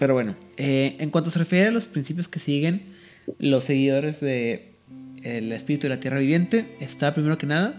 Pero 0.00 0.14
bueno, 0.14 0.34
eh, 0.56 0.96
en 0.98 1.10
cuanto 1.10 1.30
se 1.30 1.38
refiere 1.38 1.68
a 1.68 1.70
los 1.70 1.86
principios 1.86 2.26
que 2.26 2.40
siguen 2.40 2.96
los 3.38 3.64
seguidores 3.64 4.18
de 4.20 4.72
el 5.22 5.52
espíritu 5.52 5.82
de 5.82 5.90
la 5.90 6.00
tierra 6.00 6.18
viviente, 6.18 6.74
está 6.80 7.12
primero 7.12 7.36
que 7.36 7.44
nada, 7.46 7.78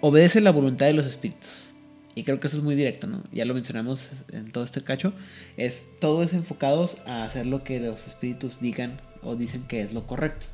obedece 0.00 0.40
la 0.40 0.50
voluntad 0.50 0.86
de 0.86 0.94
los 0.94 1.06
espíritus. 1.06 1.68
Y 2.16 2.24
creo 2.24 2.40
que 2.40 2.48
eso 2.48 2.56
es 2.56 2.64
muy 2.64 2.74
directo, 2.74 3.06
¿no? 3.06 3.22
Ya 3.32 3.44
lo 3.44 3.54
mencionamos 3.54 4.10
en 4.32 4.50
todo 4.50 4.64
este 4.64 4.82
cacho. 4.82 5.12
Es 5.56 5.86
todo 6.00 6.24
es 6.24 6.32
enfocados 6.32 6.96
a 7.06 7.22
hacer 7.22 7.46
lo 7.46 7.62
que 7.62 7.78
los 7.78 8.04
espíritus 8.08 8.60
digan 8.60 9.00
o 9.22 9.36
dicen 9.36 9.62
que 9.68 9.82
es 9.82 9.92
lo 9.92 10.08
correcto. 10.08 10.46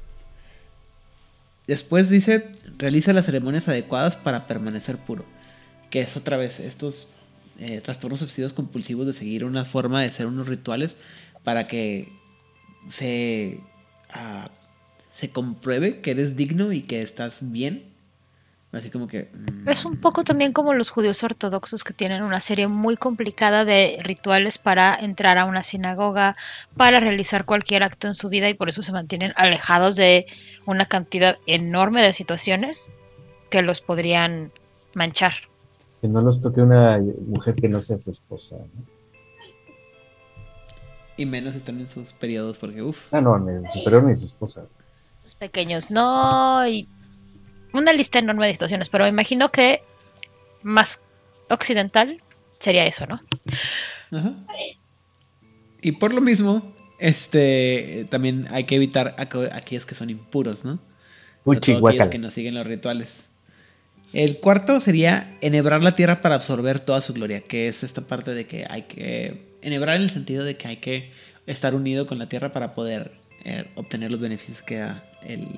Después 1.67 2.11
dice, 2.11 2.51
realiza 2.77 3.15
las 3.15 3.25
ceremonias 3.25 3.69
adecuadas 3.69 4.17
para 4.17 4.47
permanecer 4.47 4.99
puro. 4.99 5.25
Que 5.89 6.03
es 6.03 6.15
otra 6.19 6.37
vez 6.37 6.61
estos 6.61 7.09
eh, 7.61 7.81
trastornos 7.83 8.23
obsesivos 8.23 8.53
compulsivos 8.55 9.07
de 9.07 9.13
seguir 9.13 9.45
una 9.45 9.65
forma 9.65 10.01
de 10.01 10.09
hacer 10.09 10.27
unos 10.27 10.49
rituales 10.49 10.97
para 11.45 11.67
que 11.67 12.11
se, 12.89 13.61
ah, 14.13 14.51
se 15.13 15.31
compruebe 15.31 16.01
que 16.01 16.13
eres 16.13 16.37
digno 16.37 16.73
y 16.73 16.83
que 16.83 17.03
estás 17.03 17.39
bien. 17.53 17.85
Así 18.73 18.89
como 18.89 19.09
que... 19.09 19.29
mm, 19.35 19.69
Es 19.69 19.85
un 19.85 20.01
poco 20.01 20.23
también 20.25 20.53
como 20.53 20.73
los 20.75 20.91
judíos 20.91 21.23
ortodoxos 21.23 21.85
que 21.85 21.93
tienen 21.93 22.23
una 22.23 22.41
serie 22.41 22.69
muy 22.69 22.97
complicada 22.97 23.65
de 23.65 23.99
rituales 24.03 24.59
para 24.59 24.95
entrar 24.95 25.39
a 25.39 25.45
una 25.45 25.63
sinagoga, 25.63 26.37
para 26.77 27.01
realizar 27.01 27.45
cualquier 27.45 27.83
acto 27.83 28.07
en 28.07 28.15
su 28.15 28.29
vida 28.29 28.49
y 28.49 28.55
por 28.55 28.69
eso 28.69 28.83
se 28.83 28.93
mantienen 28.93 29.33
alejados 29.37 29.97
de 29.97 30.27
una 30.67 30.87
cantidad 30.87 31.37
enorme 31.47 32.01
de 32.01 32.13
situaciones 32.13 32.93
que 33.51 33.63
los 33.63 33.81
podrían 33.81 34.53
manchar. 34.95 35.50
Que 36.01 36.09
no 36.09 36.23
los 36.23 36.41
toque 36.41 36.61
una 36.61 36.99
mujer 37.27 37.55
que 37.55 37.69
no 37.69 37.83
sea 37.83 37.99
su 37.99 38.11
esposa. 38.11 38.57
¿no? 38.57 38.85
Y 41.17 41.27
menos 41.27 41.55
están 41.55 41.79
en 41.81 41.89
sus 41.89 42.13
periodos 42.13 42.57
porque, 42.59 42.83
uff. 42.83 43.13
Ah, 43.13 43.21
no, 43.21 43.39
ni 43.39 43.69
su 43.69 43.79
superior 43.79 44.05
ni 44.05 44.17
su 44.17 44.27
esposa. 44.27 44.67
Los 45.25 45.35
pequeños 45.35 45.91
no 45.91 46.67
y 46.67 46.89
una 47.75 47.93
lista 47.93 48.19
enorme 48.19 48.47
de 48.47 48.53
situaciones, 48.53 48.89
pero 48.89 49.05
me 49.05 49.11
imagino 49.11 49.51
que 49.51 49.83
más 50.63 51.03
occidental 51.51 52.17
sería 52.59 52.87
eso, 52.87 53.07
¿no? 53.07 53.21
Ajá. 54.11 54.35
Y 55.83 55.93
por 55.93 56.13
lo 56.13 56.21
mismo, 56.21 56.75
este 56.99 58.07
también 58.11 58.47
hay 58.51 58.65
que 58.65 58.77
evitar 58.77 59.15
aquellos 59.19 59.87
que 59.87 59.95
son 59.95 60.11
impuros, 60.11 60.65
¿no? 60.65 60.79
Uy, 61.45 61.61
todo 61.61 61.87
aquellos 61.87 62.09
que 62.09 62.19
no 62.19 62.31
siguen 62.31 62.55
los 62.55 62.67
rituales. 62.67 63.25
El 64.13 64.39
cuarto 64.39 64.81
sería 64.81 65.37
enhebrar 65.41 65.83
la 65.83 65.95
tierra 65.95 66.21
para 66.21 66.35
absorber 66.35 66.81
toda 66.81 67.01
su 67.01 67.13
gloria, 67.13 67.43
que 67.43 67.69
es 67.69 67.85
esta 67.85 68.03
parte 68.03 68.35
de 68.35 68.47
que 68.47 68.67
hay 68.69 68.83
que 68.83 69.51
enhebrar 69.63 69.97
en 69.97 70.03
el 70.03 70.11
sentido 70.11 70.45
de 70.45 70.57
que 70.57 70.69
hay 70.69 70.77
que 70.79 71.13
estar 71.47 71.75
unido 71.75 72.07
con 72.07 72.19
la 72.19 72.29
tierra 72.29 72.53
para 72.53 72.75
poder 72.75 73.13
eh, 73.45 73.67
obtener 73.75 74.11
los 74.11 74.21
beneficios 74.21 74.63
que 74.63 74.77
da 74.79 75.05
el, 75.23 75.49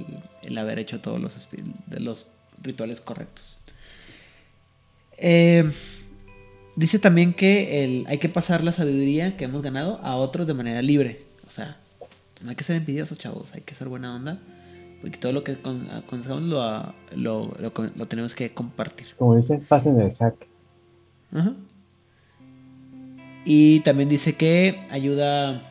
el 0.43 0.59
haber 0.59 0.79
hecho 0.79 1.01
todos 1.01 1.21
los, 1.21 2.27
rituales 2.63 3.01
correctos. 3.01 3.59
Eh, 5.19 5.69
dice 6.77 6.99
también 7.01 7.33
que 7.33 8.05
hay 8.07 8.19
que 8.19 8.29
pasar 8.29 8.63
la 8.63 8.73
sabiduría 8.73 9.37
que 9.37 9.45
hemos 9.45 9.63
ganado 9.63 9.99
a 10.03 10.17
otros 10.17 10.47
de 10.47 10.55
manera 10.55 10.81
libre. 10.81 11.23
O 11.49 11.51
sea, 11.51 11.79
no 12.41 12.51
hay 12.51 12.57
que 12.57 12.65
ser 12.65 12.77
envidiosos, 12.77 13.19
chavos, 13.19 13.53
hay 13.53 13.63
que 13.63 13.75
ser 13.75 13.89
buena 13.89 14.15
onda. 14.15 14.39
Porque 15.03 15.19
todo 15.19 15.33
lo 15.33 15.43
que 15.45 15.57
con- 15.61 15.87
conocemos 16.09 16.43
lo, 16.43 16.95
lo, 17.17 17.55
lo- 17.59 17.73
lo 17.97 18.07
tenemos 18.07 18.35
que 18.35 18.55
compartir. 18.55 19.09
Como 19.19 19.37
dicen, 19.37 19.61
pasen 19.69 20.01
el 20.01 20.15
hack. 20.15 20.47
Ajá. 21.33 21.55
Y 23.45 23.81
también 23.81 24.09
dice 24.09 24.35
que 24.37 24.81
ayuda. 24.91 25.69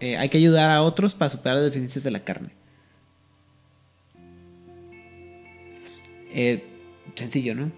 eh, 0.00 0.16
hay 0.18 0.28
que 0.28 0.36
ayudar 0.38 0.70
a 0.70 0.82
otros 0.82 1.14
para 1.14 1.30
superar 1.30 1.56
las 1.56 1.64
deficiencias 1.64 2.04
de 2.04 2.10
la 2.10 2.20
carne. 2.20 2.50
Eh, 6.30 6.62
sencillo, 7.14 7.54
¿no? 7.54 7.72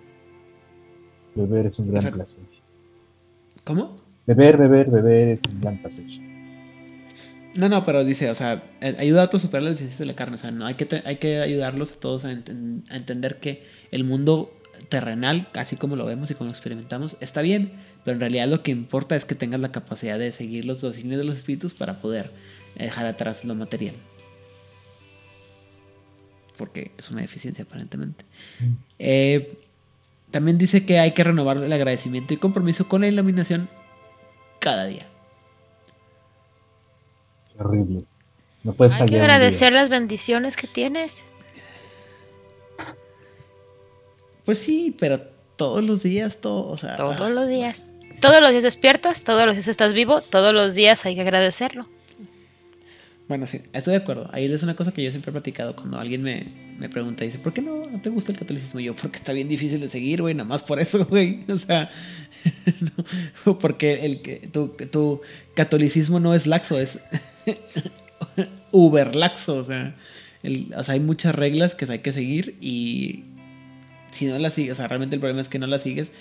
Beber 1.37 1.67
es 1.67 1.79
un 1.79 1.87
gran 1.89 1.99
O 1.99 2.01
sea- 2.01 2.11
placer. 2.11 2.43
¿Cómo? 3.65 3.95
Beber, 4.27 4.57
beber, 4.57 4.91
beber 4.91 5.29
es 5.29 5.43
un 5.49 5.61
gran 5.61 5.79
placer. 5.79 6.05
No, 7.55 7.69
no, 7.69 7.85
pero 7.85 8.05
dice, 8.05 8.31
o 8.31 8.35
sea, 8.35 8.63
eh, 8.81 8.95
ayuda 8.99 9.23
a 9.23 9.25
otros 9.27 9.43
a 9.43 9.47
superar 9.47 9.65
las 9.65 9.73
deficiencias 9.73 9.99
de 9.99 10.07
la 10.07 10.15
carne. 10.15 10.37
O 10.37 10.39
sea, 10.39 10.51
no 10.53 10.67
hay 10.67 10.75
que, 10.75 10.87
te- 10.87 11.03
hay 11.05 11.17
que 11.17 11.41
ayudarlos 11.41 11.93
a 11.93 11.95
todos 11.97 12.25
a, 12.25 12.31
enten- 12.33 12.85
a 12.91 12.97
entender 12.97 13.39
que 13.41 13.65
el 13.91 14.05
mundo 14.05 14.57
terrenal, 14.89 15.49
así 15.55 15.77
como 15.77 15.97
lo 15.97 16.05
vemos 16.07 16.31
y 16.31 16.35
como 16.35 16.49
lo 16.49 16.53
experimentamos, 16.53 17.17
está 17.21 17.43
bien. 17.43 17.73
Pero 18.05 18.15
en 18.15 18.21
realidad 18.21 18.49
lo 18.49 18.63
que 18.63 18.71
importa 18.71 19.17
es 19.17 19.25
que 19.25 19.35
tengas 19.35 19.61
la 19.61 19.73
capacidad 19.73 20.19
de 20.19 20.33
seguir 20.33 20.65
los 20.65 20.81
designios 20.81 21.19
de 21.19 21.25
los 21.25 21.37
espíritus 21.39 21.75
para 21.75 21.99
poder 22.01 22.31
eh, 22.77 22.85
dejar 22.85 23.07
atrás 23.07 23.45
lo 23.45 23.55
material. 23.55 23.95
Porque 26.57 26.93
es 26.99 27.11
una 27.11 27.23
deficiencia 27.23 27.65
aparentemente. 27.65 28.25
Mm. 28.61 28.73
Eh, 28.99 29.59
también 30.31 30.57
dice 30.59 30.85
que 30.85 30.99
hay 30.99 31.13
que 31.13 31.25
renovar 31.25 31.57
el 31.57 31.73
agradecimiento 31.73 32.33
y 32.33 32.37
compromiso 32.37 32.87
con 32.87 33.01
la 33.01 33.09
iluminación 33.09 33.69
cada 34.61 34.85
día. 34.87 35.07
Qué 37.61 37.67
horrible. 37.67 38.05
No 38.65 38.73
puedes 38.73 38.95
Hay 38.95 39.07
que 39.07 39.21
agradecer 39.21 39.73
las 39.73 39.91
bendiciones 39.91 40.57
que 40.57 40.67
tienes. 40.67 41.27
Pues 44.47 44.59
sí, 44.59 44.97
pero 44.99 45.21
todos 45.57 45.85
los 45.85 46.03
días, 46.03 46.41
todo, 46.41 46.69
o 46.69 46.79
sea. 46.79 46.97
Todos 46.97 47.31
los 47.31 47.49
días. 47.49 47.93
Todos 48.21 48.41
los 48.41 48.51
días 48.51 48.63
despiertas, 48.63 49.23
todos 49.23 49.45
los 49.45 49.55
días 49.55 49.69
estás 49.69 49.93
vivo, 49.93 50.23
todos 50.23 50.55
los 50.55 50.75
días 50.75 51.05
hay 51.05 51.15
que 51.15 51.21
agradecerlo. 51.21 51.87
Bueno, 53.29 53.47
sí, 53.47 53.61
estoy 53.73 53.93
de 53.93 53.99
acuerdo. 53.99 54.29
Ahí 54.33 54.51
es 54.51 54.63
una 54.63 54.75
cosa 54.75 54.93
que 54.93 55.05
yo 55.05 55.11
siempre 55.11 55.31
he 55.31 55.33
platicado 55.33 55.77
cuando 55.77 55.99
alguien 55.99 56.23
me, 56.23 56.47
me 56.79 56.89
pregunta, 56.89 57.25
dice, 57.25 57.39
¿por 57.39 57.53
qué 57.53 57.63
no, 57.63 57.87
no 57.87 58.01
te 58.01 58.11
gusta 58.11 58.33
el 58.33 58.39
catolicismo? 58.39 58.81
Y 58.81 58.85
yo, 58.85 58.97
porque 58.97 59.19
está 59.19 59.33
bien 59.33 59.49
difícil 59.49 59.81
de 59.81 59.89
seguir, 59.89 60.23
güey, 60.23 60.35
nada 60.35 60.49
más 60.49 60.63
por 60.63 60.81
eso, 60.81 61.05
güey. 61.11 61.45
O 61.49 61.57
sea, 61.57 61.91
no, 63.47 63.59
porque 63.59 64.05
el 64.05 64.23
que 64.23 64.49
tu, 64.53 64.69
tu 64.91 65.21
catolicismo 65.55 66.21
no 66.21 66.35
es 66.35 66.47
laxo, 66.47 66.81
es 66.81 66.99
uber 68.72 69.14
laxo. 69.14 69.57
O 69.57 69.64
sea, 69.64 69.95
el- 70.43 70.72
o 70.76 70.84
sea, 70.84 70.95
hay 70.95 71.01
muchas 71.01 71.34
reglas 71.34 71.74
que 71.74 71.91
hay 71.91 72.01
que 72.01 72.12
seguir 72.12 72.57
y 72.61 73.24
si 74.12 74.26
no 74.26 74.38
las 74.38 74.55
sigues, 74.55 74.72
o 74.72 74.74
sea, 74.74 74.88
realmente 74.88 75.14
el 75.16 75.20
problema 75.20 75.41
es 75.43 75.49
que 75.49 75.59
no 75.59 75.66
las 75.66 75.82
sigues. 75.82 76.12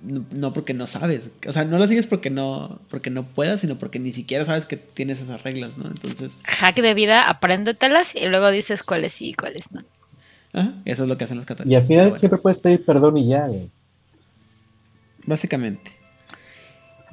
No, 0.00 0.24
no 0.32 0.52
porque 0.52 0.74
no 0.74 0.88
sabes, 0.88 1.22
o 1.46 1.52
sea, 1.52 1.64
no 1.64 1.78
las 1.78 1.88
sigues 1.88 2.08
porque 2.08 2.28
no, 2.28 2.80
porque 2.90 3.08
no 3.08 3.24
puedas, 3.24 3.60
sino 3.60 3.78
porque 3.78 4.00
ni 4.00 4.12
siquiera 4.12 4.44
sabes 4.44 4.66
que 4.66 4.76
tienes 4.76 5.20
esas 5.20 5.44
reglas, 5.44 5.78
¿no? 5.78 5.86
Entonces, 5.86 6.32
Hack 6.42 6.76
de 6.82 6.94
vida, 6.94 7.22
apréndetelas 7.22 8.16
y 8.16 8.26
luego 8.26 8.50
dices 8.50 8.82
cuáles 8.82 9.12
sí 9.12 9.28
y 9.30 9.34
cuáles 9.34 9.70
no. 9.70 9.82
Ajá, 10.52 10.72
eso 10.84 11.04
es 11.04 11.08
lo 11.08 11.16
que 11.16 11.24
hacen 11.24 11.36
los 11.36 11.46
católicos. 11.46 11.72
Y 11.72 11.76
al 11.76 11.84
final 11.86 12.04
bueno, 12.06 12.16
siempre 12.16 12.38
puedes 12.40 12.58
pedir 12.60 12.84
perdón 12.84 13.16
y 13.16 13.28
ya, 13.28 13.46
güey. 13.46 13.70
Básicamente. 15.24 15.92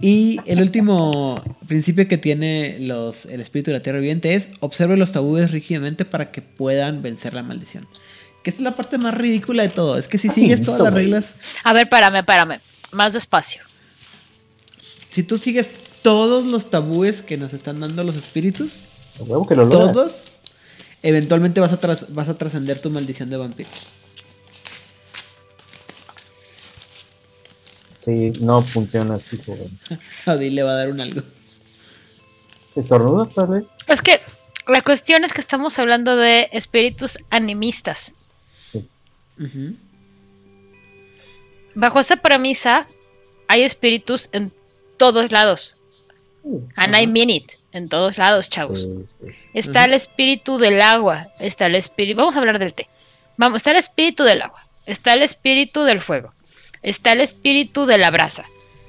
Y 0.01 0.39
el 0.45 0.61
último 0.61 1.43
principio 1.67 2.07
que 2.07 2.17
tiene 2.17 2.77
los, 2.79 3.25
el 3.25 3.41
espíritu 3.41 3.71
de 3.71 3.77
la 3.77 3.83
tierra 3.83 3.99
viviente 3.99 4.33
es 4.33 4.49
observe 4.61 4.95
los 4.95 5.11
tabúes 5.11 5.51
rígidamente 5.51 6.05
para 6.05 6.31
que 6.31 6.41
puedan 6.41 7.01
vencer 7.01 7.33
la 7.33 7.43
maldición. 7.43 7.87
Que 8.43 8.51
esta 8.51 8.61
es 8.61 8.63
la 8.63 8.75
parte 8.77 8.97
más 8.97 9.13
ridícula 9.13 9.63
de 9.63 9.69
todo. 9.69 9.97
Es 9.97 10.07
que 10.07 10.17
si 10.17 10.29
Sí, 10.29 10.41
sigues 10.41 10.61
todas 10.63 10.79
las 10.81 10.93
reglas, 10.93 11.33
A 11.65 11.73
ver, 11.73 11.89
párame, 11.89 12.23
párame. 12.23 12.61
Más 12.93 13.13
despacio. 13.13 13.61
si 15.11 15.23
tú 15.23 15.37
sigues 15.37 15.69
todos 16.01 16.45
los 16.45 16.69
tabúes 16.69 17.21
que 17.21 17.35
nos 17.37 17.51
están 17.53 17.81
dando 17.81 18.03
los 18.05 18.15
espíritus, 18.15 18.79
que 19.49 19.55
lo 19.55 19.67
todos, 19.67 20.23
eventualmente 21.03 21.59
vas 21.59 21.73
a, 21.73 21.79
tras- 21.81 22.05
vas 22.13 22.29
a 22.29 22.37
trascender 22.37 22.79
tu 22.79 22.89
maldición 22.89 23.29
de 23.29 23.35
vampiro. 23.37 23.69
Sí, 28.01 28.31
no 28.41 28.61
funciona 28.61 29.15
así, 29.15 29.37
joven. 29.45 29.77
A 30.25 30.33
Odile 30.33 30.55
le 30.55 30.63
va 30.63 30.71
a 30.71 30.75
dar 30.75 30.89
un 30.89 31.01
algo. 31.01 31.21
¿Estornuda 32.75 33.27
tal 33.33 33.47
vez? 33.47 33.63
Es 33.87 34.01
que 34.01 34.21
la 34.67 34.81
cuestión 34.81 35.25
es 35.25 35.33
que 35.33 35.41
estamos 35.41 35.79
hablando 35.79 36.15
de 36.15 36.49
espíritus 36.51 37.17
animistas. 37.29 38.13
Ujú. 39.39 39.75
Bajo 41.75 41.99
esa 41.99 42.17
premisa, 42.17 42.87
hay 43.47 43.63
espíritus 43.63 44.29
en 44.31 44.53
todos 44.97 45.31
lados. 45.31 45.77
Sí. 46.43 46.49
And 46.75 46.95
I 46.95 47.07
mean 47.07 47.29
it. 47.29 47.51
En 47.71 47.87
todos 47.87 48.17
lados, 48.17 48.49
chavos. 48.49 48.81
Sí, 48.81 49.05
sí. 49.19 49.27
Está 49.53 49.85
el 49.85 49.93
espíritu 49.93 50.57
del 50.57 50.81
agua. 50.81 51.27
Está 51.39 51.67
el 51.67 51.75
espíritu. 51.75 52.17
Vamos 52.17 52.35
a 52.35 52.39
hablar 52.39 52.59
del 52.59 52.73
té. 52.73 52.87
Vamos, 53.37 53.57
está 53.57 53.71
el 53.71 53.77
espíritu 53.77 54.23
del 54.23 54.41
agua. 54.41 54.61
Está 54.85 55.13
el 55.13 55.21
espíritu 55.21 55.83
del 55.83 56.01
fuego. 56.01 56.33
Está 56.81 57.11
el 57.13 57.21
espíritu 57.21 57.85
de 57.85 57.97
la 57.97 58.09
brasa. 58.11 58.45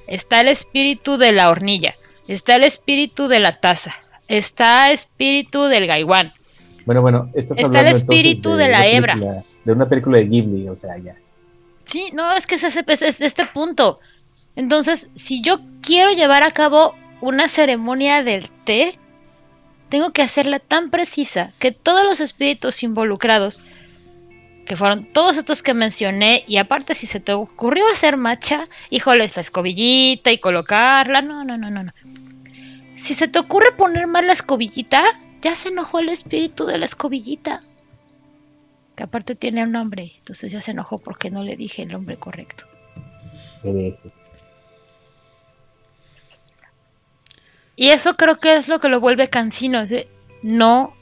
Está 0.07 0.41
el 0.41 0.49
espíritu 0.49 1.16
de 1.16 1.32
la 1.32 1.49
hornilla. 1.51 1.95
Está 2.28 2.57
el 2.57 2.64
espíritu 2.64 3.28
de 3.28 3.41
la 3.41 3.53
taza. 3.61 3.95
Está 4.28 4.86
el 4.86 4.93
espíritu 4.95 5.64
del 5.64 5.86
gaiguán. 5.86 6.32
Bueno, 6.86 7.03
bueno, 7.03 7.30
estás 7.34 7.59
Está 7.59 7.80
el 7.80 7.88
espíritu 7.88 8.55
de 8.55 8.68
la 8.68 8.86
hebra. 8.86 9.14
película- 9.14 9.45
De 9.64 9.72
una 9.72 9.88
película 9.88 10.18
de 10.18 10.24
Ghibli, 10.24 10.68
o 10.68 10.76
sea, 10.76 10.97
ya. 10.99 11.14
Sí, 11.84 12.11
no, 12.12 12.32
es 12.32 12.47
que 12.47 12.55
es, 12.55 12.64
ese- 12.64 12.84
es- 12.86 13.03
es 13.03 13.18
de 13.18 13.26
este 13.26 13.47
punto. 13.47 13.99
Entonces, 14.57 15.09
si 15.14 15.43
yo 15.43 15.61
quiero 15.82 16.12
llevar 16.12 16.43
a 16.43 16.53
cabo 16.53 16.95
una 17.20 17.49
ceremonia 17.49 18.22
del 18.22 18.49
té, 18.64 18.99
tengo 19.88 20.11
que 20.11 20.22
hacerla 20.22 20.59
tan 20.61 20.91
precisa 20.91 21.53
que 21.59 21.72
todos 21.72 22.05
los 22.05 22.20
espíritus 22.20 22.82
involucrados, 22.82 23.61
que 24.71 24.77
fueron 24.77 25.05
todos 25.05 25.37
estos 25.37 25.64
que 25.64 25.75
mencioné, 25.75 26.45
y 26.47 26.59
aparte 26.59 26.95
si 26.95 27.09
se 27.09 27.18
te 27.18 27.33
ocurrió 27.33 27.89
hacer 27.89 28.16
matcha, 28.16 28.68
híjole, 28.89 29.25
esta 29.25 29.41
escobillita 29.41 30.31
y 30.31 30.39
colocarla, 30.39 31.23
no, 31.23 31.45
no, 31.45 31.59
no, 31.59 31.71
no, 31.71 31.83
no. 31.83 31.93
Si 32.97 33.14
se 33.14 33.27
te 33.27 33.41
ocurre 33.41 33.73
poner 33.73 34.07
mal 34.07 34.29
la 34.29 34.33
escobillita, 34.33 35.03
ya 35.43 35.57
se 35.57 35.71
enojó 35.71 35.99
el 35.99 36.09
espíritu 36.09 36.66
de 36.66 36.79
la 36.79 36.85
escobillita. 36.85 37.59
Que 38.95 39.03
aparte 39.03 39.35
tiene 39.35 39.64
un 39.64 39.73
nombre, 39.73 40.12
entonces 40.18 40.53
ya 40.53 40.61
se 40.61 40.71
enojó 40.71 40.99
porque 40.99 41.33
no 41.33 41.43
le 41.43 41.57
dije 41.57 41.83
el 41.83 41.89
nombre 41.89 42.16
correcto. 42.16 42.64
Y 47.75 47.89
eso 47.89 48.14
creo 48.14 48.39
que 48.39 48.55
es 48.55 48.68
lo 48.68 48.79
que 48.79 48.89
lo 48.89 49.01
vuelve 49.01 49.27
cansino. 49.27 49.85
de, 49.85 50.09
No. 50.45 50.95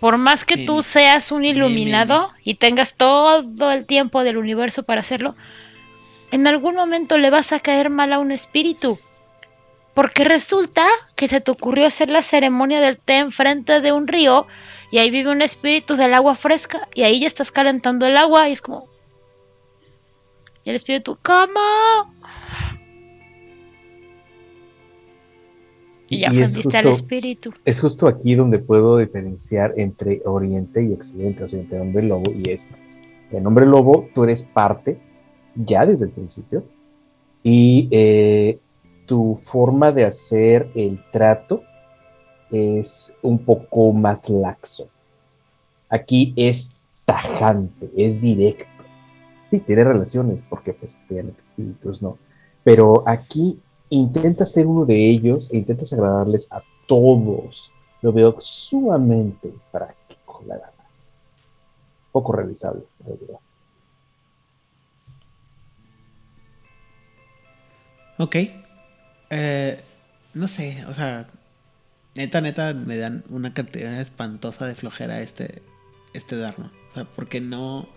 Por 0.00 0.16
más 0.16 0.44
que 0.44 0.64
tú 0.64 0.82
seas 0.82 1.32
un 1.32 1.44
iluminado 1.44 2.32
y 2.44 2.54
tengas 2.54 2.94
todo 2.94 3.72
el 3.72 3.86
tiempo 3.86 4.22
del 4.22 4.36
universo 4.36 4.84
para 4.84 5.00
hacerlo, 5.00 5.34
en 6.30 6.46
algún 6.46 6.76
momento 6.76 7.18
le 7.18 7.30
vas 7.30 7.52
a 7.52 7.60
caer 7.60 7.90
mal 7.90 8.12
a 8.12 8.20
un 8.20 8.30
espíritu. 8.30 8.98
Porque 9.94 10.22
resulta 10.22 10.86
que 11.16 11.26
se 11.26 11.40
te 11.40 11.50
ocurrió 11.50 11.86
hacer 11.86 12.10
la 12.10 12.22
ceremonia 12.22 12.80
del 12.80 12.98
té 12.98 13.16
enfrente 13.16 13.80
de 13.80 13.90
un 13.90 14.06
río 14.06 14.46
y 14.92 14.98
ahí 14.98 15.10
vive 15.10 15.32
un 15.32 15.42
espíritu 15.42 15.96
del 15.96 16.14
agua 16.14 16.36
fresca 16.36 16.88
y 16.94 17.02
ahí 17.02 17.20
ya 17.20 17.26
estás 17.26 17.50
calentando 17.50 18.06
el 18.06 18.16
agua 18.16 18.48
y 18.48 18.52
es 18.52 18.62
como... 18.62 18.86
Y 20.64 20.70
el 20.70 20.76
espíritu, 20.76 21.18
¿cómo? 21.22 22.14
Y 26.08 26.20
ya 26.20 26.30
ofendiste 26.30 26.76
al 26.76 26.84
justo- 26.86 27.02
espíritu. 27.04 27.50
Es 27.64 27.80
justo 27.80 28.06
aquí 28.06 28.34
donde 28.34 28.58
puedo 28.58 28.96
diferenciar 28.98 29.74
entre 29.76 30.22
Oriente 30.24 30.82
y 30.82 30.92
Occidente, 30.92 31.44
o 31.44 31.48
sea, 31.48 31.60
entre 31.60 31.80
hombre 31.80 32.02
lobo 32.02 32.32
y 32.32 32.48
este. 32.50 32.74
En 33.30 33.46
hombre 33.46 33.66
lobo, 33.66 34.08
tú 34.14 34.24
eres 34.24 34.42
parte, 34.42 34.98
ya 35.54 35.84
desde 35.84 36.06
el 36.06 36.10
principio, 36.12 36.64
y 37.42 37.88
eh, 37.90 38.58
tu 39.06 39.38
forma 39.42 39.92
de 39.92 40.04
hacer 40.04 40.68
el 40.74 41.00
trato 41.12 41.62
es 42.50 43.16
un 43.22 43.38
poco 43.38 43.92
más 43.92 44.28
laxo. 44.30 44.88
Aquí 45.90 46.32
es 46.36 46.74
tajante, 47.04 47.90
es 47.96 48.20
directo. 48.22 48.66
Sí, 49.50 49.58
tiene 49.60 49.84
relaciones, 49.84 50.44
porque 50.48 50.72
pues 50.74 50.96
obviamente 51.10 51.40
espíritus 51.40 52.02
no. 52.02 52.18
Pero 52.64 53.02
aquí 53.06 53.58
intenta 53.90 54.46
ser 54.46 54.66
uno 54.66 54.84
de 54.84 55.08
ellos 55.08 55.50
e 55.50 55.58
intentas 55.58 55.92
agradarles 55.92 56.50
a 56.52 56.62
todos. 56.86 57.72
Lo 58.02 58.12
veo 58.12 58.36
sumamente 58.38 59.52
práctico, 59.72 60.42
la 60.46 60.54
verdad. 60.54 60.72
Poco 62.12 62.32
realizable, 62.32 62.82
en 63.00 63.06
realidad. 63.06 63.38
Ok. 68.18 68.36
Eh, 69.30 69.80
no 70.34 70.48
sé, 70.48 70.84
o 70.86 70.94
sea, 70.94 71.28
neta, 72.14 72.40
neta, 72.40 72.74
me 72.74 72.96
dan 72.96 73.24
una 73.30 73.54
cantidad 73.54 74.00
espantosa 74.00 74.66
de 74.66 74.74
flojera 74.74 75.20
este, 75.20 75.62
este 76.14 76.36
Dharma. 76.36 76.72
O 76.90 76.94
sea, 76.94 77.04
porque 77.04 77.40
no, 77.40 77.88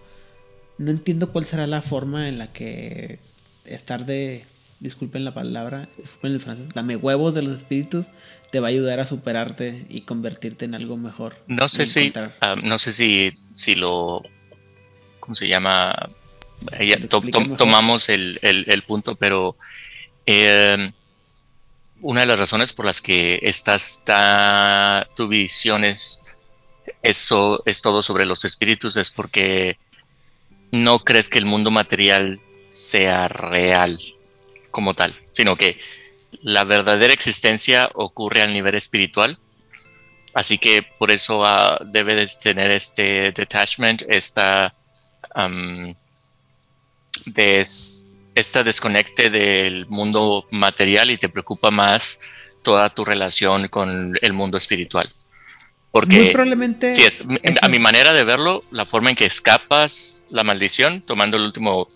no 0.77 0.91
entiendo 0.91 1.31
cuál 1.31 1.45
será 1.45 1.67
la 1.67 1.81
forma 1.81 2.27
en 2.29 2.37
la 2.37 2.51
que 2.53 3.19
estar 3.65 4.05
de, 4.05 4.45
disculpen 4.81 5.23
la 5.23 5.33
palabra, 5.33 5.87
disculpen 5.97 6.33
el 6.33 6.41
francés, 6.41 6.69
dame 6.73 6.95
huevos 6.97 7.33
de 7.33 7.43
los 7.43 7.55
espíritus, 7.57 8.07
te 8.51 8.59
va 8.59 8.67
a 8.67 8.71
ayudar 8.71 8.99
a 8.99 9.05
superarte 9.05 9.85
y 9.89 10.01
convertirte 10.01 10.65
en 10.65 10.75
algo 10.75 10.97
mejor. 10.97 11.37
No 11.47 11.69
sé 11.69 11.85
si, 11.85 12.11
ah, 12.41 12.55
no 12.61 12.77
sé 12.79 12.91
si, 12.91 13.31
si 13.55 13.75
lo, 13.75 14.21
¿cómo 15.21 15.35
se 15.35 15.47
llama? 15.47 16.09
To- 17.09 17.21
to- 17.21 17.55
tomamos 17.55 18.09
el, 18.09 18.39
el- 18.41 18.65
el 18.67 18.81
punto, 18.83 19.15
pero 19.15 19.55
eh, 20.25 20.91
una 22.01 22.21
de 22.21 22.25
las 22.25 22.39
razones 22.39 22.73
por 22.73 22.85
las 22.85 23.01
que 23.01 23.39
estás 23.43 23.97
está, 23.97 25.07
tu 25.15 25.27
visión 25.27 25.83
es, 25.85 26.21
eso 27.03 27.61
es 27.65 27.81
todo 27.81 28.01
sobre 28.03 28.25
los 28.25 28.45
espíritus 28.45 28.97
es 28.97 29.11
porque 29.11 29.77
no 30.71 30.99
crees 30.99 31.29
que 31.29 31.37
el 31.37 31.45
mundo 31.45 31.69
material 31.71 32.39
sea 32.71 33.27
real 33.27 33.99
como 34.71 34.93
tal, 34.93 35.15
sino 35.33 35.55
que 35.55 35.79
la 36.41 36.63
verdadera 36.63 37.13
existencia 37.13 37.89
ocurre 37.93 38.41
al 38.41 38.53
nivel 38.53 38.75
espiritual. 38.75 39.37
Así 40.33 40.57
que 40.57 40.81
por 40.97 41.11
eso 41.11 41.45
ah, 41.45 41.77
debe 41.85 42.15
de 42.15 42.27
tener 42.41 42.71
este 42.71 43.31
detachment, 43.33 44.03
esta 44.07 44.73
am, 45.35 45.93
des- 47.25 48.07
esta 48.33 48.63
desconecte 48.63 49.29
del 49.29 49.87
mundo 49.87 50.47
material 50.51 51.11
y 51.11 51.17
te 51.17 51.27
preocupa 51.27 51.69
más 51.69 52.19
toda 52.63 52.89
tu 52.89 53.03
relación 53.03 53.67
con 53.67 54.17
el 54.21 54.33
mundo 54.33 54.57
espiritual. 54.57 55.11
Porque 55.91 56.15
Muy 56.17 56.29
probablemente. 56.29 56.93
si 56.93 57.03
es, 57.03 57.23
a 57.61 57.67
mi 57.67 57.79
manera 57.79 58.13
de 58.13 58.23
verlo, 58.23 58.63
la 58.71 58.85
forma 58.85 59.09
en 59.09 59.17
que 59.17 59.25
escapas 59.25 60.25
la 60.29 60.43
maldición, 60.43 61.01
tomando 61.01 61.35
el 61.35 61.43
último 61.43 61.89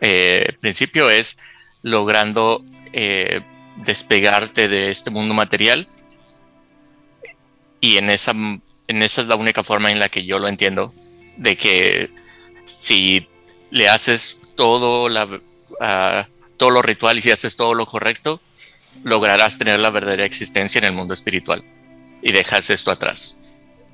eh, 0.00 0.56
principio, 0.60 1.10
es 1.10 1.38
logrando 1.84 2.64
eh, 2.92 3.42
despegarte 3.84 4.66
de 4.66 4.90
este 4.90 5.10
mundo 5.10 5.34
material. 5.34 5.86
Y 7.80 7.98
en 7.98 8.10
esa, 8.10 8.32
en 8.32 9.02
esa 9.02 9.20
es 9.20 9.28
la 9.28 9.36
única 9.36 9.62
forma 9.62 9.92
en 9.92 10.00
la 10.00 10.08
que 10.08 10.24
yo 10.24 10.40
lo 10.40 10.48
entiendo, 10.48 10.92
de 11.36 11.56
que 11.56 12.10
si 12.64 13.28
le 13.70 13.88
haces 13.88 14.40
todo, 14.56 15.08
la, 15.08 15.40
ah, 15.80 16.26
lo 16.58 16.82
ritual 16.82 17.18
y 17.18 17.22
si 17.22 17.30
haces 17.30 17.56
todo 17.56 17.74
lo 17.74 17.84
correcto, 17.84 18.40
lograrás 19.02 19.58
tener 19.58 19.78
la 19.78 19.90
verdadera 19.90 20.24
existencia 20.24 20.78
en 20.78 20.86
el 20.86 20.92
mundo 20.92 21.12
espiritual 21.12 21.62
y 22.22 22.32
dejas 22.32 22.70
esto 22.70 22.90
atrás. 22.90 23.36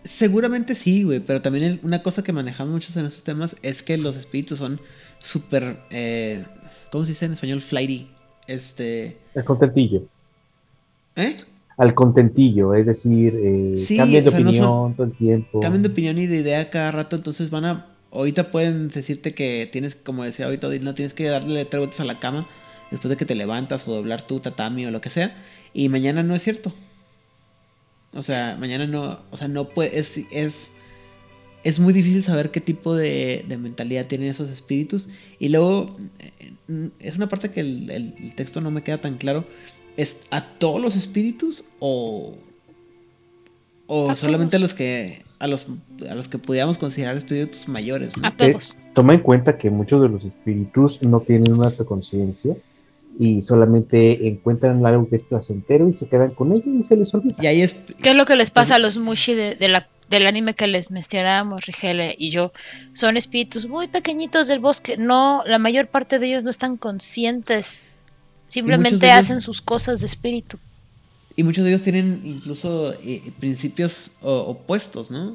Seguramente 0.05 0.77
sí, 0.77 1.03
güey, 1.03 1.21
pero 1.21 1.43
también 1.43 1.81
una 1.83 2.03
cosa 2.03 2.23
que 2.23 2.33
manejamos 2.33 2.73
muchos 2.73 2.97
en 2.97 3.07
estos 3.07 3.25
temas 3.25 3.57
es 3.63 3.83
que 3.83 3.99
los 3.99 4.17
espíritus 4.17 4.59
son 4.59 4.81
súper, 5.19 5.81
eh, 5.91 6.47
¿cómo 6.91 7.05
se 7.05 7.11
dice 7.13 7.25
en 7.27 7.33
español? 7.33 7.61
Flighty. 7.61 8.09
Este, 8.47 9.19
Al 9.35 9.45
contentillo. 9.45 10.03
¿eh? 11.17 11.37
Al 11.77 11.95
contentillo, 11.95 12.75
es 12.75 12.87
decir, 12.89 13.35
eh, 13.43 13.75
Sí, 13.77 13.97
cambian 13.97 14.25
de 14.25 14.29
o 14.29 14.33
sea, 14.33 14.41
no 14.41 14.47
opinión 14.49 14.65
son- 14.67 14.95
todo 14.95 15.07
el 15.07 15.15
tiempo. 15.15 15.61
Cambian 15.61 15.83
de 15.83 15.89
opinión 15.89 16.19
y 16.19 16.27
de 16.27 16.39
idea 16.39 16.69
cada 16.71 16.91
rato, 16.91 17.17
entonces 17.17 17.49
van 17.51 17.65
a, 17.65 17.87
ahorita 18.11 18.51
pueden 18.51 18.89
decirte 18.89 19.35
que 19.35 19.69
tienes, 19.73 19.95
como 19.95 20.25
decía 20.25 20.47
ahorita, 20.47 20.69
no 20.81 20.95
tienes 20.95 21.15
que 21.15 21.25
darle 21.27 21.65
tres 21.65 21.79
vueltas 21.81 22.01
a 22.01 22.05
la 22.05 22.19
cama 22.21 22.49
después 22.91 23.09
de 23.09 23.17
que 23.17 23.25
te 23.25 23.35
levantas 23.35 23.87
o 23.87 23.93
doblar 23.95 24.23
tu 24.27 24.41
tatami 24.41 24.85
o 24.85 24.91
lo 24.91 25.01
que 25.01 25.11
sea, 25.11 25.37
y 25.73 25.89
mañana 25.89 26.23
no 26.23 26.35
es 26.35 26.43
cierto. 26.43 26.75
O 28.13 28.23
sea, 28.23 28.57
mañana 28.59 28.87
no, 28.89 29.21
o 29.31 29.37
sea, 29.37 29.47
no 29.49 29.69
puede, 29.69 29.99
es, 29.99 30.19
es, 30.33 30.73
es 31.65 31.79
muy 31.79 31.93
difícil 31.93 32.23
saber 32.25 32.51
qué 32.51 32.61
tipo 32.61 32.95
de, 32.95 33.45
de 33.49 33.57
mentalidad 33.59 34.07
tienen 34.07 34.29
esos 34.29 34.49
espíritus. 34.51 35.09
Y 35.39 35.49
luego, 35.51 35.97
eh, 36.19 36.91
es 37.01 37.17
una 37.17 37.29
parte 37.29 37.51
que 37.51 37.61
el, 37.61 37.91
el- 37.91 38.15
el 38.23 38.35
texto 38.35 38.61
no 38.61 38.71
me 38.71 38.83
queda 38.83 38.99
tan 39.01 39.19
claro. 39.19 39.45
¿Es 39.97 40.19
a 40.31 40.45
todos 40.45 40.81
los 40.81 40.97
espíritus 40.97 41.65
o, 41.81 42.35
o 43.87 44.11
A 44.11 44.17
solamente 44.17 44.57
a 44.57 44.59
los 44.61 44.73
que 44.75 45.23
a 45.39 45.47
los, 45.47 45.67
a 46.09 46.15
los 46.15 46.29
que 46.29 46.37
pudiéramos 46.39 46.77
considerar 46.79 47.17
espíritus 47.17 47.67
mayores? 47.67 48.13
¿no? 48.17 48.27
A 48.29 48.37
todos. 48.37 48.77
Toma 48.95 49.15
en 49.15 49.21
cuenta 49.21 49.57
que 49.59 49.71
muchos 49.71 50.03
de 50.03 50.09
los 50.09 50.25
espíritus 50.25 51.03
no 51.03 51.21
tienen 51.21 51.53
una 51.55 51.67
autoconciencia 51.67 52.57
y 53.19 53.43
solamente 53.43 54.29
encuentran 54.29 54.85
algo 54.87 55.09
que 55.09 55.17
es 55.17 55.25
placentero 55.25 55.89
y 55.89 55.95
se 55.95 56.09
quedan 56.09 56.31
con 56.31 56.53
ello 56.53 56.65
y 56.81 56.85
se 56.85 56.97
les 56.97 57.13
olvida. 57.15 57.37
Y 57.41 57.47
ahí 57.47 57.63
es... 57.63 57.75
¿Qué 58.03 58.11
es 58.11 58.17
lo 58.17 58.25
que 58.27 58.37
les 58.37 58.51
pasa 58.51 58.77
a 58.77 58.79
los 58.79 58.97
mushi 58.97 59.35
de, 59.35 59.55
de 59.57 59.69
la, 59.69 59.89
del 60.11 60.27
anime 60.27 60.55
que 60.55 60.67
les 60.67 60.91
mencionábamos, 60.91 61.65
Rigele 61.67 62.15
y 62.19 62.31
yo? 62.31 62.53
Son 62.93 63.17
espíritus 63.17 63.67
muy 63.67 63.89
pequeñitos 63.89 64.49
del 64.49 64.59
bosque. 64.59 64.97
No, 64.99 65.43
la 65.47 65.59
mayor 65.59 65.87
parte 65.87 66.19
de 66.19 66.27
ellos 66.27 66.45
no 66.45 66.51
están 66.51 66.77
conscientes. 66.77 67.81
Simplemente 68.49 69.07
ellos- 69.07 69.19
hacen 69.21 69.41
sus 69.41 69.63
cosas 69.63 70.01
de 70.01 70.07
espíritu. 70.07 70.59
Y 71.37 71.45
muchos 71.45 71.65
de 71.65 71.71
ellos 71.71 71.83
tienen 71.83 72.21
incluso 72.25 72.93
eh, 72.95 73.33
principios 73.39 74.11
o- 74.21 74.41
opuestos, 74.41 75.11
¿no? 75.11 75.35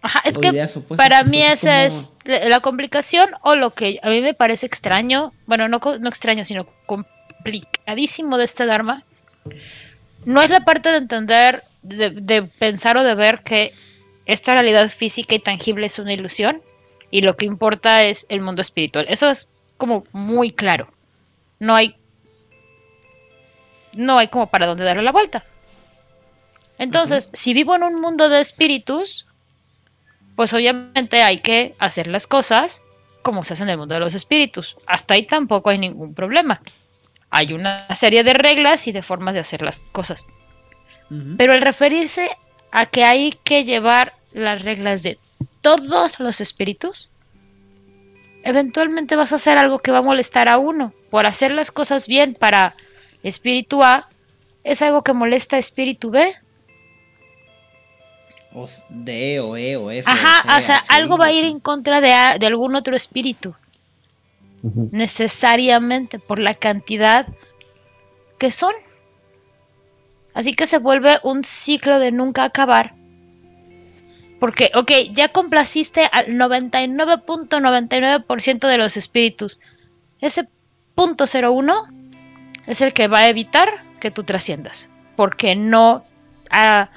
Ajá, 0.00 0.20
es 0.24 0.36
O 0.36 0.40
que 0.40 0.52
para 0.96 1.24
mí 1.24 1.42
Entonces, 1.42 1.64
esa 1.64 1.84
es 1.84 2.48
la 2.48 2.60
complicación 2.60 3.30
o 3.42 3.56
lo 3.56 3.74
que 3.74 3.98
a 4.00 4.08
mí 4.10 4.20
me 4.20 4.32
parece 4.32 4.64
extraño, 4.66 5.32
bueno, 5.46 5.66
no, 5.68 5.80
co- 5.80 5.98
no 5.98 6.08
extraño, 6.08 6.44
sino 6.44 6.66
complicadísimo 6.86 8.38
de 8.38 8.44
este 8.44 8.64
Dharma. 8.66 9.02
No 10.24 10.40
es 10.40 10.50
la 10.50 10.60
parte 10.60 10.90
de 10.90 10.98
entender, 10.98 11.64
de, 11.88 12.10
de 12.10 12.42
pensar 12.42 12.96
o 12.96 13.02
de 13.02 13.14
ver 13.14 13.42
que 13.42 13.72
esta 14.26 14.52
realidad 14.52 14.90
física 14.90 15.34
y 15.34 15.38
tangible 15.38 15.86
es 15.86 15.98
una 15.98 16.12
ilusión 16.12 16.62
y 17.10 17.22
lo 17.22 17.36
que 17.36 17.46
importa 17.46 18.04
es 18.04 18.26
el 18.28 18.40
mundo 18.40 18.60
espiritual. 18.60 19.06
Eso 19.08 19.30
es 19.30 19.48
como 19.76 20.04
muy 20.12 20.50
claro. 20.50 20.92
No 21.58 21.74
hay 21.74 21.96
no 23.94 24.18
hay 24.18 24.28
como 24.28 24.48
para 24.48 24.66
dónde 24.66 24.84
darle 24.84 25.02
la 25.02 25.12
vuelta. 25.12 25.44
Entonces, 26.78 27.30
si 27.32 27.54
vivo 27.54 27.74
en 27.74 27.82
un 27.82 28.00
mundo 28.00 28.28
de 28.28 28.40
espíritus, 28.40 29.26
pues 30.36 30.52
obviamente 30.52 31.22
hay 31.22 31.38
que 31.38 31.74
hacer 31.78 32.06
las 32.06 32.26
cosas 32.26 32.82
como 33.22 33.44
se 33.44 33.54
hace 33.54 33.64
en 33.64 33.70
el 33.70 33.78
mundo 33.78 33.94
de 33.94 34.00
los 34.00 34.14
espíritus. 34.14 34.76
Hasta 34.86 35.14
ahí 35.14 35.24
tampoco 35.24 35.70
hay 35.70 35.78
ningún 35.78 36.14
problema. 36.14 36.60
Hay 37.30 37.52
una 37.52 37.92
serie 37.94 38.22
de 38.22 38.32
reglas 38.32 38.86
y 38.86 38.92
de 38.92 39.02
formas 39.02 39.34
de 39.34 39.40
hacer 39.40 39.62
las 39.62 39.80
cosas. 39.92 40.24
Pero 41.38 41.54
el 41.54 41.62
referirse 41.62 42.28
a 42.70 42.84
que 42.86 43.04
hay 43.04 43.32
que 43.44 43.64
llevar 43.64 44.12
las 44.32 44.62
reglas 44.62 45.02
de 45.02 45.18
todos 45.62 46.20
los 46.20 46.40
espíritus, 46.42 47.10
eventualmente 48.42 49.16
vas 49.16 49.32
a 49.32 49.36
hacer 49.36 49.56
algo 49.58 49.78
que 49.78 49.90
va 49.90 49.98
a 49.98 50.02
molestar 50.02 50.48
a 50.48 50.58
uno. 50.58 50.92
Por 51.10 51.26
hacer 51.26 51.50
las 51.52 51.70
cosas 51.70 52.06
bien 52.08 52.34
para 52.34 52.74
espíritu 53.22 53.82
A, 53.82 54.06
es 54.64 54.82
algo 54.82 55.02
que 55.02 55.14
molesta 55.14 55.56
a 55.56 55.58
espíritu 55.58 56.10
B. 56.10 56.34
O 58.54 58.66
D 58.90 59.40
o 59.40 59.56
E 59.56 59.76
o 59.76 59.90
F. 59.90 60.10
Ajá, 60.10 60.42
G, 60.42 60.58
o 60.58 60.62
sea, 60.62 60.76
H, 60.78 60.86
algo 60.90 61.16
va 61.16 61.26
a 61.26 61.32
ir 61.32 61.44
en 61.44 61.60
contra 61.60 62.00
de, 62.00 62.12
a- 62.12 62.38
de 62.38 62.46
algún 62.46 62.74
otro 62.76 62.94
espíritu. 62.96 63.54
Necesariamente 64.92 66.18
por 66.18 66.38
la 66.38 66.54
cantidad 66.54 67.26
que 68.38 68.50
son. 68.50 68.74
Así 70.38 70.54
que 70.54 70.64
se 70.66 70.78
vuelve 70.78 71.18
un 71.24 71.42
ciclo 71.42 71.98
de 71.98 72.12
nunca 72.12 72.44
acabar. 72.44 72.94
Porque, 74.38 74.70
ok, 74.72 74.92
ya 75.10 75.30
complaciste 75.30 76.04
al 76.12 76.28
99.99% 76.28 78.68
de 78.68 78.78
los 78.78 78.96
espíritus. 78.96 79.58
Ese 80.20 80.48
punto 80.94 81.24
01 81.24 81.74
es 82.68 82.80
el 82.82 82.92
que 82.92 83.08
va 83.08 83.18
a 83.18 83.28
evitar 83.28 83.68
que 83.98 84.12
tú 84.12 84.22
trasciendas. 84.22 84.88
Porque 85.16 85.56
no, 85.56 86.04
ah, 86.50 86.90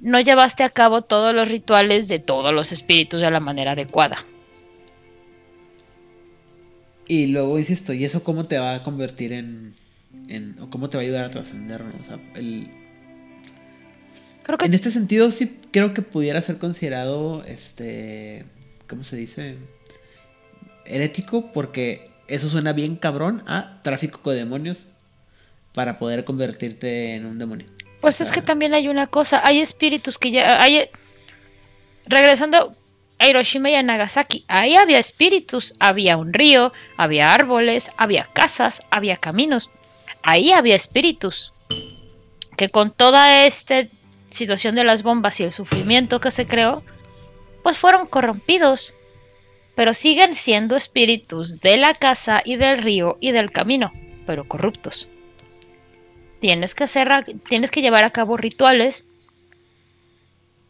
no 0.00 0.18
llevaste 0.20 0.62
a 0.62 0.70
cabo 0.70 1.02
todos 1.02 1.34
los 1.34 1.50
rituales 1.50 2.08
de 2.08 2.18
todos 2.18 2.54
los 2.54 2.72
espíritus 2.72 3.20
de 3.20 3.30
la 3.30 3.40
manera 3.40 3.72
adecuada. 3.72 4.16
Y 7.06 7.26
luego, 7.26 7.58
insisto, 7.58 7.92
¿y 7.92 8.06
eso 8.06 8.24
cómo 8.24 8.46
te 8.46 8.58
va 8.58 8.76
a 8.76 8.82
convertir 8.82 9.34
en... 9.34 9.76
en 10.28 10.58
o 10.60 10.70
cómo 10.70 10.88
te 10.88 10.96
va 10.96 11.02
a 11.02 11.06
ayudar 11.06 11.24
a 11.24 11.30
trascender, 11.30 11.84
¿no? 11.84 11.94
O 12.00 12.04
sea, 12.04 12.18
el... 12.34 12.68
Creo 14.42 14.58
que 14.58 14.66
En 14.66 14.74
este 14.74 14.90
sentido 14.90 15.30
sí 15.30 15.58
creo 15.72 15.92
que 15.94 16.02
pudiera 16.02 16.40
ser 16.42 16.58
considerado, 16.58 17.44
este... 17.44 18.44
¿Cómo 18.88 19.02
se 19.02 19.16
dice? 19.16 19.56
Herético, 20.84 21.52
porque 21.52 22.10
eso 22.28 22.48
suena 22.48 22.72
bien 22.72 22.96
cabrón 22.96 23.42
a 23.46 23.80
tráfico 23.82 24.30
de 24.30 24.38
demonios 24.38 24.86
para 25.72 25.98
poder 25.98 26.24
convertirte 26.24 27.14
en 27.14 27.26
un 27.26 27.38
demonio. 27.38 27.66
Pues 28.00 28.20
es 28.20 28.30
que 28.30 28.42
también 28.42 28.74
hay 28.74 28.88
una 28.88 29.06
cosa, 29.06 29.42
hay 29.44 29.60
espíritus 29.60 30.18
que 30.18 30.30
ya 30.30 30.62
hay 30.62 30.88
regresando 32.06 32.72
a 33.18 33.28
Hiroshima 33.28 33.70
y 33.70 33.74
a 33.74 33.82
Nagasaki, 33.82 34.44
ahí 34.48 34.76
había 34.76 34.98
espíritus, 34.98 35.74
había 35.80 36.16
un 36.16 36.32
río, 36.32 36.72
había 36.96 37.32
árboles, 37.32 37.90
había 37.96 38.28
casas, 38.32 38.82
había 38.90 39.16
caminos. 39.16 39.70
Ahí 40.28 40.50
había 40.50 40.74
espíritus 40.74 41.52
que 42.56 42.68
con 42.68 42.90
toda 42.90 43.46
esta 43.46 43.86
situación 44.28 44.74
de 44.74 44.82
las 44.82 45.04
bombas 45.04 45.38
y 45.38 45.44
el 45.44 45.52
sufrimiento 45.52 46.18
que 46.18 46.32
se 46.32 46.46
creó, 46.46 46.82
pues 47.62 47.78
fueron 47.78 48.08
corrompidos. 48.08 48.92
Pero 49.76 49.94
siguen 49.94 50.34
siendo 50.34 50.74
espíritus 50.74 51.60
de 51.60 51.76
la 51.76 51.94
casa 51.94 52.42
y 52.44 52.56
del 52.56 52.82
río 52.82 53.18
y 53.20 53.30
del 53.30 53.52
camino, 53.52 53.92
pero 54.26 54.48
corruptos. 54.48 55.08
Tienes 56.40 56.74
que 56.74 56.82
hacer, 56.82 57.08
tienes 57.48 57.70
que 57.70 57.80
llevar 57.82 58.02
a 58.02 58.10
cabo 58.10 58.36
rituales 58.36 59.04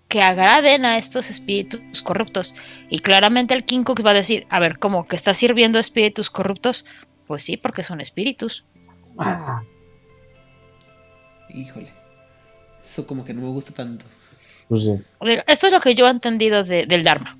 que 0.08 0.20
agraden 0.20 0.84
a 0.84 0.98
estos 0.98 1.30
espíritus 1.30 2.02
corruptos. 2.02 2.54
Y 2.90 2.98
claramente 2.98 3.54
el 3.54 3.64
King 3.64 3.84
Cook 3.84 4.04
va 4.04 4.10
a 4.10 4.20
decir, 4.20 4.46
a 4.50 4.60
ver, 4.60 4.78
¿cómo 4.78 5.08
que 5.08 5.16
está 5.16 5.32
sirviendo 5.32 5.78
espíritus 5.78 6.28
corruptos? 6.28 6.84
Pues 7.26 7.42
sí, 7.42 7.56
porque 7.56 7.82
son 7.82 8.02
espíritus. 8.02 8.68
Ah, 9.18 9.62
Híjole. 11.50 11.88
Eso 12.84 13.06
como 13.06 13.24
que 13.24 13.32
no 13.34 13.42
me 13.42 13.48
gusta 13.48 13.72
tanto. 13.72 14.04
pues 14.68 14.82
sí. 14.84 14.92
Esto 15.46 15.66
es 15.68 15.72
lo 15.72 15.80
que 15.80 15.94
yo 15.94 16.06
he 16.06 16.10
entendido 16.10 16.64
de- 16.64 16.86
del 16.86 17.02
Dharma. 17.04 17.36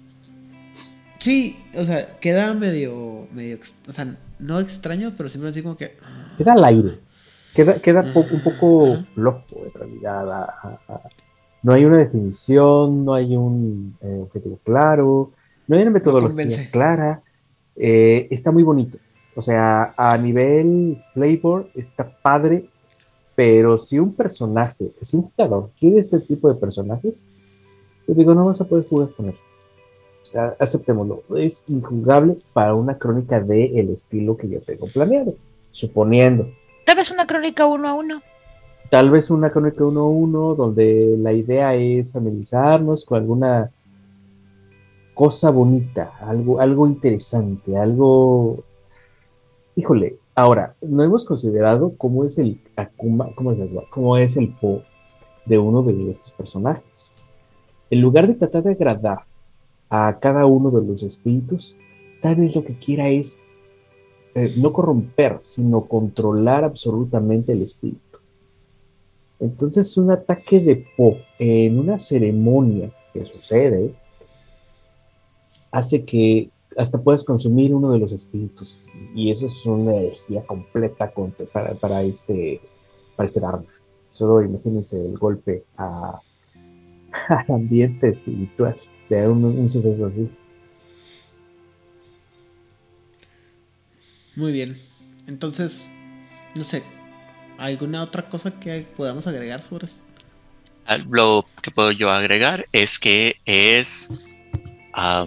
Sí, 1.19 1.57
o 1.75 1.83
sea, 1.85 2.19
queda 2.21 2.55
medio, 2.55 3.27
medio, 3.33 3.59
o 3.89 3.93
sea, 3.93 4.17
no 4.39 4.61
extraño, 4.61 5.13
pero 5.17 5.29
siempre 5.29 5.51
así 5.51 5.63
como 5.63 5.77
que... 5.77 5.97
ah, 6.03 6.25
Queda 6.37 6.53
al 6.53 6.65
aire. 6.65 6.99
Queda, 7.55 7.81
queda 7.81 8.03
po- 8.13 8.27
un 8.31 8.43
poco 8.43 8.93
Ajá. 8.95 9.03
flojo, 9.05 9.65
en 9.67 9.73
realidad. 9.73 10.31
a- 10.33 10.45
a- 10.63 10.93
a- 10.95 11.09
No 11.63 11.73
hay 11.73 11.85
una 11.85 11.97
definición, 11.99 13.05
no 13.05 13.15
hay 13.15 13.35
un 13.35 13.97
eh, 14.03 14.19
objetivo 14.23 14.61
claro, 14.63 15.33
no 15.67 15.77
hay 15.77 15.83
una 15.83 15.91
metodología 15.91 16.71
clara. 16.71 17.23
Eh, 17.75 18.29
está 18.31 18.53
muy 18.53 18.63
bonito. 18.63 18.99
O 19.37 19.43
sea, 19.43 19.95
a 19.97 20.17
nivel 20.19 21.03
flavor 21.15 21.69
está 21.75 22.09
padre, 22.23 22.65
Pero 23.37 23.77
si 23.77 23.99
un 23.99 24.15
personaje, 24.15 24.93
si 25.03 25.17
un 25.19 25.25
jugador 25.31 25.69
quiere 25.79 25.99
este 26.01 26.19
tipo 26.21 26.49
de 26.49 26.55
personajes, 26.55 27.21
yo 28.09 28.15
digo, 28.15 28.35
no 28.35 28.47
vas 28.47 28.63
a 28.63 28.65
poder 28.65 28.89
jugar 28.89 29.11
con 29.15 29.27
él. 29.27 29.35
A- 30.35 30.55
Aceptémoslo, 30.59 31.23
es 31.37 31.63
injugable 31.69 32.39
para 32.55 32.73
una 32.75 32.97
crónica 32.97 33.39
del 33.41 33.77
el 33.79 33.91
estilo 33.91 34.39
que 34.39 34.49
yo 34.49 34.61
tengo 34.63 34.87
planeado, 34.87 35.35
suponiendo. 35.71 36.49
Tal 36.87 36.97
vez 36.97 37.11
una 37.11 37.27
crónica 37.27 37.67
uno 37.67 37.89
a 37.91 37.95
uno. 37.95 38.23
Tal 38.89 39.11
vez 39.11 39.31
una 39.31 39.51
crónica 39.51 39.85
1-1 39.85 40.57
donde 40.57 41.17
la 41.19 41.33
idea 41.35 41.75
es 41.75 42.13
familiarizarnos 42.13 43.05
con 43.05 43.19
alguna 43.19 43.71
cosa 45.13 45.51
bonita, 45.51 46.13
algo, 46.21 46.59
algo 46.61 46.87
interesante, 46.87 47.77
algo... 47.77 48.65
Híjole, 49.79 50.17
ahora, 50.35 50.75
no 50.81 51.03
hemos 51.03 51.27
considerado 51.27 51.93
cómo 51.99 52.25
es 52.25 52.39
el 52.39 52.59
Akuma, 52.77 53.29
cómo 53.35 53.53
es, 53.53 53.59
cómo 53.91 54.17
es 54.17 54.39
el 54.39 54.49
Po 54.49 54.83
de 55.45 55.59
uno 55.59 55.83
de 55.83 56.11
estos 56.11 56.33
personajes. 56.33 57.19
En 57.91 58.01
lugar 58.01 58.27
de 58.27 58.37
tratar 58.37 58.63
de 58.63 58.73
agradar 58.73 59.27
a 59.91 60.19
cada 60.19 60.47
uno 60.47 60.71
de 60.71 60.87
los 60.87 61.03
espíritus, 61.03 61.77
tal 62.23 62.37
vez 62.37 62.57
lo 62.57 62.65
que 62.65 62.79
quiera 62.79 63.11
es 63.11 63.43
eh, 64.35 64.55
no 64.57 64.73
corromper, 64.73 65.41
sino 65.43 65.83
controlar 65.83 66.65
absolutamente 66.65 67.53
el 67.53 67.61
espíritu. 67.61 68.19
Entonces, 69.39 69.95
un 69.99 70.11
ataque 70.11 70.59
de 70.59 70.87
Po 70.97 71.19
en 71.39 71.79
una 71.79 71.99
ceremonia 71.99 72.91
que 73.13 73.27
sucede 73.27 73.95
hace 75.71 76.07
que 76.07 76.49
hasta 76.77 77.03
puedas 77.03 77.25
consumir 77.25 77.75
uno 77.75 77.91
de 77.93 77.99
los 77.99 78.13
espíritus. 78.13 78.81
Y 79.15 79.31
eso 79.31 79.47
es 79.47 79.65
una 79.67 79.95
energía 79.97 80.45
completa 80.47 81.11
contra- 81.11 81.47
para, 81.47 81.75
para 81.75 82.03
este, 82.03 82.61
para 83.17 83.27
este 83.27 83.45
arma. 83.45 83.65
Solo 84.11 84.43
imagínense 84.43 85.01
el 85.05 85.17
golpe 85.19 85.65
a, 85.77 86.21
al 87.29 87.55
ambiente 87.55 88.09
espiritual 88.09 88.77
de 89.09 89.29
un, 89.29 89.45
un 89.45 89.69
suceso 89.69 90.07
así. 90.07 90.29
Muy 94.35 94.53
bien. 94.53 94.81
Entonces, 95.27 95.87
no 96.55 96.65
sé, 96.65 96.83
¿alguna 97.59 98.03
otra 98.03 98.29
cosa 98.29 98.59
que 98.61 98.87
podamos 98.97 99.27
agregar 99.27 99.63
sobre 99.63 99.87
esto? 99.87 100.03
Ah, 100.87 100.99
Lo 100.99 101.47
que 101.63 101.71
puedo 101.71 101.91
yo 101.91 102.11
agregar 102.11 102.67
es 102.73 102.99
que 102.99 103.37
es 103.45 104.13
ah, 104.93 105.27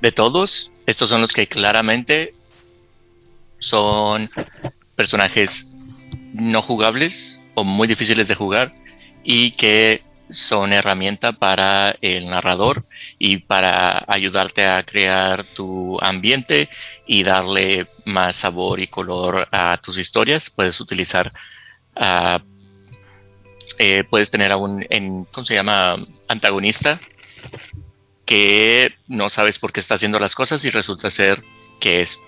de 0.00 0.12
todos, 0.12 0.72
estos 0.86 1.08
son 1.08 1.20
los 1.20 1.32
que 1.32 1.46
claramente 1.46 2.34
son 3.58 4.30
personajes 4.94 5.72
no 6.32 6.62
jugables 6.62 7.40
o 7.54 7.64
muy 7.64 7.88
difíciles 7.88 8.28
de 8.28 8.34
jugar 8.34 8.74
y 9.24 9.52
que 9.52 10.02
son 10.30 10.72
herramienta 10.72 11.32
para 11.32 11.96
el 12.00 12.26
narrador 12.26 12.84
y 13.18 13.38
para 13.38 14.04
ayudarte 14.08 14.66
a 14.66 14.82
crear 14.82 15.44
tu 15.44 15.98
ambiente 16.00 16.68
y 17.06 17.22
darle 17.22 17.88
más 18.04 18.36
sabor 18.36 18.80
y 18.80 18.88
color 18.88 19.48
a 19.52 19.78
tus 19.82 19.98
historias. 19.98 20.50
Puedes 20.50 20.80
utilizar 20.80 21.32
ah, 21.94 22.42
eh, 23.78 24.04
puedes 24.08 24.30
tener 24.30 24.52
a 24.52 24.56
un, 24.56 24.84
en, 24.90 25.24
¿cómo 25.26 25.44
se 25.44 25.54
llama? 25.54 25.96
Antagonista 26.28 26.98
que 28.26 28.92
no 29.08 29.30
sabes 29.30 29.58
por 29.58 29.72
qué 29.72 29.80
está 29.80 29.94
haciendo 29.94 30.18
las 30.18 30.34
cosas 30.34 30.64
y 30.64 30.70
resulta 30.70 31.10
ser 31.10 31.42
que 31.80 32.00
es 32.02 32.18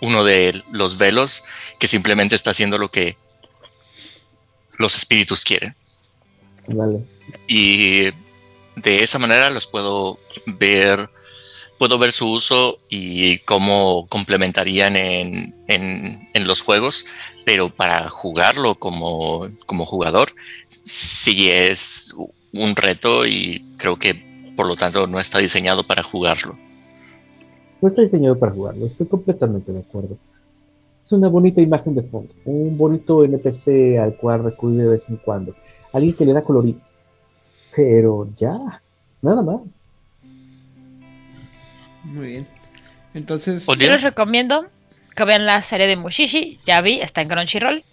uno 0.00 0.24
de 0.24 0.62
los 0.70 0.96
velos 0.96 1.42
que 1.78 1.88
simplemente 1.88 2.34
está 2.36 2.52
haciendo 2.52 2.78
lo 2.78 2.90
que 2.90 3.16
los 4.78 4.96
espíritus 4.96 5.44
quieren. 5.44 5.74
Vale. 6.68 7.04
Y 7.48 8.04
de 8.76 9.02
esa 9.02 9.18
manera 9.18 9.50
los 9.50 9.66
puedo 9.66 10.20
ver, 10.46 11.10
puedo 11.78 11.98
ver 11.98 12.12
su 12.12 12.30
uso 12.30 12.78
y 12.88 13.38
cómo 13.40 14.06
complementarían 14.08 14.96
en, 14.96 15.56
en- 15.66 16.28
en 16.32 16.46
los 16.46 16.60
juegos, 16.60 17.04
pero 17.44 17.74
para 17.74 18.08
jugarlo 18.10 18.76
como, 18.76 19.48
como 19.66 19.84
jugador 19.84 20.32
sí 20.68 21.50
es 21.50 22.14
un 22.52 22.76
reto 22.76 23.26
y 23.26 23.64
creo 23.78 23.98
que 23.98 24.27
por 24.58 24.66
lo 24.66 24.74
tanto 24.74 25.06
no 25.06 25.20
está 25.20 25.38
diseñado 25.38 25.84
para 25.84 26.02
jugarlo. 26.02 26.58
No 27.80 27.86
está 27.86 28.02
diseñado 28.02 28.36
para 28.36 28.50
jugarlo, 28.50 28.86
estoy 28.86 29.06
completamente 29.06 29.70
de 29.70 29.78
acuerdo. 29.78 30.16
Es 31.04 31.12
una 31.12 31.28
bonita 31.28 31.60
imagen 31.60 31.94
de 31.94 32.02
fondo, 32.02 32.34
un 32.44 32.76
bonito 32.76 33.22
NPC 33.24 34.00
al 34.02 34.16
cual 34.16 34.42
recurrir 34.42 34.80
de 34.82 34.88
vez 34.88 35.08
en 35.10 35.16
cuando. 35.18 35.54
Alguien 35.92 36.12
que 36.16 36.24
le 36.24 36.32
da 36.32 36.42
colorido. 36.42 36.80
Pero 37.76 38.28
ya, 38.36 38.82
nada 39.22 39.42
más. 39.42 39.60
Muy 42.02 42.26
bien. 42.26 42.48
Entonces. 43.14 43.64
Yo 43.64 43.74
les 43.92 44.02
recomiendo 44.02 44.66
que 45.14 45.24
vean 45.24 45.46
la 45.46 45.62
serie 45.62 45.86
de 45.86 45.94
Mushishi. 45.94 46.58
Ya 46.66 46.80
vi, 46.80 47.00
está 47.00 47.22
en 47.22 47.28
Crunchyroll. 47.28 47.84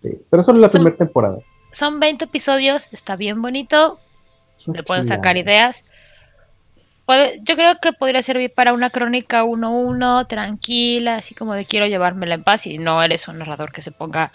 Sí, 0.00 0.08
pero 0.30 0.42
solo 0.42 0.58
la 0.58 0.70
Son- 0.70 0.78
primera 0.80 0.96
temporada. 0.96 1.38
Son 1.70 2.00
20 2.00 2.24
episodios, 2.24 2.88
está 2.92 3.14
bien 3.16 3.42
bonito. 3.42 3.98
Le 4.66 4.82
pueden 4.82 5.02
chulada. 5.04 5.16
sacar 5.16 5.36
ideas. 5.36 5.84
Puede- 7.06 7.40
yo 7.42 7.56
creo 7.56 7.78
que 7.80 7.92
podría 7.92 8.22
servir 8.22 8.52
para 8.52 8.72
una 8.72 8.90
crónica 8.90 9.44
1-1, 9.44 10.26
tranquila, 10.28 11.16
así 11.16 11.34
como 11.34 11.54
de 11.54 11.64
quiero 11.64 11.86
llevármela 11.86 12.34
en 12.34 12.44
paz 12.44 12.66
y 12.66 12.78
no 12.78 13.02
eres 13.02 13.26
un 13.28 13.38
narrador 13.38 13.72
que 13.72 13.82
se 13.82 13.90
ponga 13.90 14.32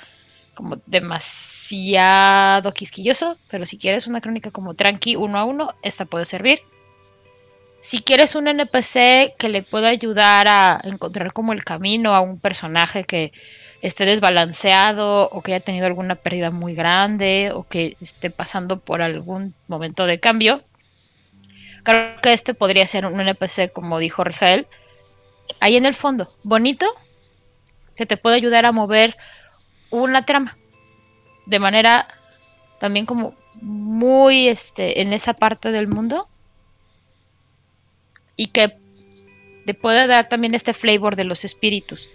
como 0.54 0.78
demasiado 0.86 2.74
quisquilloso, 2.74 3.38
pero 3.50 3.66
si 3.66 3.78
quieres 3.78 4.08
una 4.08 4.22
crónica 4.22 4.52
como 4.52 4.74
tranqui 4.74 5.16
1 5.16 5.38
a 5.38 5.46
1, 5.46 5.76
esta 5.82 6.06
puede 6.06 6.26
servir. 6.26 6.62
Si 7.80 8.02
quieres 8.02 8.36
un 8.36 8.48
NPC 8.48 9.36
que 9.38 9.50
le 9.50 9.62
pueda 9.62 9.88
ayudar 9.90 10.48
a 10.48 10.82
encontrar 10.84 11.32
como 11.32 11.54
el 11.54 11.64
camino 11.64 12.16
a 12.16 12.22
un 12.22 12.40
personaje 12.40 13.04
que 13.06 13.32
esté 13.82 14.06
desbalanceado 14.06 15.30
o 15.30 15.42
que 15.42 15.54
haya 15.54 15.64
tenido 15.64 15.86
alguna 15.86 16.16
pérdida 16.16 16.52
muy 16.52 16.74
grande 16.74 17.52
o 17.54 17.64
que 17.64 17.96
esté 18.02 18.30
pasando 18.30 18.80
por 18.80 19.02
algún 19.02 19.54
momento 19.68 20.06
de 20.06 20.20
cambio, 20.20 20.64
creo 21.84 22.20
que 22.22 22.34
este 22.34 22.54
podría 22.54 22.88
ser 22.88 23.06
un 23.06 23.20
NPC, 23.20 23.72
como 23.72 24.00
dijo 24.00 24.24
Rigel, 24.24 24.68
ahí 25.60 25.78
en 25.78 25.86
el 25.86 25.94
fondo, 25.94 26.30
bonito, 26.44 26.86
que 27.96 28.06
te 28.06 28.18
puede 28.18 28.36
ayudar 28.36 28.66
a 28.66 28.72
mover 28.72 29.16
una 29.90 30.26
trama 30.26 30.58
de 31.46 31.60
manera 31.60 32.08
también 32.80 33.06
como 33.06 33.36
muy 33.62 34.48
este 34.48 35.02
en 35.02 35.14
esa 35.14 35.34
parte 35.34 35.72
del 35.72 35.88
mundo 35.88 36.28
y 38.36 38.48
que 38.48 38.78
te 39.66 39.74
puede 39.74 40.08
dar 40.08 40.30
también 40.30 40.54
este 40.54 40.74
flavor 40.74 41.16
de 41.16 41.24
los 41.24 41.46
espíritus 41.46 42.10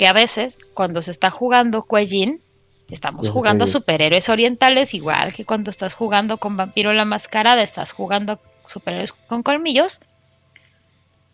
que 0.00 0.06
a 0.08 0.14
veces 0.14 0.58
cuando 0.72 1.02
se 1.02 1.10
está 1.10 1.28
jugando 1.30 1.82
Cuellín 1.82 2.40
estamos 2.88 3.28
jugando 3.28 3.66
ok. 3.66 3.70
superhéroes 3.70 4.30
orientales 4.30 4.94
igual 4.94 5.34
que 5.34 5.44
cuando 5.44 5.70
estás 5.70 5.92
jugando 5.92 6.38
con 6.38 6.56
Vampiro 6.56 6.94
la 6.94 7.04
Mascarada 7.04 7.62
estás 7.62 7.92
jugando 7.92 8.40
superhéroes 8.64 9.12
con 9.12 9.42
colmillos 9.42 10.00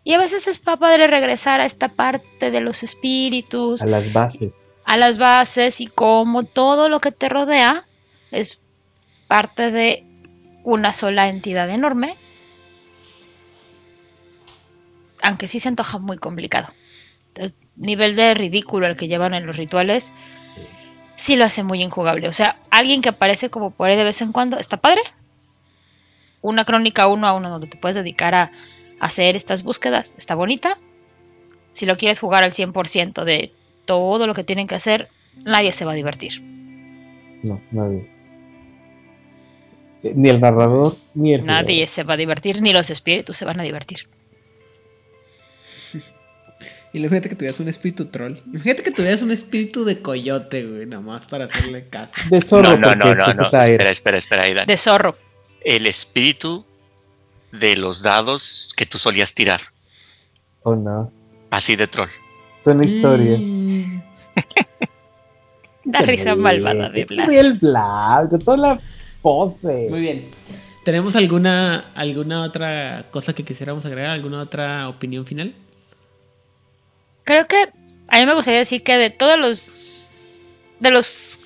y 0.02 0.14
a 0.14 0.18
veces 0.18 0.48
es 0.48 0.58
pa- 0.58 0.78
padre 0.78 1.06
regresar 1.06 1.60
a 1.60 1.64
esta 1.64 1.90
parte 1.90 2.50
de 2.50 2.60
los 2.60 2.82
espíritus 2.82 3.82
A 3.82 3.86
las 3.86 4.12
bases. 4.12 4.80
a 4.84 4.96
las 4.96 5.16
bases 5.16 5.80
y 5.80 5.86
cómo 5.86 6.42
todo 6.42 6.88
lo 6.88 6.98
que 6.98 7.12
te 7.12 7.28
rodea 7.28 7.86
es 8.32 8.58
parte 9.28 9.70
de 9.70 10.04
una 10.64 10.92
sola 10.92 11.28
entidad 11.28 11.70
enorme. 11.70 12.16
Aunque 15.22 15.46
sí 15.46 15.60
se 15.60 15.68
antoja 15.68 15.98
muy 15.98 16.18
complicado. 16.18 16.68
Nivel 17.76 18.16
de 18.16 18.34
ridículo 18.34 18.86
el 18.86 18.96
que 18.96 19.08
llevan 19.08 19.34
en 19.34 19.46
los 19.46 19.56
rituales, 19.56 20.12
sí 21.16 21.36
lo 21.36 21.44
hace 21.44 21.62
muy 21.62 21.82
injugable. 21.82 22.28
O 22.28 22.32
sea, 22.32 22.56
alguien 22.70 23.02
que 23.02 23.10
aparece 23.10 23.50
como 23.50 23.70
por 23.70 23.90
ahí 23.90 23.96
de 23.96 24.04
vez 24.04 24.20
en 24.22 24.32
cuando, 24.32 24.58
está 24.58 24.76
padre. 24.78 25.00
Una 26.42 26.64
crónica 26.64 27.06
uno 27.08 27.26
a 27.26 27.34
uno 27.34 27.50
donde 27.50 27.66
te 27.66 27.76
puedes 27.76 27.96
dedicar 27.96 28.34
a 28.34 28.52
hacer 29.00 29.36
estas 29.36 29.62
búsquedas, 29.62 30.14
está 30.16 30.34
bonita. 30.34 30.78
Si 31.72 31.84
lo 31.86 31.96
quieres 31.96 32.20
jugar 32.20 32.44
al 32.44 32.52
100% 32.52 33.24
de 33.24 33.52
todo 33.84 34.26
lo 34.26 34.34
que 34.34 34.44
tienen 34.44 34.66
que 34.66 34.74
hacer, 34.74 35.08
nadie 35.44 35.72
se 35.72 35.84
va 35.84 35.92
a 35.92 35.96
divertir. 35.96 36.42
No, 37.42 37.60
nadie. 37.70 38.08
Eh, 40.02 40.12
Ni 40.14 40.28
el 40.30 40.40
narrador, 40.40 40.96
ni 41.14 41.34
el 41.34 41.44
Nadie 41.44 41.74
jugador. 41.74 41.88
se 41.88 42.02
va 42.04 42.14
a 42.14 42.16
divertir, 42.16 42.62
ni 42.62 42.72
los 42.72 42.88
espíritus 42.90 43.36
se 43.36 43.44
van 43.44 43.60
a 43.60 43.62
divertir. 43.62 44.00
Y 46.96 46.98
luego 46.98 47.20
que 47.20 47.34
tuvieras 47.34 47.60
un 47.60 47.68
espíritu 47.68 48.06
troll. 48.06 48.38
Imagínate 48.46 48.82
que 48.82 48.90
tuvieras 48.90 49.20
un 49.20 49.30
espíritu 49.30 49.84
de 49.84 50.00
coyote, 50.00 50.64
güey, 50.64 50.86
nomás 50.86 51.26
para 51.26 51.44
hacerle 51.44 51.88
caso. 51.90 52.14
De 52.30 52.40
zorro, 52.40 52.78
no, 52.78 52.94
no, 52.94 53.14
no, 53.14 53.14
no, 53.14 53.34
no. 53.34 53.44
Espera, 53.60 53.90
espera, 53.90 54.16
espera, 54.16 54.44
Aidan. 54.44 54.66
De 54.66 54.78
zorro. 54.78 55.14
El 55.62 55.86
espíritu 55.86 56.64
de 57.52 57.76
los 57.76 58.02
dados 58.02 58.72
que 58.78 58.86
tú 58.86 58.96
solías 58.96 59.34
tirar, 59.34 59.60
Oh, 60.62 60.74
no. 60.74 61.12
así 61.50 61.76
de 61.76 61.86
troll. 61.86 62.08
Suena 62.54 62.84
historia. 62.86 63.38
Mm. 65.86 65.92
La 65.92 66.00
risa 66.00 66.34
malvada 66.34 66.88
de 66.88 67.04
Vlad. 67.04 67.30
el 67.30 67.60
de 67.60 68.38
toda 68.44 68.56
la 68.56 68.80
pose. 69.22 69.86
Muy 69.88 70.00
bien. 70.00 70.30
¿Tenemos 70.84 71.14
alguna, 71.14 71.92
alguna 71.94 72.42
otra 72.42 73.06
cosa 73.12 73.34
que 73.34 73.44
quisiéramos 73.44 73.84
agregar? 73.84 74.10
¿Alguna 74.10 74.40
otra 74.40 74.88
opinión 74.88 75.24
final? 75.24 75.54
Creo 77.26 77.46
que 77.46 77.68
a 78.08 78.20
mí 78.20 78.24
me 78.26 78.34
gustaría 78.34 78.60
decir 78.60 78.82
que 78.82 78.96
de 78.96 79.10
todos 79.10 79.36
los. 79.36 80.10
De 80.80 80.90
los. 80.90 81.40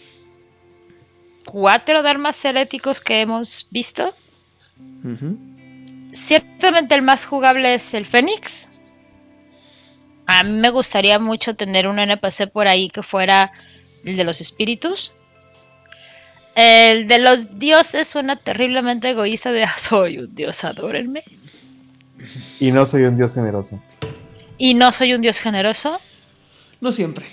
Cuatro 1.47 2.03
Dharmas 2.03 2.45
heréticos 2.45 3.01
que 3.01 3.23
hemos 3.23 3.67
visto, 3.71 4.15
ciertamente 6.13 6.95
el 6.95 7.03
más 7.03 7.25
jugable 7.25 7.75
es 7.75 7.93
el 7.95 8.07
Fénix. 8.07 8.69
A 10.27 10.45
mí 10.45 10.53
me 10.61 10.71
gustaría 10.71 11.19
mucho 11.19 11.57
tener 11.57 11.89
un 11.89 11.99
NPC 11.99 12.47
por 12.53 12.69
ahí 12.69 12.89
que 12.89 13.03
fuera 13.03 13.51
el 14.05 14.17
de 14.17 14.23
los 14.23 14.41
espíritus. 14.41 15.13
El 16.55 17.09
de 17.09 17.19
los 17.19 17.59
dioses 17.59 18.07
suena 18.07 18.37
terriblemente 18.37 19.11
egoísta 19.11 19.51
de 19.51 19.65
"Ah, 19.65 19.75
soy 19.77 20.19
un 20.19 20.35
dios, 20.35 20.63
adórenme. 20.63 21.23
Y 22.61 22.71
no 22.71 22.87
soy 22.87 23.05
un 23.05 23.17
dios 23.17 23.35
generoso. 23.35 23.83
Y 24.61 24.75
no 24.75 24.93
soy 24.93 25.15
un 25.15 25.23
dios 25.23 25.39
generoso. 25.39 25.99
No 26.83 26.93
siempre. 26.93 27.25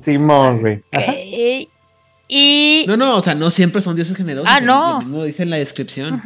Simón, 0.00 0.60
güey. 0.60 0.82
Y, 2.26 2.84
No, 2.88 2.96
no, 2.96 3.16
o 3.16 3.22
sea, 3.22 3.36
no 3.36 3.52
siempre 3.52 3.80
son 3.80 3.94
dioses 3.94 4.16
generosos. 4.16 4.50
Ah, 4.52 4.60
no. 4.60 4.94
Lo 4.94 4.98
mismo 4.98 5.24
dice 5.24 5.44
en 5.44 5.50
la 5.50 5.58
descripción. 5.58 6.20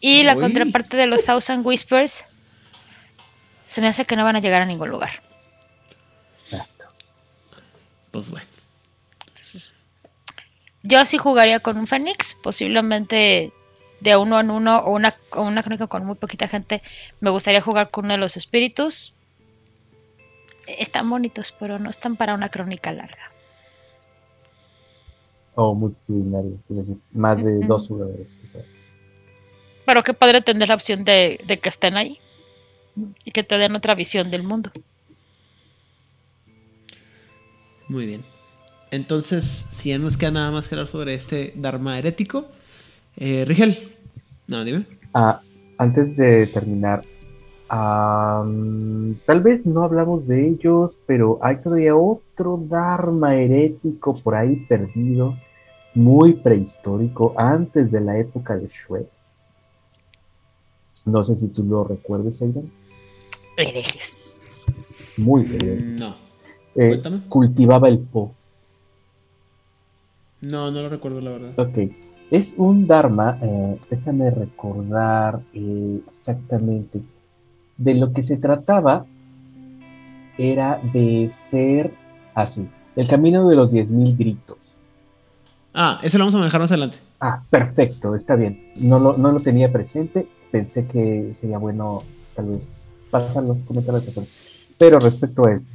Y 0.00 0.22
la 0.24 0.34
contraparte 0.34 0.98
de 0.98 1.06
los 1.06 1.24
Thousand 1.24 1.66
Whispers 1.66 2.24
se 3.66 3.80
me 3.80 3.88
hace 3.88 4.04
que 4.04 4.14
no 4.14 4.24
van 4.24 4.36
a 4.36 4.40
llegar 4.40 4.60
a 4.60 4.66
ningún 4.66 4.90
lugar. 4.90 5.22
Exacto. 6.44 6.84
Pues 8.10 8.28
bueno. 8.28 8.46
Entonces, 9.28 9.72
yo 10.82 11.06
sí 11.06 11.16
jugaría 11.16 11.60
con 11.60 11.78
un 11.78 11.86
Fénix, 11.86 12.34
posiblemente 12.34 13.50
de 14.00 14.16
uno 14.16 14.40
en 14.40 14.50
uno 14.50 14.78
o 14.78 14.92
una, 14.92 15.16
o 15.32 15.42
una 15.42 15.62
crónica 15.62 15.86
con 15.86 16.04
muy 16.04 16.16
poquita 16.16 16.48
gente. 16.48 16.82
Me 17.20 17.30
gustaría 17.30 17.60
jugar 17.60 17.90
con 17.90 18.04
uno 18.04 18.14
de 18.14 18.18
los 18.18 18.36
espíritus. 18.36 19.14
Están 20.66 21.08
bonitos, 21.08 21.54
pero 21.58 21.78
no 21.78 21.90
están 21.90 22.16
para 22.16 22.34
una 22.34 22.48
crónica 22.48 22.92
larga. 22.92 23.30
O 25.54 25.74
multitudinario, 25.74 26.58
es 26.68 26.76
decir, 26.76 26.96
más 27.12 27.42
de 27.42 27.60
dos 27.66 27.88
jugadores. 27.88 28.36
quizá. 28.36 28.58
Pero 29.86 30.02
qué 30.02 30.12
padre 30.12 30.42
tener 30.42 30.68
la 30.68 30.74
opción 30.74 31.04
de, 31.04 31.40
de 31.46 31.58
que 31.58 31.68
estén 31.68 31.96
ahí 31.96 32.20
y 33.24 33.30
que 33.30 33.42
te 33.42 33.56
den 33.56 33.74
otra 33.76 33.94
visión 33.94 34.30
del 34.30 34.42
mundo. 34.42 34.70
Muy 37.88 38.06
bien. 38.06 38.24
Entonces, 38.90 39.66
si 39.70 39.90
ya 39.90 39.98
nos 39.98 40.16
queda 40.16 40.32
nada 40.32 40.50
más 40.50 40.68
que 40.68 40.74
hablar 40.74 40.88
sobre 40.88 41.14
este 41.14 41.52
Dharma 41.56 41.98
herético, 41.98 42.46
eh, 43.16 43.44
Rigel. 43.46 43.76
No, 44.46 44.64
dime. 44.64 44.86
Ah, 45.12 45.40
antes 45.78 46.16
de 46.16 46.46
terminar, 46.46 47.02
tal 47.68 49.40
vez 49.42 49.66
no 49.66 49.82
hablamos 49.82 50.26
de 50.26 50.48
ellos, 50.48 51.00
pero 51.06 51.38
hay 51.42 51.56
todavía 51.56 51.96
otro 51.96 52.62
Dharma 52.68 53.34
herético 53.36 54.14
por 54.14 54.34
ahí 54.34 54.56
perdido, 54.68 55.36
muy 55.94 56.34
prehistórico, 56.34 57.34
antes 57.36 57.90
de 57.92 58.00
la 58.00 58.18
época 58.18 58.56
de 58.56 58.68
Shue. 58.68 59.06
No 61.06 61.24
sé 61.24 61.36
si 61.36 61.48
tú 61.48 61.62
lo 61.64 61.84
recuerdes, 61.84 62.42
Aidan. 62.42 62.70
Herejes. 63.56 64.18
Muy 65.16 65.44
herético. 65.46 66.04
No. 66.04 66.14
Eh, 66.74 66.88
Cuéntame. 66.88 67.22
cultivaba 67.28 67.88
el 67.88 67.98
po. 68.00 68.34
No, 70.42 70.70
no 70.70 70.82
lo 70.82 70.88
recuerdo, 70.88 71.20
la 71.20 71.30
verdad. 71.30 71.58
Ok. 71.58 72.05
Es 72.30 72.54
un 72.56 72.86
Dharma, 72.86 73.38
eh, 73.40 73.78
déjame 73.88 74.30
recordar 74.30 75.40
eh, 75.54 76.00
exactamente. 76.08 77.00
De 77.76 77.94
lo 77.94 78.12
que 78.12 78.22
se 78.22 78.36
trataba 78.36 79.06
era 80.36 80.80
de 80.92 81.28
ser 81.30 81.92
así. 82.34 82.68
El 82.96 83.06
camino 83.06 83.48
de 83.48 83.56
los 83.56 83.72
10.000 83.72 84.16
gritos. 84.16 84.82
Ah, 85.72 86.00
ese 86.02 86.18
lo 86.18 86.24
vamos 86.24 86.34
a 86.34 86.38
manejar 86.38 86.60
más 86.60 86.70
adelante. 86.70 86.98
Ah, 87.20 87.42
perfecto, 87.48 88.14
está 88.14 88.34
bien. 88.34 88.72
No 88.76 88.98
lo, 88.98 89.16
no 89.16 89.30
lo 89.30 89.40
tenía 89.40 89.70
presente. 89.70 90.26
Pensé 90.50 90.86
que 90.86 91.30
sería 91.32 91.58
bueno 91.58 92.02
tal 92.34 92.46
vez 92.46 92.72
pasarlo, 93.10 93.58
comentarlo, 93.66 94.00
pasarlo. 94.02 94.28
Pero 94.78 94.98
respecto 94.98 95.46
a 95.46 95.52
esto, 95.52 95.68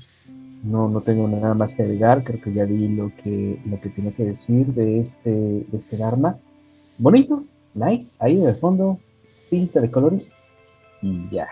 no, 0.63 0.89
no 0.89 1.01
tengo 1.01 1.27
nada 1.27 1.53
más 1.53 1.75
que 1.75 1.83
agregar. 1.83 2.23
Creo 2.23 2.41
que 2.41 2.53
ya 2.53 2.65
di 2.65 2.87
lo 2.89 3.11
que, 3.23 3.59
lo 3.65 3.79
que 3.79 3.89
tenía 3.89 4.11
que 4.11 4.25
decir 4.25 4.67
de 4.67 4.99
este, 4.99 5.29
de 5.29 5.77
este 5.77 5.97
Dharma. 5.97 6.37
Bonito, 6.97 7.43
nice, 7.73 8.17
ahí 8.19 8.39
en 8.39 8.47
el 8.47 8.55
fondo, 8.55 8.99
pinta 9.49 9.81
de 9.81 9.89
colores 9.89 10.43
y 11.01 11.29
ya. 11.29 11.47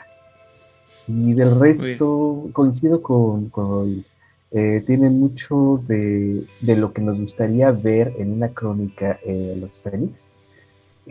Y 1.08 1.34
del 1.34 1.60
resto, 1.60 2.50
coincido 2.54 3.02
con, 3.02 3.50
con. 3.50 4.06
Eh, 4.52 4.84
tiene 4.86 5.10
mucho 5.10 5.82
de, 5.88 6.44
de 6.60 6.76
lo 6.76 6.92
que 6.92 7.02
nos 7.02 7.20
gustaría 7.20 7.72
ver 7.72 8.16
en 8.18 8.32
una 8.34 8.50
crónica 8.50 9.20
eh, 9.24 9.56
Los 9.60 9.80
Fénix. 9.80 10.36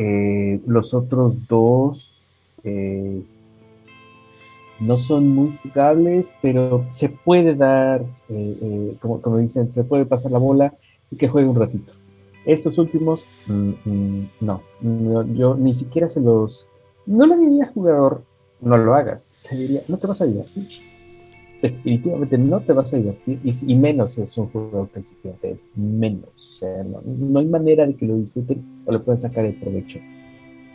Eh, 0.01 0.61
los 0.67 0.95
otros 0.95 1.49
dos 1.49 2.23
eh, 2.63 3.21
no 4.81 4.97
son 4.97 5.29
muy 5.29 5.59
jugables, 5.63 6.35
pero 6.41 6.85
se 6.89 7.09
puede 7.09 7.55
dar, 7.55 8.03
eh, 8.29 8.59
eh, 8.61 8.97
como, 9.01 9.39
dicen, 9.39 9.73
se 9.73 9.85
puede 9.85 10.07
pasar 10.07 10.33
la 10.33 10.39
bola 10.39 10.75
y 11.11 11.17
que 11.17 11.29
juegue 11.29 11.49
un 11.49 11.57
ratito. 11.57 11.93
Estos 12.45 12.79
últimos, 12.79 13.27
mm, 13.47 13.73
mm, 13.85 14.29
no, 14.41 14.63
yo 15.35 15.55
ni 15.55 15.75
siquiera 15.75 16.09
se 16.09 16.21
los, 16.21 16.69
no 17.07 17.27
le 17.27 17.37
diría 17.37 17.65
al 17.65 17.73
jugador, 17.73 18.23
no 18.61 18.77
lo 18.77 18.95
hagas, 18.95 19.39
le 19.51 19.59
diría, 19.59 19.83
no 19.89 19.99
te 19.99 20.07
vas 20.07 20.21
a 20.23 20.27
divertir. 20.27 20.69
Definitivamente 21.61 22.39
no 22.39 22.61
te 22.61 22.73
vas 22.73 22.95
a 22.95 22.99
divertir, 22.99 23.41
y, 23.43 23.75
menos 23.75 24.17
es 24.17 24.39
un 24.39 24.49
jugador 24.49 24.89
principiante, 24.89 25.59
menos. 25.75 26.53
O 26.53 26.55
sea, 26.55 26.85
no, 26.85 27.03
no 27.05 27.41
hay 27.41 27.47
manera 27.47 27.85
de 27.85 27.97
que 27.97 28.07
lo 28.07 28.17
disfruten 28.17 28.83
o 28.87 28.93
le 28.93 29.01
puedan 29.01 29.19
sacar 29.19 29.45
el 29.45 29.55
provecho 29.55 29.99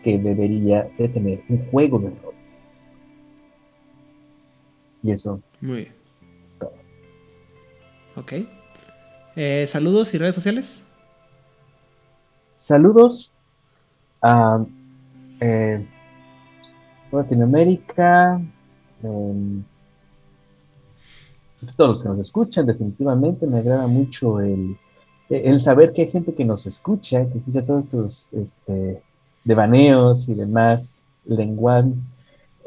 que 0.04 0.20
debería 0.20 0.90
de 0.98 1.08
tener 1.08 1.42
un 1.50 1.66
juego 1.72 1.98
de 2.00 2.10
rol. 2.10 2.33
Y 5.04 5.12
eso 5.12 5.42
Muy 5.62 5.78
bien. 5.78 5.96
es 6.48 6.58
todo. 6.58 6.74
Ok. 8.16 8.34
Eh, 9.36 9.66
Saludos 9.68 10.14
y 10.14 10.18
redes 10.18 10.36
sociales. 10.36 10.84
Saludos 12.56 13.34
a 14.22 14.66
eh, 15.42 15.86
Latinoamérica, 17.12 18.36
a 18.36 18.42
todos 21.76 21.90
los 21.90 22.04
que 22.04 22.10
nos 22.10 22.20
escuchan, 22.20 22.66
definitivamente 22.66 23.46
me 23.48 23.60
agrada 23.60 23.88
mucho 23.88 24.40
el, 24.40 24.78
el 25.30 25.60
saber 25.60 25.92
que 25.92 26.04
hay 26.04 26.12
gente 26.12 26.34
que 26.34 26.46
nos 26.46 26.66
escucha, 26.66 27.26
que 27.28 27.40
escucha 27.40 27.66
todos 27.66 27.86
estos 27.86 28.34
este, 28.34 29.02
devaneos 29.44 30.30
y 30.30 30.36
demás, 30.36 31.04
lenguaje 31.26 31.90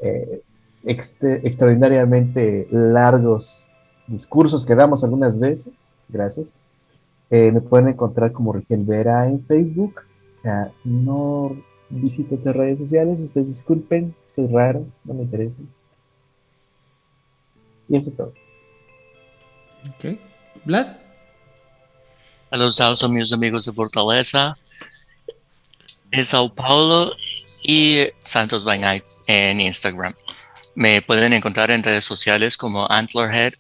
eh, 0.03 0.43
extraordinariamente 0.87 2.69
largos 2.71 3.69
discursos 4.07 4.65
que 4.65 4.75
damos 4.75 5.03
algunas 5.05 5.39
veces. 5.39 5.99
Gracias. 6.09 6.59
Eh, 7.31 7.51
me 7.51 7.61
pueden 7.61 7.89
encontrar 7.89 8.33
como 8.33 8.53
Rigel 8.53 8.85
Vera 8.85 9.27
en 9.27 9.45
Facebook. 9.45 10.03
Ah, 10.45 10.69
no 10.85 11.57
visito 11.89 12.37
otras 12.37 12.57
redes 12.57 12.79
sociales, 12.79 13.21
ustedes 13.21 13.49
disculpen, 13.49 14.15
soy 14.25 14.47
raro, 14.49 14.87
no 15.05 15.15
me 15.15 15.23
interesa. 15.23 15.57
Y 17.89 17.97
eso 17.97 18.11
es 18.11 18.17
todo. 18.17 18.33
Ok. 19.95 20.19
Vlad. 20.65 20.97
Saludos 22.47 23.03
a 23.03 23.09
mis 23.09 23.33
amigos 23.33 23.67
de 23.67 23.73
Fortaleza, 23.73 24.57
de 26.11 26.25
Sao 26.25 26.53
Paulo 26.53 27.13
y 27.63 28.07
Santos 28.21 28.65
by 28.65 28.79
Night 28.79 29.05
en 29.27 29.61
Instagram. 29.61 30.15
Me 30.77 31.01
pueden 31.01 31.33
encontrar 31.33 31.71
en 31.71 31.83
redes 31.83 32.05
sociales 32.05 32.59
como 32.59 32.87
Antlerhead, 32.91 33.55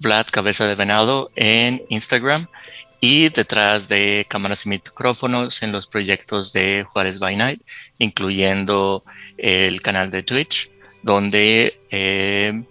Vlad 0.00 0.28
Cabeza 0.32 0.66
de 0.66 0.74
Venado 0.74 1.30
en 1.36 1.82
Instagram 1.90 2.46
y 3.00 3.28
detrás 3.28 3.88
de 3.88 4.24
cámaras 4.30 4.64
y 4.64 4.70
micrófonos 4.70 5.62
en 5.62 5.72
los 5.72 5.86
proyectos 5.86 6.54
de 6.54 6.86
Juárez 6.90 7.18
by 7.18 7.36
Night, 7.36 7.60
incluyendo 7.98 9.04
el 9.36 9.82
canal 9.82 10.10
de 10.10 10.22
Twitch, 10.22 10.70
donde 11.02 11.78
eh, 11.90 12.64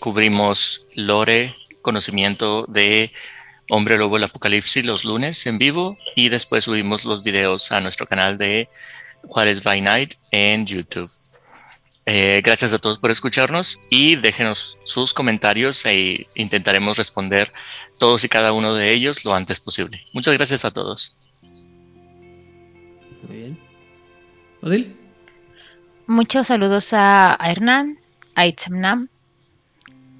cubrimos 0.00 0.86
lore, 0.94 1.54
conocimiento 1.82 2.64
de 2.66 3.12
Hombre 3.68 3.98
Lobo 3.98 4.16
el 4.16 4.24
Apocalipsis 4.24 4.86
los 4.86 5.04
lunes 5.04 5.44
en 5.46 5.58
vivo 5.58 5.98
y 6.16 6.30
después 6.30 6.64
subimos 6.64 7.04
los 7.04 7.22
videos 7.22 7.72
a 7.72 7.82
nuestro 7.82 8.06
canal 8.06 8.38
de 8.38 8.70
Juárez 9.28 9.62
by 9.62 9.82
Night 9.82 10.14
en 10.30 10.64
YouTube. 10.64 11.10
Eh, 12.06 12.42
gracias 12.44 12.72
a 12.74 12.78
todos 12.78 12.98
por 12.98 13.10
escucharnos 13.10 13.82
y 13.88 14.16
déjenos 14.16 14.78
sus 14.84 15.14
comentarios 15.14 15.86
e 15.86 16.26
intentaremos 16.34 16.98
responder 16.98 17.50
todos 17.98 18.24
y 18.24 18.28
cada 18.28 18.52
uno 18.52 18.74
de 18.74 18.92
ellos 18.92 19.24
lo 19.24 19.34
antes 19.34 19.58
posible. 19.58 20.02
Muchas 20.12 20.34
gracias 20.34 20.64
a 20.66 20.70
todos. 20.70 21.14
Muy 23.26 23.36
bien. 23.36 23.58
Odil. 24.60 24.96
Muchos 26.06 26.48
saludos 26.48 26.92
a, 26.92 27.42
a 27.42 27.50
Hernán, 27.50 27.98
a 28.34 28.46
Itzamnam, 28.46 29.08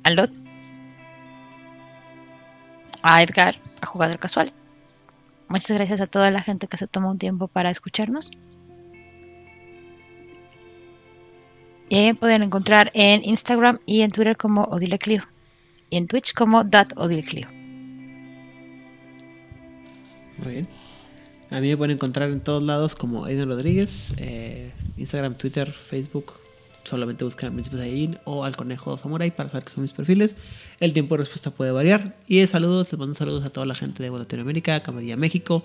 a 0.05 0.11
Lot, 0.11 0.31
a 3.03 3.23
Edgar, 3.23 3.57
a 3.83 3.87
Jugador 3.87 4.19
Casual. 4.19 4.51
Muchas 5.49 5.73
gracias 5.73 6.01
a 6.01 6.07
toda 6.07 6.31
la 6.31 6.41
gente 6.41 6.67
que 6.67 6.79
se 6.79 6.87
tomó 6.87 7.11
un 7.11 7.19
tiempo 7.19 7.49
para 7.49 7.71
escucharnos. 7.71 8.31
Me 11.95 12.13
pueden 12.13 12.43
encontrar 12.43 12.91
en 12.93 13.25
Instagram 13.25 13.79
y 13.87 14.01
en 14.01 14.11
Twitter 14.11 14.37
como 14.37 14.65
Odileclio. 14.65 15.23
Y 15.91 15.97
en 15.97 16.09
Twitch 16.09 16.35
como 16.35 16.65
DatOdileclio. 16.65 17.47
Muy 20.39 20.53
bien. 20.53 20.69
A 21.51 21.61
mí 21.61 21.69
me 21.69 21.77
pueden 21.77 21.95
encontrar 21.95 22.31
en 22.31 22.41
todos 22.41 22.65
lados 22.65 22.97
como 22.97 23.27
Aiden 23.27 23.49
Rodríguez, 23.49 24.13
eh, 24.17 24.73
Instagram, 24.97 25.37
Twitter, 25.37 25.71
Facebook. 25.71 26.33
Solamente 26.83 27.23
buscan 27.23 27.53
Príncipes 27.53 27.79
Saiyajin 27.79 28.19
o 28.25 28.43
al 28.43 28.57
Conejo 28.57 28.99
Samurai 28.99 29.31
para 29.31 29.49
saber 29.49 29.63
que 29.63 29.71
son 29.71 29.83
mis 29.83 29.93
perfiles. 29.93 30.35
El 30.81 30.95
tiempo 30.95 31.15
de 31.15 31.21
respuesta 31.21 31.53
puede 31.53 31.71
variar. 31.71 32.17
Y 32.27 32.45
saludos, 32.49 32.91
les 32.91 32.99
mando 32.99 33.15
saludos 33.15 33.45
a 33.45 33.51
toda 33.51 33.67
la 33.67 33.77
gente 33.77 34.03
de 34.03 34.11
Latinoamérica, 34.11 34.83
Camarilla 34.83 35.17
México, 35.17 35.65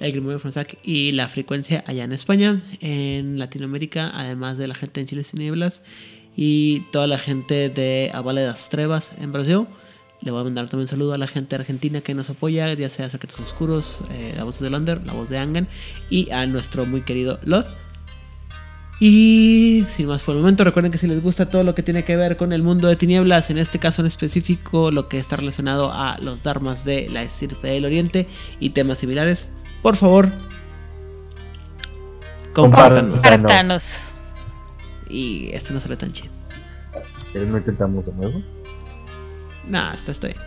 el 0.00 0.12
Grimorio 0.12 0.38
Franzac 0.38 0.78
y 0.84 1.12
la 1.12 1.28
frecuencia 1.28 1.84
allá 1.86 2.04
en 2.04 2.12
España. 2.12 2.60
En 2.80 3.38
Latinoamérica, 3.38 4.10
además 4.14 4.58
de 4.58 4.68
la 4.68 4.74
gente 4.74 5.00
en 5.00 5.06
Chile 5.06 5.24
Sin 5.24 5.40
Nieblas 5.40 5.82
y 6.36 6.80
toda 6.90 7.06
la 7.06 7.18
gente 7.18 7.68
de 7.68 8.10
Avale 8.12 8.42
das 8.42 8.68
Trevas 8.68 9.12
en 9.18 9.32
Brasil. 9.32 9.66
Le 10.20 10.30
voy 10.30 10.40
a 10.40 10.44
mandar 10.44 10.68
también 10.68 10.84
un 10.84 10.88
saludo 10.88 11.12
a 11.12 11.18
la 11.18 11.26
gente 11.26 11.54
argentina 11.54 12.00
que 12.00 12.14
nos 12.14 12.30
apoya, 12.30 12.72
ya 12.72 12.88
sea 12.88 13.10
Secretos 13.10 13.40
Oscuros, 13.40 13.98
eh, 14.10 14.32
la 14.36 14.44
voz 14.44 14.58
de 14.58 14.70
Lander, 14.70 15.04
la 15.04 15.12
voz 15.12 15.28
de 15.28 15.38
Angan 15.38 15.68
y 16.08 16.30
a 16.30 16.46
nuestro 16.46 16.86
muy 16.86 17.02
querido 17.02 17.38
Loth. 17.44 17.66
Y 19.00 19.84
sin 19.90 20.06
más 20.06 20.22
por 20.22 20.34
el 20.34 20.40
momento, 20.40 20.64
recuerden 20.64 20.92
que 20.92 20.98
si 20.98 21.06
les 21.06 21.20
gusta 21.20 21.50
todo 21.50 21.64
lo 21.64 21.74
que 21.74 21.82
tiene 21.82 22.04
que 22.04 22.16
ver 22.16 22.36
con 22.36 22.52
el 22.52 22.62
mundo 22.62 22.88
de 22.88 22.96
tinieblas, 22.96 23.50
en 23.50 23.58
este 23.58 23.78
caso 23.78 24.02
en 24.02 24.06
específico 24.06 24.90
lo 24.90 25.08
que 25.08 25.18
está 25.18 25.36
relacionado 25.36 25.92
a 25.92 26.16
los 26.22 26.42
dharmas 26.42 26.84
de 26.84 27.08
la 27.10 27.22
estirpe 27.22 27.68
del 27.68 27.84
oriente 27.84 28.28
y 28.60 28.70
temas 28.70 28.98
similares, 28.98 29.48
por 29.84 29.96
favor, 29.96 30.32
compártanos. 32.54 33.22
Compártanos. 33.22 34.00
Y 35.10 35.50
esto 35.52 35.74
no 35.74 35.80
sale 35.80 35.98
tan 35.98 36.10
chido. 36.10 36.32
¿No 37.34 37.58
intentamos 37.58 38.06
de 38.06 38.12
nuevo? 38.14 38.42
Nah, 39.68 39.92
esto 39.92 40.12
está 40.12 40.28
bien. 40.28 40.40